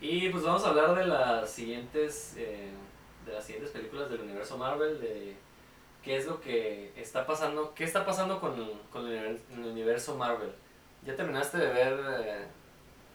[0.00, 2.70] Y pues vamos a hablar de las siguientes eh,
[3.24, 5.36] de las siguientes películas del universo Marvel, de
[6.02, 8.54] qué es lo que está pasando, qué está pasando con,
[8.90, 10.52] con el, el universo Marvel.
[11.06, 12.46] ¿Ya terminaste de ver eh,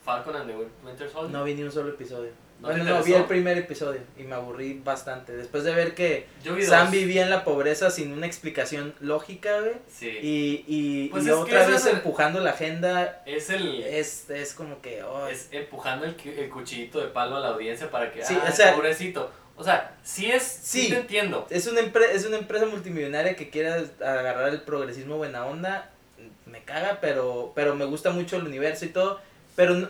[0.03, 1.31] Falcon and the Winter Soldier?
[1.31, 2.31] No vi ni un solo episodio.
[2.59, 5.35] ¿No bueno, no, vi el primer episodio y me aburrí bastante.
[5.37, 9.73] Después de ver que vi Sam vivía en la pobreza sin una explicación lógica, güey.
[9.87, 10.07] Sí.
[10.09, 14.81] Y, y, Pues y otra vez el- empujando la agenda Es el es, es como
[14.81, 15.03] que...
[15.03, 18.47] oh, es empujando el, el cuchillito de palo a la audiencia para que Sí, ah,
[18.51, 19.31] o sea- pobrecito.
[19.55, 20.89] O sea, sí es sí, Sí.
[20.89, 21.45] te entiendo.
[21.51, 25.91] es una, empre- es una empresa multimillonaria que quiere agarrar el progresismo buena onda.
[26.47, 29.19] Me caga, pero, pero me gusta mucho el universo y todo.
[29.55, 29.89] Pero no-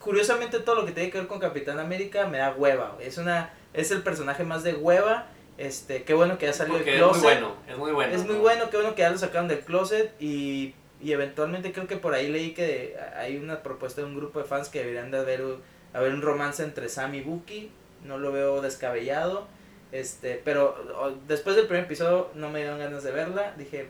[0.00, 2.92] curiosamente todo lo que tiene que ver con Capitán América me da hueva.
[2.96, 3.06] güey.
[3.06, 5.26] Es una es el personaje más de hueva.
[5.58, 7.40] Este, qué bueno que ya salió Porque del es muy closet.
[7.40, 8.14] bueno, es muy bueno.
[8.14, 8.40] Es muy ¿no?
[8.42, 12.14] bueno, qué bueno que ya lo sacaron del closet y, y eventualmente creo que por
[12.14, 15.42] ahí leí que hay una propuesta de un grupo de fans que deberían de haber,
[15.42, 15.60] un-
[15.92, 17.70] haber un romance entre Sam y Bucky.
[18.04, 19.48] No lo veo descabellado.
[19.90, 23.52] Este, pero o- después del primer episodio no me dieron ganas de verla.
[23.58, 23.88] Dije,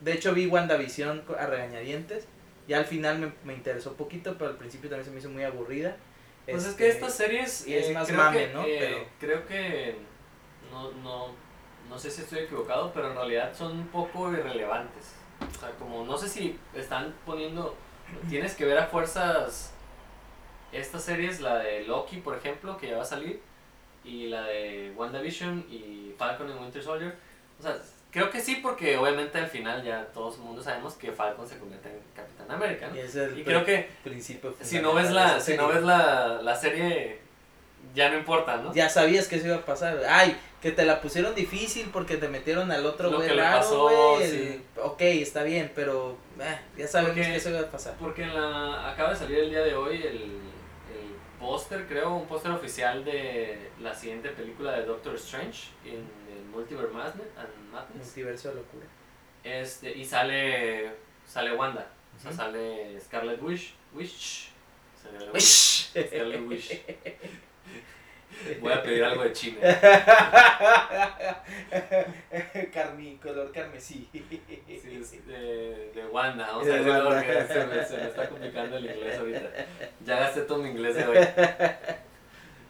[0.00, 2.26] de hecho vi WandaVision a regañadientes.
[2.68, 5.44] Ya al final me, me interesó poquito, pero al principio también se me hizo muy
[5.44, 5.96] aburrida.
[6.44, 7.66] Pues es Este, que estas series.
[7.66, 8.62] y es eh, más creo mame, que, ¿no?
[8.64, 9.96] eh, Pero- Creo que.
[10.70, 11.28] No, no,
[11.88, 15.14] no sé si estoy equivocado, pero en realidad son un poco irrelevantes.
[15.56, 17.74] O sea, como no sé si están poniendo.
[18.28, 19.72] Tienes que ver a fuerzas.
[20.72, 23.40] Estas series, la de Loki, por ejemplo, que ya va a salir.
[24.04, 27.16] Y la de WandaVision y Falcon and Winter Soldier.
[27.58, 27.76] O sea,
[28.16, 31.58] creo que sí, porque obviamente al final ya todo el mundo sabemos que Falcon se
[31.58, 32.96] convierte en Capitán América, ¿no?
[32.96, 36.40] y es el Y creo que principio si no ves la, si no ves la,
[36.42, 37.18] la serie,
[37.94, 38.72] ya no importa, ¿no?
[38.74, 40.00] Ya sabías que eso iba a pasar.
[40.08, 44.30] Ay, que te la pusieron difícil porque te metieron al otro güey raro, pasó, güey.
[44.30, 44.62] sí.
[44.82, 47.94] Ok, está bien, pero eh, ya sabemos Porque- que eso iba a pasar.
[48.00, 50.40] Porque en la, acaba de salir el día de hoy el
[51.38, 56.92] póster, creo, un póster oficial de la siguiente película de Doctor Strange en el Multiverse
[56.96, 58.06] and Madness.
[58.06, 58.86] Multiverso de locura.
[59.44, 60.92] Este, y sale,
[61.26, 62.36] sale Wanda, o sea, Ujú.
[62.40, 64.48] sale Scarlet Witch, Witch,
[65.00, 66.80] Scarlet Witch, Scarlet Witch.
[68.60, 69.58] Voy a pedir algo de China.
[72.72, 74.08] Carmí, color carmesí.
[74.12, 74.24] Sí,
[74.70, 78.86] es de, de Wanda, vamos De a porque se me, se me está complicando el
[78.86, 79.50] inglés ahorita.
[80.04, 81.16] Ya gasté todo mi inglés de hoy.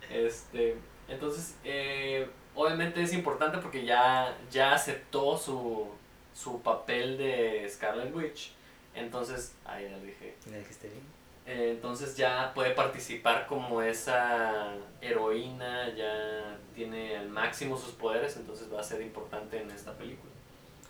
[0.08, 0.76] Este,
[1.08, 5.88] entonces, eh, obviamente es importante porque ya, ya aceptó su,
[6.34, 8.52] su papel de Scarlet Witch.
[8.94, 10.34] Entonces, ahí ya lo dije.
[10.50, 11.15] ¿Me dijiste bien?
[11.46, 18.72] Eh, entonces ya puede participar como esa heroína, ya tiene al máximo sus poderes, entonces
[18.72, 20.32] va a ser importante en esta película.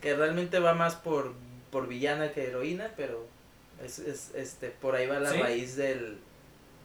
[0.01, 1.35] Que realmente va más por,
[1.70, 3.27] por villana que heroína, pero
[3.85, 5.39] es, es este por ahí va la Sí.
[5.41, 6.19] raíz del...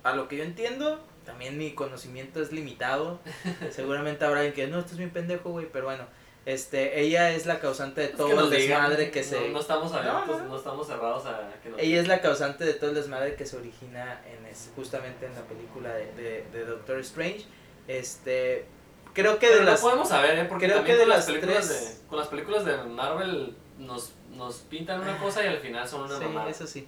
[0.04, 3.20] A lo que yo entiendo, también mi conocimiento es limitado.
[3.72, 6.06] Seguramente habrá alguien que no, esto es bien pendejo, güey, pero bueno.
[6.46, 9.50] Este, ella es la causante de Es todo que el digan, desmadre que se...
[9.50, 10.58] No estamos abiertos, No, no, no.
[10.58, 13.58] estamos cerrados a que nos Ella es la causante de todo el desmadre que se
[13.58, 17.46] origina en es- justamente en la película de, de, de Doctor Strange.
[17.88, 18.66] Este,
[19.14, 20.46] creo que Pero de no las podemos saber, ¿eh?
[20.46, 24.14] Porque creo que de con, las películas tres- de, con las películas de Marvel nos,
[24.34, 26.50] nos pintan una cosa y al final son una Sí, mamada.
[26.50, 26.88] eso sí.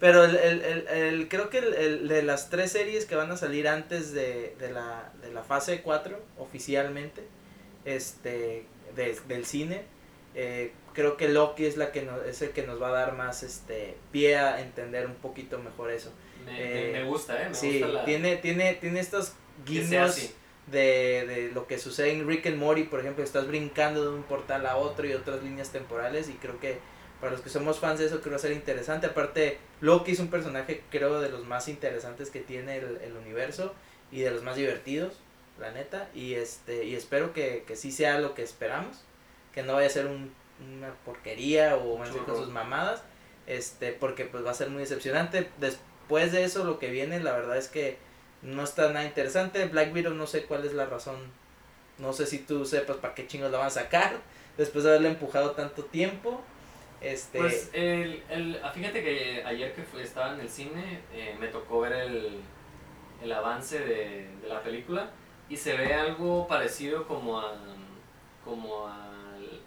[0.00, 3.68] Pero el, el, el, el- creo que de las tres series que van a salir
[3.68, 7.26] antes de, de, la, de la fase 4, oficialmente,
[7.84, 8.66] este,
[8.96, 9.82] de- del cine,
[10.34, 13.14] eh, creo que Loki es, la que nos, es el que nos va a dar
[13.16, 16.12] más este, pie a entender un poquito mejor eso.
[16.44, 17.48] Me, Eh, me gusta, ¿eh?
[17.48, 18.04] Me sí, gusta la...
[18.04, 19.32] tiene, tiene, tiene estos
[19.64, 20.30] guiños
[20.66, 24.22] de, de lo que sucede en Rick and Morty, por ejemplo, estás brincando de un
[24.24, 26.78] portal a otro y otras líneas temporales y creo que
[27.20, 29.06] para los que somos fans de eso creo que va a ser interesante.
[29.06, 33.74] Aparte, Loki es un personaje creo de los más interesantes que tiene el, el universo
[34.12, 35.14] y de los más divertidos,
[35.58, 39.02] la neta, y este y espero que, que sí sea lo que esperamos,
[39.52, 40.32] que no vaya a ser un-
[40.76, 43.02] una porquería o van a ser con sus mamadas,
[43.46, 45.48] este porque pues va a ser muy decepcionante.
[45.58, 47.98] Después de eso lo que viene, la verdad es que
[48.42, 49.64] no está nada interesante.
[49.66, 51.16] Black Widow no sé cuál es la razón.
[51.98, 54.16] No sé si tú sepas para qué chingos la van a sacar.
[54.56, 56.40] Después de haberla empujado tanto tiempo.
[57.00, 57.38] Este.
[57.38, 61.80] Pues el, el, ah, fíjate que ayer que estaba en el cine eh, me tocó
[61.80, 62.40] ver el,
[63.22, 65.10] el avance de, de la película
[65.48, 67.54] y se ve algo parecido como a
[68.44, 69.08] como a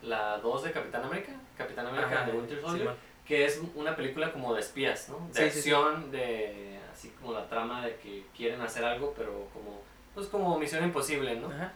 [0.02, 2.96] la 2 de Capitán América, Capitán América ajá, de Winter Soldier,
[3.26, 5.28] que es una película como de espías, ¿no?
[5.34, 5.72] De Sí, sí, sí.
[5.72, 9.82] acción, de así como la trama de que quieren hacer algo, pero como
[10.16, 11.48] pues como Misión Imposible, ¿no?
[11.50, 11.74] Ajá.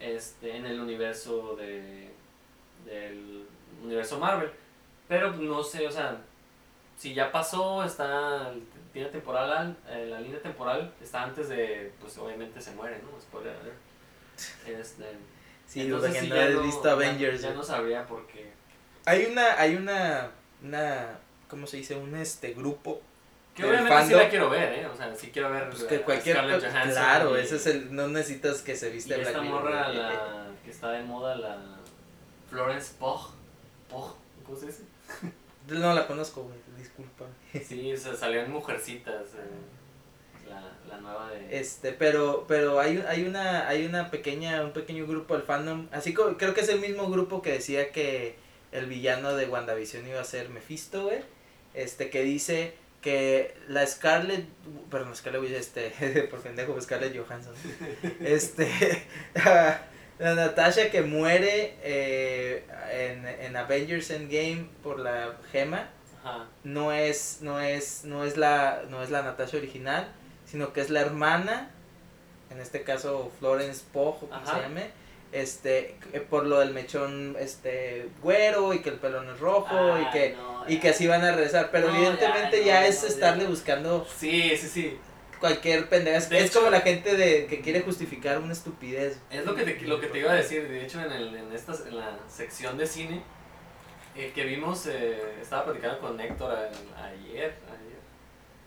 [0.00, 2.10] este, en el universo de
[2.84, 3.46] del
[3.82, 4.50] universo Marvel.
[5.08, 6.16] Pero no sé, o sea,
[6.96, 8.52] si ya pasó, está
[8.92, 13.20] tiene temporal, eh, la línea temporal está antes de, pues obviamente se muere, ¿no?
[13.20, 13.76] Spoiler alert.
[14.66, 15.04] Este,
[15.66, 17.40] Sí, entonces sí, no ya has visto Avengers.
[17.42, 17.58] Ya, güey.
[17.58, 18.52] no sabría por qué.
[19.04, 20.30] Hay una, hay una,
[20.62, 21.18] una,
[21.48, 21.96] ¿cómo se dice?
[21.96, 23.00] Un este grupo.
[23.54, 24.18] Que obviamente sí fandom.
[24.20, 24.86] la quiero ver, ¿eh?
[24.86, 27.94] O sea, sí quiero ver Pues que cualquier, Scarlett Johansson claro, y- ese es el,
[27.94, 31.58] no necesitas que se Y viste Black esta morra, la que está de moda, la
[32.50, 33.30] Florence Pugh.
[33.90, 34.14] Pugh,
[34.44, 34.82] ¿cómo se dice?
[35.68, 37.26] No la conozco, güey, disculpa.
[37.52, 41.58] Sí, se salió en Mujercitas, eh, la, la nueva de...
[41.58, 46.14] Este, pero, pero hay, hay una, hay una pequeña, un pequeño grupo del fandom, así
[46.14, 48.36] como, creo que es el mismo grupo que decía que
[48.72, 51.20] el villano de WandaVision iba a ser Mephisto, güey,
[51.74, 54.46] este, que dice que la Scarlett,
[54.90, 55.90] perdón, Scarlett, este,
[56.30, 57.54] por pendejo, Scarlett Johansson,
[58.20, 58.68] este,
[60.18, 65.88] la Natasha que muere eh, en, en Avengers Endgame por la gema,
[66.24, 66.46] Ajá.
[66.64, 70.08] no es no es no es la no es la Natasha original
[70.46, 71.70] sino que es la hermana
[72.50, 74.56] en este caso Florence Pugh o como Ajá.
[74.56, 74.90] se llame
[75.32, 79.98] este eh, por lo del mechón este güero y que el pelo no es rojo
[80.00, 83.02] y que no, y que así van a regresar pero No, evidentemente ya, ya, es
[83.04, 84.98] estarle buscando Sí, sí, sí.
[85.40, 86.18] Cualquier pendeja.
[86.18, 89.20] Es, hecho- como la gente de que quiere justificar una estupidez.
[89.30, 91.52] Es lo que te, lo que te iba a decir, de hecho en, el, en,
[91.52, 93.22] esta, en la sección de cine
[94.14, 97.98] eh, que vimos, eh, estaba platicando con Héctor a- ayer, ayer,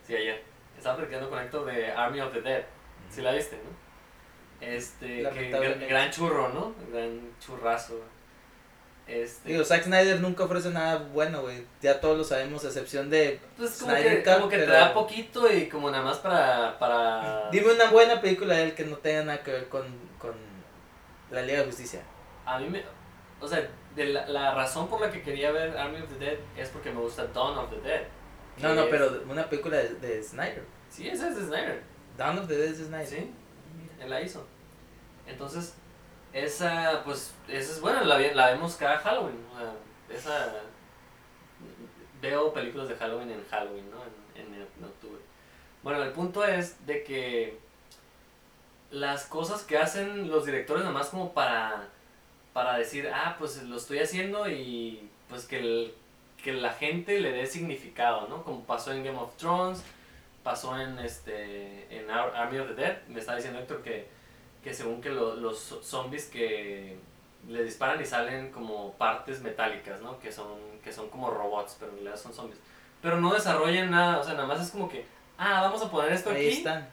[0.06, 0.42] sí ayer,
[0.76, 2.64] estaba platicando con Héctor de Army of the Dead,
[3.10, 4.66] si la viste, ¿no?
[4.66, 6.74] Este, que gran, gran churro, ¿no?
[6.92, 8.00] Gran churrazo.
[9.10, 13.10] Este, digo Zack Snyder nunca ofrece nada bueno güey ya todos lo sabemos a excepción
[13.10, 16.18] de pues como Snyder que, Cut, como que te da poquito y como nada más
[16.18, 16.78] para...
[16.78, 19.82] para Dime una buena película de él que no tenga nada que ver con,
[20.18, 20.32] con
[21.30, 22.02] la Liga de Justicia.
[22.46, 22.82] A mí me.
[23.40, 26.36] O sea, de la, la razón por la que quería ver Army of the Dead
[26.56, 28.02] es porque me gusta Dawn of the Dead.
[28.58, 30.62] No, no, es- pero una película de, de Snyder.
[30.88, 31.82] Sí, esa es de Snyder.
[32.16, 33.06] Dawn of the Dead es de Snyder.
[33.08, 33.30] Sí,
[34.00, 34.46] él la hizo.
[35.26, 35.74] Entonces,
[36.32, 39.38] esa, pues, esa es buena, la, la vemos cada Halloween.
[40.08, 40.52] Esa.
[42.20, 43.96] Veo películas de Halloween en Halloween, ¿no?
[44.34, 45.20] En, en, octubre.
[45.82, 47.58] Bueno, el punto es de que
[48.90, 51.88] las cosas que hacen los directores nada más como para,
[52.52, 55.94] para decir, ah, pues lo estoy haciendo y pues que, el-
[56.42, 58.42] que la gente le dé significado, ¿no?
[58.42, 59.82] Como pasó en Game of Thrones,
[60.42, 64.08] pasó en este en Ar- Army of the Dead, me está diciendo Héctor que,
[64.62, 66.98] que según que lo- los zombies que
[67.48, 70.18] le disparan y salen como partes metálicas, ¿no?
[70.20, 72.60] Que son, que son como robots, pero en realidad son zombies.
[73.02, 75.06] Pero no desarrollan nada, o sea, nada más es como que,
[75.38, 76.86] ah, vamos a poner esto Ahí aquí, están.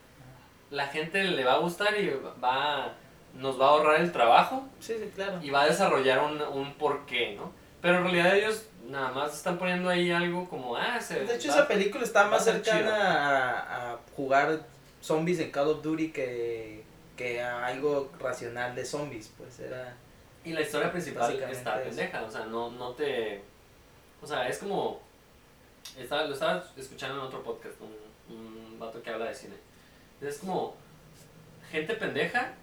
[0.72, 2.10] la gente le va a gustar y
[2.44, 2.94] va,
[3.34, 5.40] nos va a ahorrar el trabajo Sí, sí, claro.
[5.44, 7.52] y va a desarrollar un, un porqué, ¿no?
[7.82, 11.26] Pero en realidad ellos nada más están poniendo ahí algo como, ah, se...
[11.26, 14.62] De hecho, va- esa película está más cercana a, a jugar
[15.02, 16.84] zombies en Call of Duty que,
[17.18, 19.96] que algo racional de zombies, pues era...
[20.46, 23.42] Y la historia principal está pendeja, o sea, no, no te...
[24.22, 25.02] O sea, es como...
[25.98, 29.56] Estaba, lo estaba escuchando en otro podcast, un, un vato que habla de cine.
[30.22, 30.76] Es como
[31.72, 32.54] gente pendeja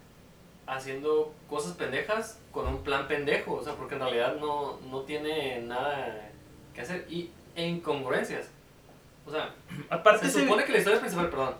[0.67, 5.61] haciendo cosas pendejas con un plan pendejo, o sea, porque en realidad no, no tiene
[5.61, 6.29] nada
[6.73, 7.05] que hacer.
[7.09, 8.47] Y e incongruencias.
[9.25, 9.53] O sea,
[9.89, 11.55] Aparte, se supone que la historia principal, perdón,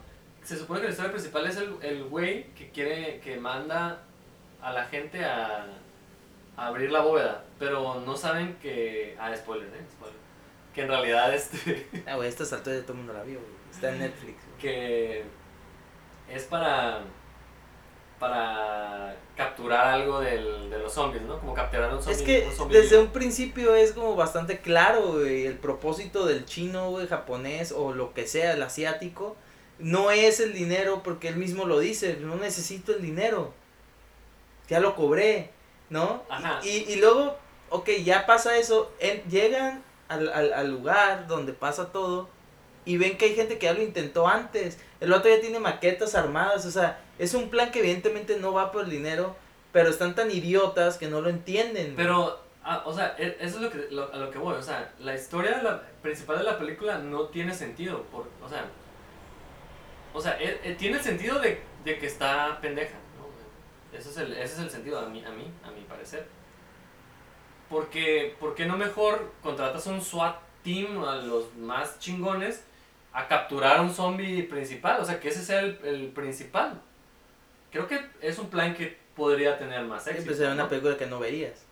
[0.46, 4.04] se supone que la historia principal es el, el güey que quiere, que manda
[4.62, 5.66] a la gente a,
[6.56, 10.20] a abrir la bóveda, pero no saben que, ah, spoiler, eh, spoiler,
[10.74, 13.52] que en realidad este, Ah, güey, esta alturas ya todo el mundo la vio, güey.
[13.72, 14.38] Está en Netflix.
[14.46, 14.58] güey.
[14.60, 15.24] que
[16.30, 17.02] es para,
[18.20, 21.40] para capturar algo del, de los zombies, ¿no?
[21.40, 22.14] Como capturar un zombie.
[22.16, 23.08] Es que un zombie desde vivo.
[23.08, 28.14] un principio es como bastante claro, güey, el propósito del chino, güey, japonés o lo
[28.14, 29.36] que sea, el asiático,
[29.80, 33.54] no es el dinero porque él mismo lo dice, no necesito el dinero,
[34.68, 35.52] ya lo cobré,
[35.90, 36.24] ¿no?
[36.30, 36.60] Ajá.
[36.64, 37.38] Y, y luego,
[37.70, 38.92] ok, ya pasa eso,
[39.30, 42.30] llegan al, al, al lugar donde pasa todo
[42.86, 46.16] y ven que hay gente que ya lo intentó antes, el otro ya tiene maquetas
[46.16, 49.36] armadas, o sea, es un plan que evidentemente no va por el dinero,
[49.72, 51.94] pero están tan idiotas que no lo entienden.
[51.98, 54.54] Pero, ah, o sea, e- eso es lo que, lo- a lo que voy.
[54.56, 58.04] O sea, la historia de la, principal de la película no tiene sentido.
[58.04, 58.66] Por, o sea,
[60.16, 62.96] o sea e- e- tiene el sentido de, de que está pendeja.
[63.20, 63.98] ¿no?
[63.98, 66.28] Ese, es el, ese es el sentido, a mí, a mí, a mi parecer.
[67.70, 72.64] Porque, ¿por qué no mejor contratas un SWAT team a los más chingones
[73.12, 75.02] a capturar a un zombie principal?
[75.02, 76.80] O sea, que ese sea el, el principal.
[77.72, 80.28] Creo que es un plan que podría tener más Sí, éxito.
[80.28, 80.70] pues era una ¿no?
[80.70, 81.66] película que no verías.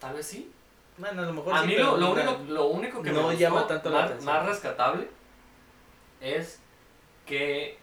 [0.00, 0.50] Tal vez sí.
[0.96, 3.24] Bueno, a lo mejor A sí, mí lo, lo único, lo único que no me
[3.26, 4.34] gustó llama tanto la más, atención.
[4.34, 5.08] más rescatable
[6.20, 6.60] es
[7.28, 7.76] que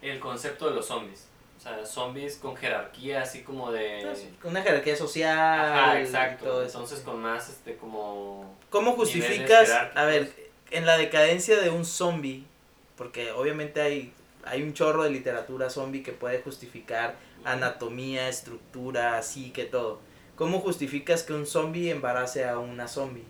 [0.00, 1.28] el concepto de los zombies.
[1.58, 4.00] O sea, zombies con jerarquía, así como de...
[4.02, 5.38] pues, Una jerarquía social.
[5.38, 6.44] Ajá, exacto.
[6.44, 6.78] todo eso.
[6.78, 8.56] Entonces con más, este, como...
[8.70, 10.32] ¿Cómo justificas, a ver,
[10.70, 12.44] en la decadencia de un zombie,
[12.96, 14.12] porque obviamente hay,
[14.44, 17.14] hay un chorro de literatura zombie que puede justificar
[17.44, 20.00] anatomía, estructura, psique, todo.
[20.34, 23.24] ¿Cómo justificas que un zombie embarace a una zombie?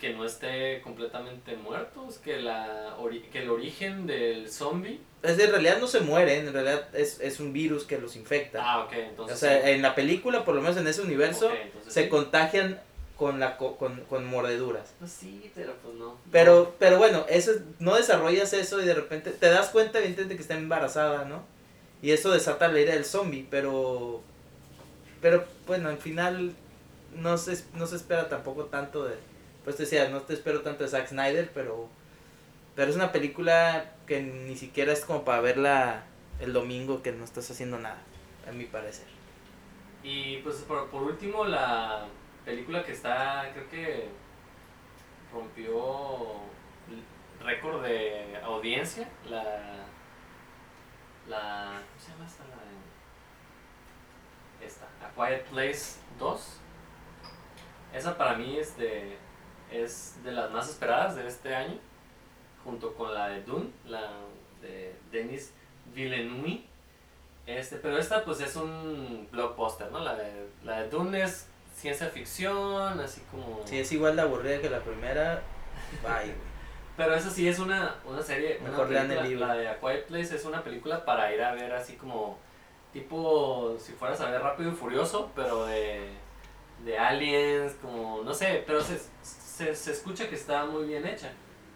[0.00, 4.98] Que no esté completamente muertos, que, la ori- que el origen del zombie...
[5.22, 8.16] Es de, en realidad no se mueren, en realidad es, es un virus que los
[8.16, 8.60] infecta.
[8.64, 9.36] Ah, ok, entonces...
[9.36, 9.70] o sea, sí.
[9.72, 12.08] en la película, por lo menos en ese universo, entonces se sí.
[12.08, 12.80] contagian
[13.16, 14.94] con, la, co- con, con mordeduras.
[14.98, 16.16] Pues sí, pero pues no.
[16.32, 20.36] Pero, pero bueno, eso es- no desarrollas eso y de repente te das cuenta evidentemente
[20.36, 21.42] que está embarazada, ¿no?
[22.00, 24.22] Y eso desata la ira del zombie, pero
[25.20, 26.54] pero bueno, al final
[27.14, 29.16] no se, no se espera tampoco tanto de
[29.64, 31.88] pues te decía, no te espero tanto de Zack Snyder, pero
[32.74, 36.04] pero es una película que ni siquiera es como para verla
[36.40, 37.98] el domingo que no estás haciendo nada,
[38.48, 39.06] a mi parecer.
[40.02, 42.06] Y pues por, por último la
[42.44, 44.08] película que está, creo que
[45.32, 46.36] rompió
[47.44, 49.86] récord de audiencia, la
[51.28, 52.44] la ¿cómo se llama esta?
[52.44, 52.56] La
[54.66, 56.60] esta, A Quiet Place 2.
[57.92, 59.18] Esa para mí es de
[59.70, 61.78] es de las más esperadas de este año,
[62.64, 64.10] junto con la de Dune, la
[64.60, 65.52] de Denis
[65.94, 66.64] Villeneuve.
[67.46, 70.00] Este, pero esta pues es un blockbuster, ¿no?
[70.00, 73.62] La de, la de Dune es ciencia ficción, así como...
[73.64, 75.42] Si es igual de aburrida que la primera,
[76.02, 76.34] bye.
[76.96, 79.46] Pero esa sí es una, una serie, una Mejor el película, libro.
[79.46, 82.36] la de A Quiet Place es una película para ir a ver así como,
[82.92, 86.10] tipo, si fueras a ver Rápido y Furioso, pero de,
[86.84, 89.00] de aliens, como, no sé, pero se,
[89.60, 91.30] se, se escucha que está muy bien hecha.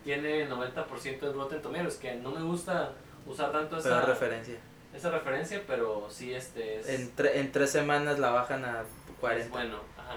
[0.04, 2.92] Tiene 90% de Rotten Tomatoes, que no me gusta
[3.26, 4.58] usar tanto Pero esa, referencia.
[4.94, 6.88] esa referencia, pero sí este es...
[6.88, 8.84] En, tre- en tres semanas la bajan a
[9.20, 9.44] 40.
[9.46, 10.16] Es bueno, ajá.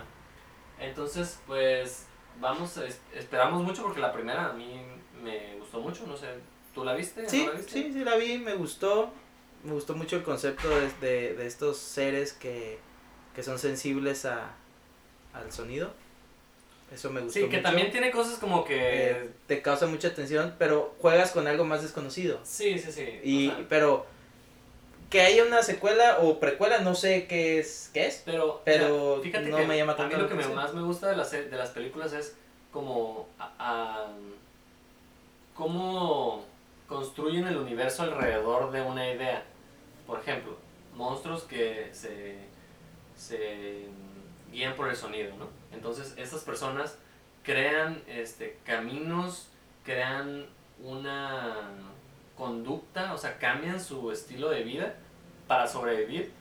[0.80, 2.06] Entonces, pues
[2.40, 4.82] vamos, es- esperamos mucho porque la primera a mí
[5.24, 6.28] me gustó mucho, no sé,
[6.74, 7.28] ¿tú la viste?
[7.30, 7.72] Sí, ¿No la viste?
[7.72, 9.12] sí, sí la vi, me gustó.
[9.64, 12.78] Me gustó mucho el concepto de, de, de estos seres que,
[13.36, 14.52] que son sensibles a,
[15.34, 15.94] al sonido.
[16.92, 17.62] Eso me gustó Sí, que mucho.
[17.64, 19.12] también tiene cosas como que...
[19.12, 22.40] Eh, te causa mucha atención, pero juegas con algo más desconocido.
[22.44, 23.20] sí, sí, sí.
[23.24, 24.06] Y, o sea, pero
[25.10, 28.22] que haya una secuela o precuela, no sé qué es, qué es.
[28.26, 31.08] pero pero fíjate no que me llama a mí lo que me- más me gusta
[31.10, 32.36] de las, de las películas es
[32.72, 33.28] como...
[33.40, 34.08] a- a-
[35.56, 36.46] cómo
[36.88, 39.44] construyen el universo alrededor de una idea.
[40.06, 40.56] Por ejemplo,
[40.96, 42.38] monstruos que se,
[43.16, 43.86] se
[44.52, 45.48] guían por el sonido, ¿no?
[45.78, 46.98] Entonces, estas personas
[47.44, 49.48] crean este, caminos,
[49.86, 50.48] crean
[50.84, 51.70] una
[52.36, 54.96] conducta, o sea, cambian su estilo de vida
[55.46, 56.32] para sobrevivir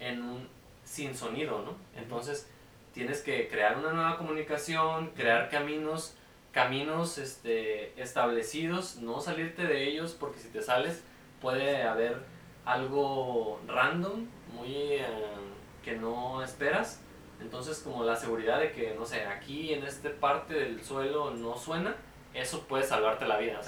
[0.00, 0.48] en un,
[0.84, 1.76] sin sonido, ¿no?
[1.96, 2.48] Entonces,
[2.92, 6.16] tienes que crear una nueva comunicación, crear caminos,
[6.50, 11.04] caminos este, establecidos, no salirte de ellos, porque si te sales
[11.40, 12.16] puede haber
[12.64, 15.06] algo random, muy eh,
[15.84, 17.00] que no esperas.
[17.40, 21.56] Entonces, como la seguridad de que, no sé, aquí en esta parte del suelo no
[21.56, 21.96] suena,
[22.34, 23.60] eso puede salvarte la vida.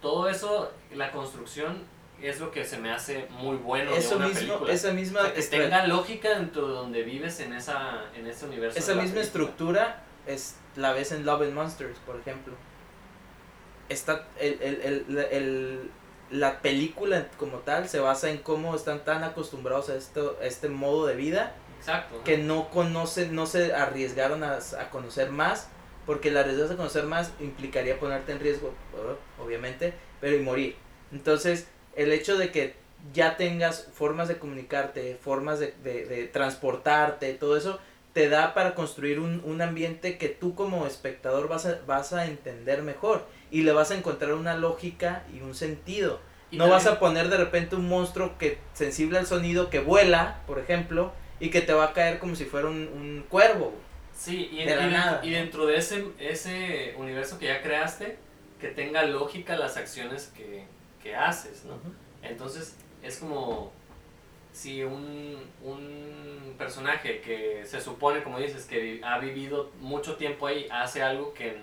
[0.00, 1.84] todo eso, la construcción
[2.22, 4.72] es lo que se me hace muy bueno eso de una mismo, película.
[4.72, 8.78] Esa misma que tenga lógica dentro de donde vives en esa en ese universo.
[8.78, 12.54] Esa misma estructura es la ves en Love and Monsters, por ejemplo.
[13.88, 15.90] Está el, el, el, el,
[16.30, 20.68] la película como tal se basa en cómo están tan acostumbrados a esto a este
[20.68, 21.54] modo de vida
[21.86, 25.68] Exacto, que no conocen, no se arriesgaron a, a conocer más,
[26.04, 28.74] porque el arriesgarse a conocer más implicaría ponerte en riesgo,
[29.40, 30.74] obviamente, pero y morir.
[31.12, 32.74] Entonces, el hecho de que
[33.12, 37.78] ya tengas formas de comunicarte, formas de, de, transportarte, todo eso,
[38.12, 42.26] te da para construir un, un, ambiente que tú como espectador vas a, vas a
[42.26, 46.18] entender mejor y le vas a encontrar una lógica y un sentido.
[46.50, 50.58] no vas a poner de repente un monstruo que sensible al sonido que vuela, por
[50.58, 53.74] ejemplo, y que te va a caer como si fuera un, un cuervo.
[54.14, 58.16] Sí, y, dentro, y dentro de ese, ese universo que ya creaste,
[58.60, 60.64] que tenga lógica las acciones que,
[61.02, 61.74] que haces, ¿no?
[62.22, 63.72] Entonces, es como
[64.52, 70.66] si un, un personaje que se supone, como dices, que ha vivido mucho tiempo ahí,
[70.70, 71.54] hace algo que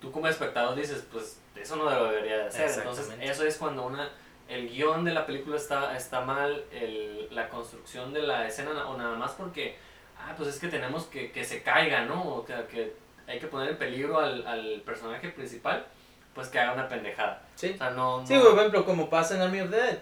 [0.00, 2.70] tú como espectador dices, pues eso no debería de hacer.
[2.76, 4.10] Entonces, eso es cuando una
[4.48, 8.96] el guion de la película está, está mal, el, la construcción de la escena, o
[8.96, 9.76] nada más porque,
[10.18, 12.22] ah, pues es que tenemos que, que se caiga, ¿no?
[12.22, 12.94] O que, que
[13.26, 15.86] hay que poner en peligro al, al, personaje principal,
[16.34, 17.42] pues que haga una pendejada.
[17.54, 17.72] Sí.
[17.74, 19.98] O sea, no, sí, por ejemplo, como pasa en Army of Dead,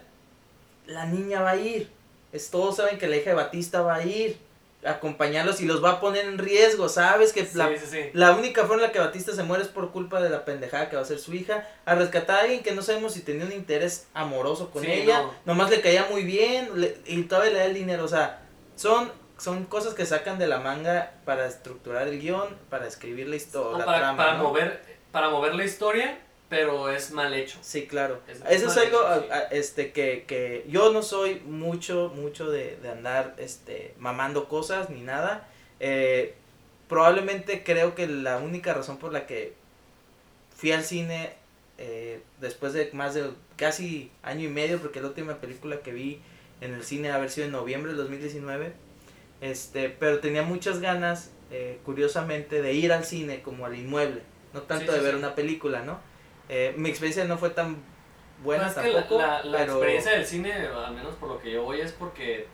[0.86, 1.90] la niña va a ir.
[2.32, 4.38] Es, todos saben que la hija de Batista va a ir
[4.86, 7.32] acompañarlos y los va a poner en riesgo, ¿sabes?
[7.32, 7.70] Que la,
[8.12, 10.88] la, única forma en la que Batista se muere es por culpa de la pendejada
[10.88, 13.44] que va a ser su hija, a rescatar a alguien que no sabemos si tenía
[13.44, 16.70] un interés amoroso con ella, nomás le caía muy bien
[17.06, 18.42] y todavía le da el dinero, o sea,
[18.74, 23.36] son, son cosas que sacan de la manga para estructurar el guion, para escribir la
[23.36, 24.82] historia, para, mover,
[25.12, 26.18] para mover la historia
[26.48, 27.58] pero es mal hecho.
[27.62, 28.20] Sí, claro.
[28.48, 28.98] Eso es algo
[29.50, 35.00] este que, que yo no soy mucho mucho de, de andar este mamando cosas ni
[35.00, 35.48] nada.
[35.80, 36.34] Eh,
[36.88, 39.54] probablemente creo que la única razón por la que
[40.56, 41.34] fui al cine
[41.78, 46.20] eh, después de más de casi año y medio, porque la última película que vi
[46.60, 48.72] en el cine haber sido en noviembre del 2019,
[49.42, 54.22] este, pero tenía muchas ganas, eh, curiosamente, de ir al cine como al inmueble,
[54.54, 56.00] no tanto de ver una película, ¿no?
[56.48, 57.82] Eh, mi experiencia no fue tan
[58.42, 59.18] buena tampoco.
[59.18, 62.46] la, la, experiencia del cine, al menos por lo que yo voy, es porque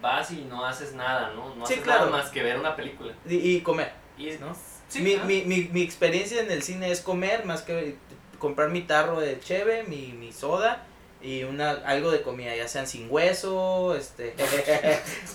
[0.00, 1.54] vas y no haces nada, ¿no?
[1.54, 3.14] No haces nada más que ver una película.
[3.28, 3.92] Y, comer.
[4.40, 4.56] ¿no?
[5.00, 7.96] mi, mi, mi, mi, experiencia en el cine es comer más que
[8.38, 10.86] comprar mi tarro de cheve, mi, mi soda
[11.22, 14.34] y una algo de comida, ya sean sin hueso, este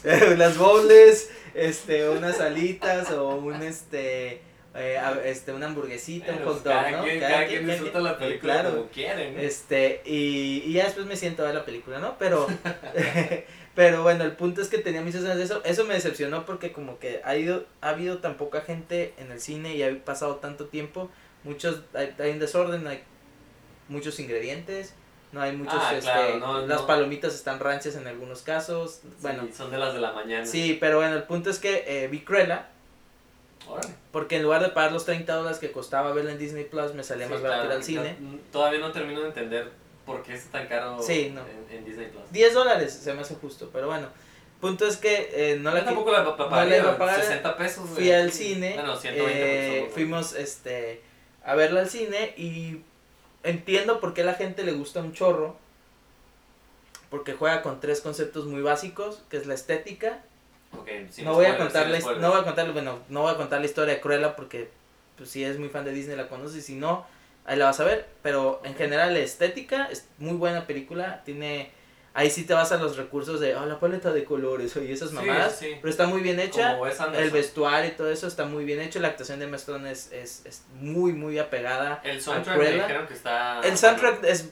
[0.33, 4.41] unas bowls, este unas alitas o un este
[4.73, 7.03] eh, este, una hamburguesita, un hot dog, ¿no?
[7.19, 9.37] cada, quien, disfruta la película como quieren.
[9.37, 12.17] Este, y, y ya después me siento a ver la película, ¿no?
[12.17, 12.47] Pero,
[13.75, 15.61] pero bueno, el punto es que tenía mis escenas de eso.
[15.65, 19.41] Eso me decepcionó porque como que ha, ido, ha habido tan poca gente en el
[19.41, 21.09] cine y ha pasado tanto tiempo.
[21.43, 23.03] Muchos, hay, hay un desorden, hay
[23.89, 24.93] muchos ingredientes.
[25.31, 29.01] No hay muchos, ah, este, las palomitas están ranchas en algunos casos.
[29.21, 30.45] Bueno, son de las de la mañana.
[30.45, 32.67] Sí, pero bueno, el punto es que eh, vi Cruella,
[34.11, 37.03] porque en lugar de pagar los 30 dólares que costaba verla en Disney Plus, me
[37.03, 38.15] salía más barato ir al cine.
[38.51, 39.71] todavía no termino de entender
[40.05, 42.23] por qué está tan caro en, Disney Plus.
[42.31, 44.07] 10 dólares se me hace justo, pero bueno.
[44.59, 47.19] Punto es que eh, no la tampoco la, no le iba a pagar.
[47.19, 47.89] 60 pesos.
[47.89, 48.75] Fui al cine.
[48.75, 51.01] Bueno, 120 eh, Fuimos este,
[51.43, 52.81] a verla al cine y
[53.41, 55.57] entiendo por qué a la gente le gusta un chorro.
[57.09, 60.23] Porque juega con tres conceptos muy básicos, que es la estética,
[61.23, 64.01] no, voy a contarles, no voy a bueno, no voy a contar la historia de
[64.01, 64.69] Cruella porque
[65.17, 67.05] pues si es muy fan de Disney la conoce, y si no,
[67.45, 71.71] ahí la vas a ver, pero en general la estética es muy buena película, tiene
[72.13, 75.11] ahí sí te vas a los recursos de, oh, la paleta de colores y esas
[75.11, 75.75] mamadas, sí.
[75.79, 76.77] pero está muy bien hecha.
[77.13, 78.99] El vestuario y todo eso está muy bien hecho.
[78.99, 82.01] La actuación de Stone es, es, es muy, muy apegada.
[82.03, 83.61] El soundtrack dijeron que está...
[83.61, 84.49] El soundtrack es.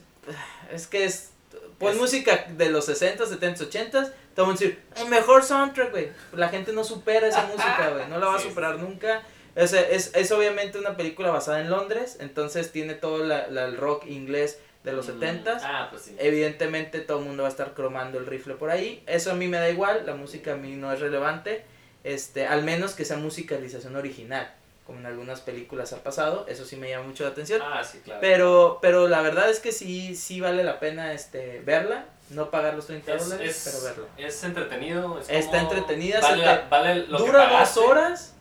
[0.72, 1.32] Es que Es-
[1.80, 4.14] música de los 60, 70, 80.
[4.40, 6.11] Te van a decir, el mejor soundtrack, güey.
[6.32, 8.07] La gente no supera esa música, güey.
[8.07, 9.22] No la va a Sí, superar nunca.
[9.53, 12.16] Es, es, es obviamente una película basada en Londres.
[12.22, 15.60] Entonces tiene todo la, la- el rock inglés de los Mm, 70s.
[15.61, 16.16] Ah, pues sí.
[16.20, 19.03] Evidentemente todo el mundo va a estar cromando el rifle por ahí.
[19.07, 21.66] Eso a mí me da igual, la música a mí no es relevante.
[22.06, 24.53] Este, al menos que sea musicalización original,
[24.90, 27.61] como en algunas películas ha pasado, eso sí me llama mucho la atención.
[27.64, 28.22] Ah, sí, claro.
[28.22, 32.74] Pero pero la verdad es que sí sí vale la pena este verla, no pagar
[32.74, 34.07] los 30 es, dólares, es, pero verla.
[34.28, 35.20] es entretenido.
[35.20, 38.34] es Está como- entretenida, Vale, se la- te- vale lo que Dura dos horas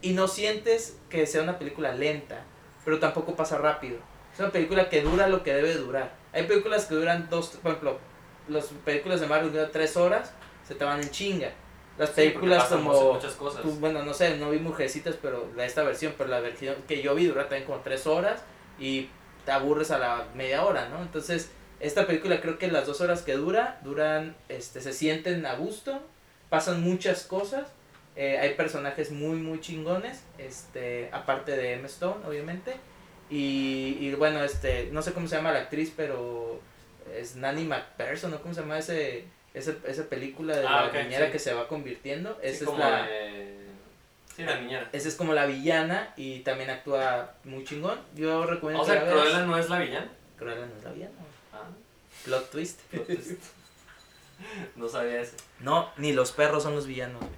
[0.00, 2.44] y no sientes que sea una película lenta,
[2.84, 3.98] pero tampoco pasa rápido.
[4.32, 6.14] Es una película que dura lo que debe durar.
[6.32, 7.98] Hay películas que duran dos, por ejemplo,
[8.48, 10.32] las películas de Marvel duran tres horas,
[10.66, 11.50] se te van en chinga.
[11.98, 13.62] Las Sí, películas pasan como, muchas cosas.
[13.62, 17.02] tú, bueno, no sé, no vi Mujercitas, pero la, esta versión, pero la versión que
[17.02, 18.42] yo vi dura también como tres horas
[18.78, 19.08] y
[19.44, 21.00] te aburres a la media hora, ¿no?
[21.02, 21.50] Entonces,
[21.80, 26.00] esta película creo que las dos horas que dura, duran, este, se sienten a gusto,
[26.50, 27.68] pasan muchas cosas,
[28.16, 32.76] eh, hay personajes muy, muy chingones, este, aparte de Emma Stone, obviamente,
[33.30, 36.60] y, y bueno, este, no sé cómo se llama la actriz, pero
[37.14, 38.40] es Nanny McPherson, ¿no?
[38.42, 39.24] ¿Cómo se llama ese,
[39.56, 41.32] ese, esa película de Ah, la ok, niñera sí.
[41.32, 42.34] que se va convirtiendo?
[42.42, 43.02] Sí, Esa es como la...
[43.06, 43.66] de-
[44.36, 44.88] Sí, la niñera.
[44.92, 47.98] Esa es como la villana y también actúa muy chingón.
[48.14, 49.14] Yo recomiendo O que sea, veas.
[49.14, 50.08] Cruella no es la villana.
[50.38, 51.12] Cruella no es la villana.
[51.54, 51.62] Ah,
[52.24, 52.80] Plot twist.
[52.90, 53.30] plot twist.
[54.76, 55.36] no sabía eso.
[55.60, 57.20] No, ni los perros son los villanos.
[57.20, 57.32] güey.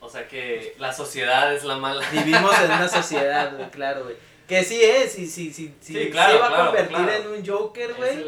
[0.00, 2.04] O sea que la sociedad es la mala.
[2.10, 4.16] Vivimos en una sociedad, güey, claro, güey.
[4.46, 7.12] Que sí es, y sí, sí, sí, Sí, claro, se va a convertir claro.
[7.12, 8.24] en un Joker, güey.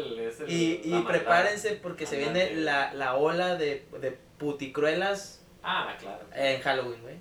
[0.47, 6.19] Y, y prepárense porque se viene la, la ola de, de puticruelas Ah, claro.
[6.35, 7.15] en Halloween, güey.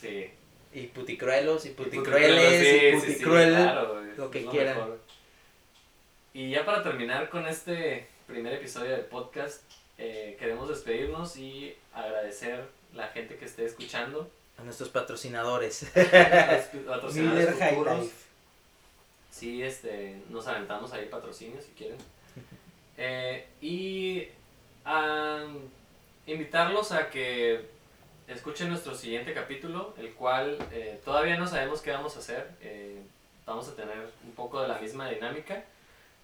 [0.00, 0.30] Sí.
[0.72, 3.24] Y puticruelos, y puticrueles, y sí,
[4.16, 4.76] lo que quieran.
[4.76, 4.98] mejor.
[6.34, 9.62] Y ya para terminar con este primer episodio del podcast,
[9.98, 14.30] eh, queremos despedirnos y agradecer la gente que esté escuchando.
[14.58, 15.86] A nuestros patrocinadores.
[15.94, 18.00] patrocinadores Miller High futuros.
[18.00, 18.14] Life.
[19.30, 21.98] Sí, este, nos aventamos ahí patrocinios si quieren.
[22.98, 24.26] Eh, y
[24.86, 25.58] am,
[26.26, 27.68] invitarlos a que
[28.26, 32.50] escuchen nuestro siguiente capítulo, el cual eh, todavía no sabemos qué vamos a hacer.
[32.62, 33.02] eh,
[33.46, 35.62] vamos a tener un poco de la misma dinámica,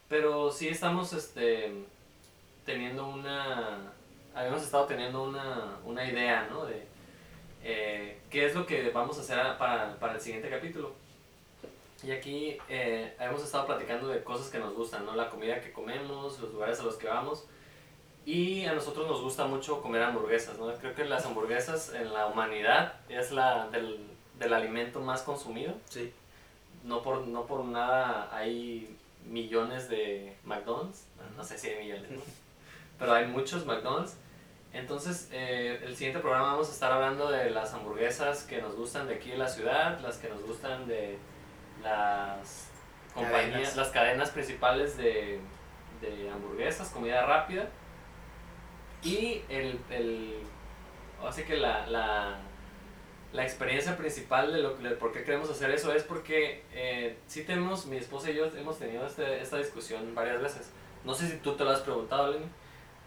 [0.09, 1.73] pero sí estamos este,
[2.67, 3.93] teniendo una...
[4.35, 6.65] Habíamos estado teniendo una, una idea, ¿no?
[6.65, 6.85] De
[7.62, 10.93] eh, qué es lo que vamos a hacer para, para el siguiente capítulo.
[12.02, 15.14] Y aquí eh, hemos estado platicando de cosas que nos gustan, ¿no?
[15.14, 17.44] La comida que comemos, los lugares a los que vamos.
[18.26, 20.72] Y a nosotros nos gusta mucho comer hamburguesas, ¿no?
[20.74, 24.01] Creo que las hamburguesas en la humanidad es la del,
[24.39, 25.74] del alimento más consumido.
[25.89, 26.12] Sí.
[26.84, 31.06] No por, no por nada hay millones de McDonald's.
[31.36, 32.20] No sé si hay millones, ¿no?
[32.98, 34.16] Pero hay muchos McDonald's.
[34.73, 39.07] Entonces, eh, el siguiente programa vamos a estar hablando de las hamburguesas que nos gustan
[39.07, 41.19] de aquí en la ciudad, las que nos gustan de
[41.82, 42.69] las
[43.15, 43.77] compañías, Cadenas.
[43.77, 45.40] las cadenas principales de,
[46.01, 47.69] de hamburguesas, comida rápida.
[49.03, 50.39] Y el, el
[51.27, 52.39] así que la, la,
[53.32, 57.44] la experiencia principal de lo de por qué queremos hacer eso es porque eh, sí
[57.44, 60.70] tenemos, mi esposa y yo hemos tenido este- esta discusión varias veces.
[61.05, 62.47] No sé si tú te lo has preguntado, Lenny,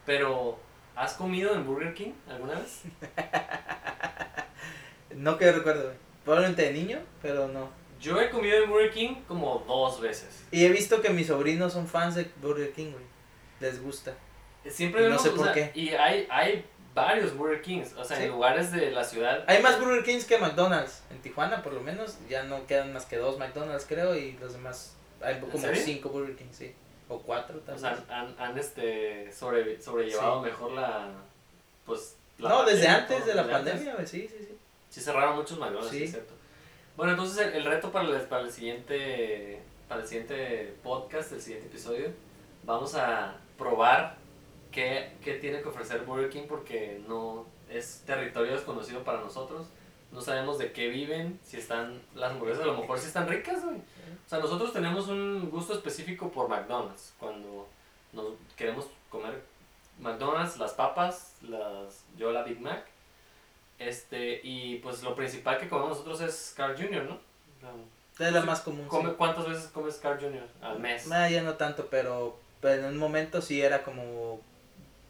[0.05, 0.59] pero
[0.95, 2.81] ¿has comido en Burger King alguna vez?
[5.15, 5.95] No que recuerdo, güey.
[6.23, 7.69] Probablemente de niño, pero no.
[8.01, 10.43] Yo he comido en Burger King como dos veces.
[10.51, 13.03] Y he visto que mis sobrinos son fans de Burger King, güey.
[13.59, 14.13] Les gusta.
[14.67, 15.71] Siempre No vemos, sé o por sea, qué.
[15.73, 18.23] Y hay, hay varios Burger Kings, o sea, Sí.
[18.23, 19.43] en lugares de la ciudad.
[19.47, 21.03] Hay más Burger Kings que McDonald's.
[21.11, 24.15] En Tijuana, por lo menos, ya no quedan más que dos McDonald's, creo.
[24.15, 26.73] Y los demás, hay como cinco Burger King, sí.
[27.07, 30.49] O cuatro, tal O sea, han, han, este, sobre, sobrellevado Sí.
[30.49, 31.09] mejor la.
[31.85, 32.17] Pues.
[32.39, 33.55] la No, desde antes de la antes.
[33.57, 34.07] pandemia, güey.
[34.07, 34.57] Sí, sí, sí.
[34.89, 35.99] Sí cerraron muchos McDonald's, sí.
[35.99, 36.03] Sí.
[36.05, 36.33] es cierto.
[36.97, 41.41] Bueno, entonces el, el reto para el, para el siguiente para el siguiente podcast, el
[41.41, 42.09] siguiente episodio,
[42.63, 44.15] vamos a probar
[44.71, 49.67] qué, qué tiene que ofrecer Burger King porque no es territorio desconocido para nosotros.
[50.15, 53.63] No sabemos de qué viven, si están las hamburguesas a lo mejor si están ricas,
[53.63, 53.75] güey.
[53.77, 57.13] O sea, nosotros tenemos un gusto específico por McDonald's.
[57.19, 57.67] Cuando
[58.13, 59.41] nos queremos comer
[59.99, 62.85] McDonald's, las papas, las yo la Big Mac.
[63.77, 67.19] Este, y pues lo principal que comemos nosotros es Carl Jr., ¿no?
[68.17, 68.87] Es la más común.
[68.87, 69.15] come- sí.
[69.17, 70.47] ¿Cuántas veces comes Carl Jr.
[70.61, 71.11] al mes?
[71.11, 74.39] Ah, ya no tanto, pero, pero en un momento sí era como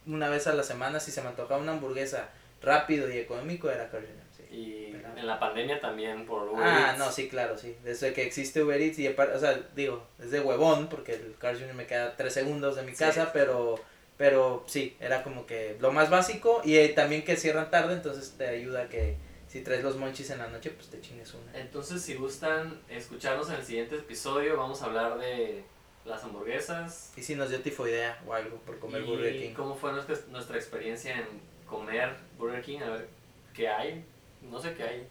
[0.08, 2.30] una vez a la semana, si se me antojaba una hamburguesa
[2.64, 4.25] rápido y económico, era Carl Jr.
[4.56, 7.00] Y en la pandemia también por Uber Ah, Eats.
[7.00, 7.76] no, sí, claro, sí.
[7.84, 11.36] Desde que existe Uber Eats y aparte, o sea, digo, es de huevón porque el
[11.40, 11.74] Carl Jr.
[11.74, 12.98] me queda tres segundos de mi Sí.
[13.00, 13.80] casa, pero,
[14.18, 18.34] pero sí, era como que lo más básico y eh, también que cierran tarde, entonces
[18.38, 19.16] te ayuda que
[19.48, 21.58] si traes los monchis en la noche, pues te chingues una.
[21.60, 25.64] Entonces, si gustan escucharnos en el siguiente episodio, vamos a hablar de
[26.06, 29.54] las hamburguesas Y si nos dio tifoidea o algo por comer y Burger King.
[29.56, 31.26] cómo fue nuestra, nuestra experiencia en
[31.68, 33.08] comer Burger King, a ver
[33.54, 34.04] qué hay,
[34.50, 35.08] no sé qué hay.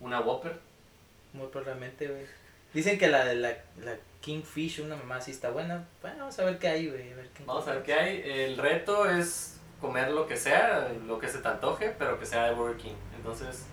[0.00, 0.58] Una Whopper.
[1.32, 2.22] Muy probablemente, güey.
[2.72, 3.50] Dicen que la de la,
[3.82, 5.84] la Kingfish, una mamá sí está buena.
[6.02, 7.12] Bueno, vamos a ver qué hay, güey.
[7.46, 8.22] Vamos a ver qué hay.
[8.24, 12.44] El reto es comer lo que sea, lo que se te antoje, pero que sea
[12.46, 12.94] de Burger King.
[13.16, 13.64] Entonces,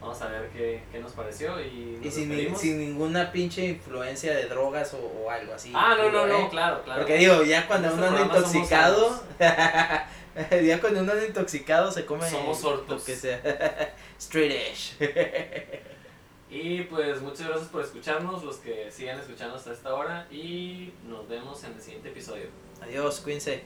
[0.00, 4.46] vamos a ver qué, qué nos pareció y sin, ni- sin ninguna pinche influencia de
[4.46, 5.72] drogas o, o algo así.
[5.74, 6.48] Ah, no, no, no, ¿eh?
[6.50, 7.00] claro, claro.
[7.02, 9.22] Porque digo, ya cuando En uno este anda intoxicado,
[10.64, 13.00] ya cuando uno es intoxicado se come Somos hortos.
[13.00, 13.94] lo que sea.
[14.18, 14.76] Straight
[16.50, 21.28] y pues muchas gracias por escucharnos, los que sigan escuchando hasta esta hora y nos
[21.28, 22.46] vemos en el siguiente episodio.
[22.80, 23.62] Adiós, cuídense.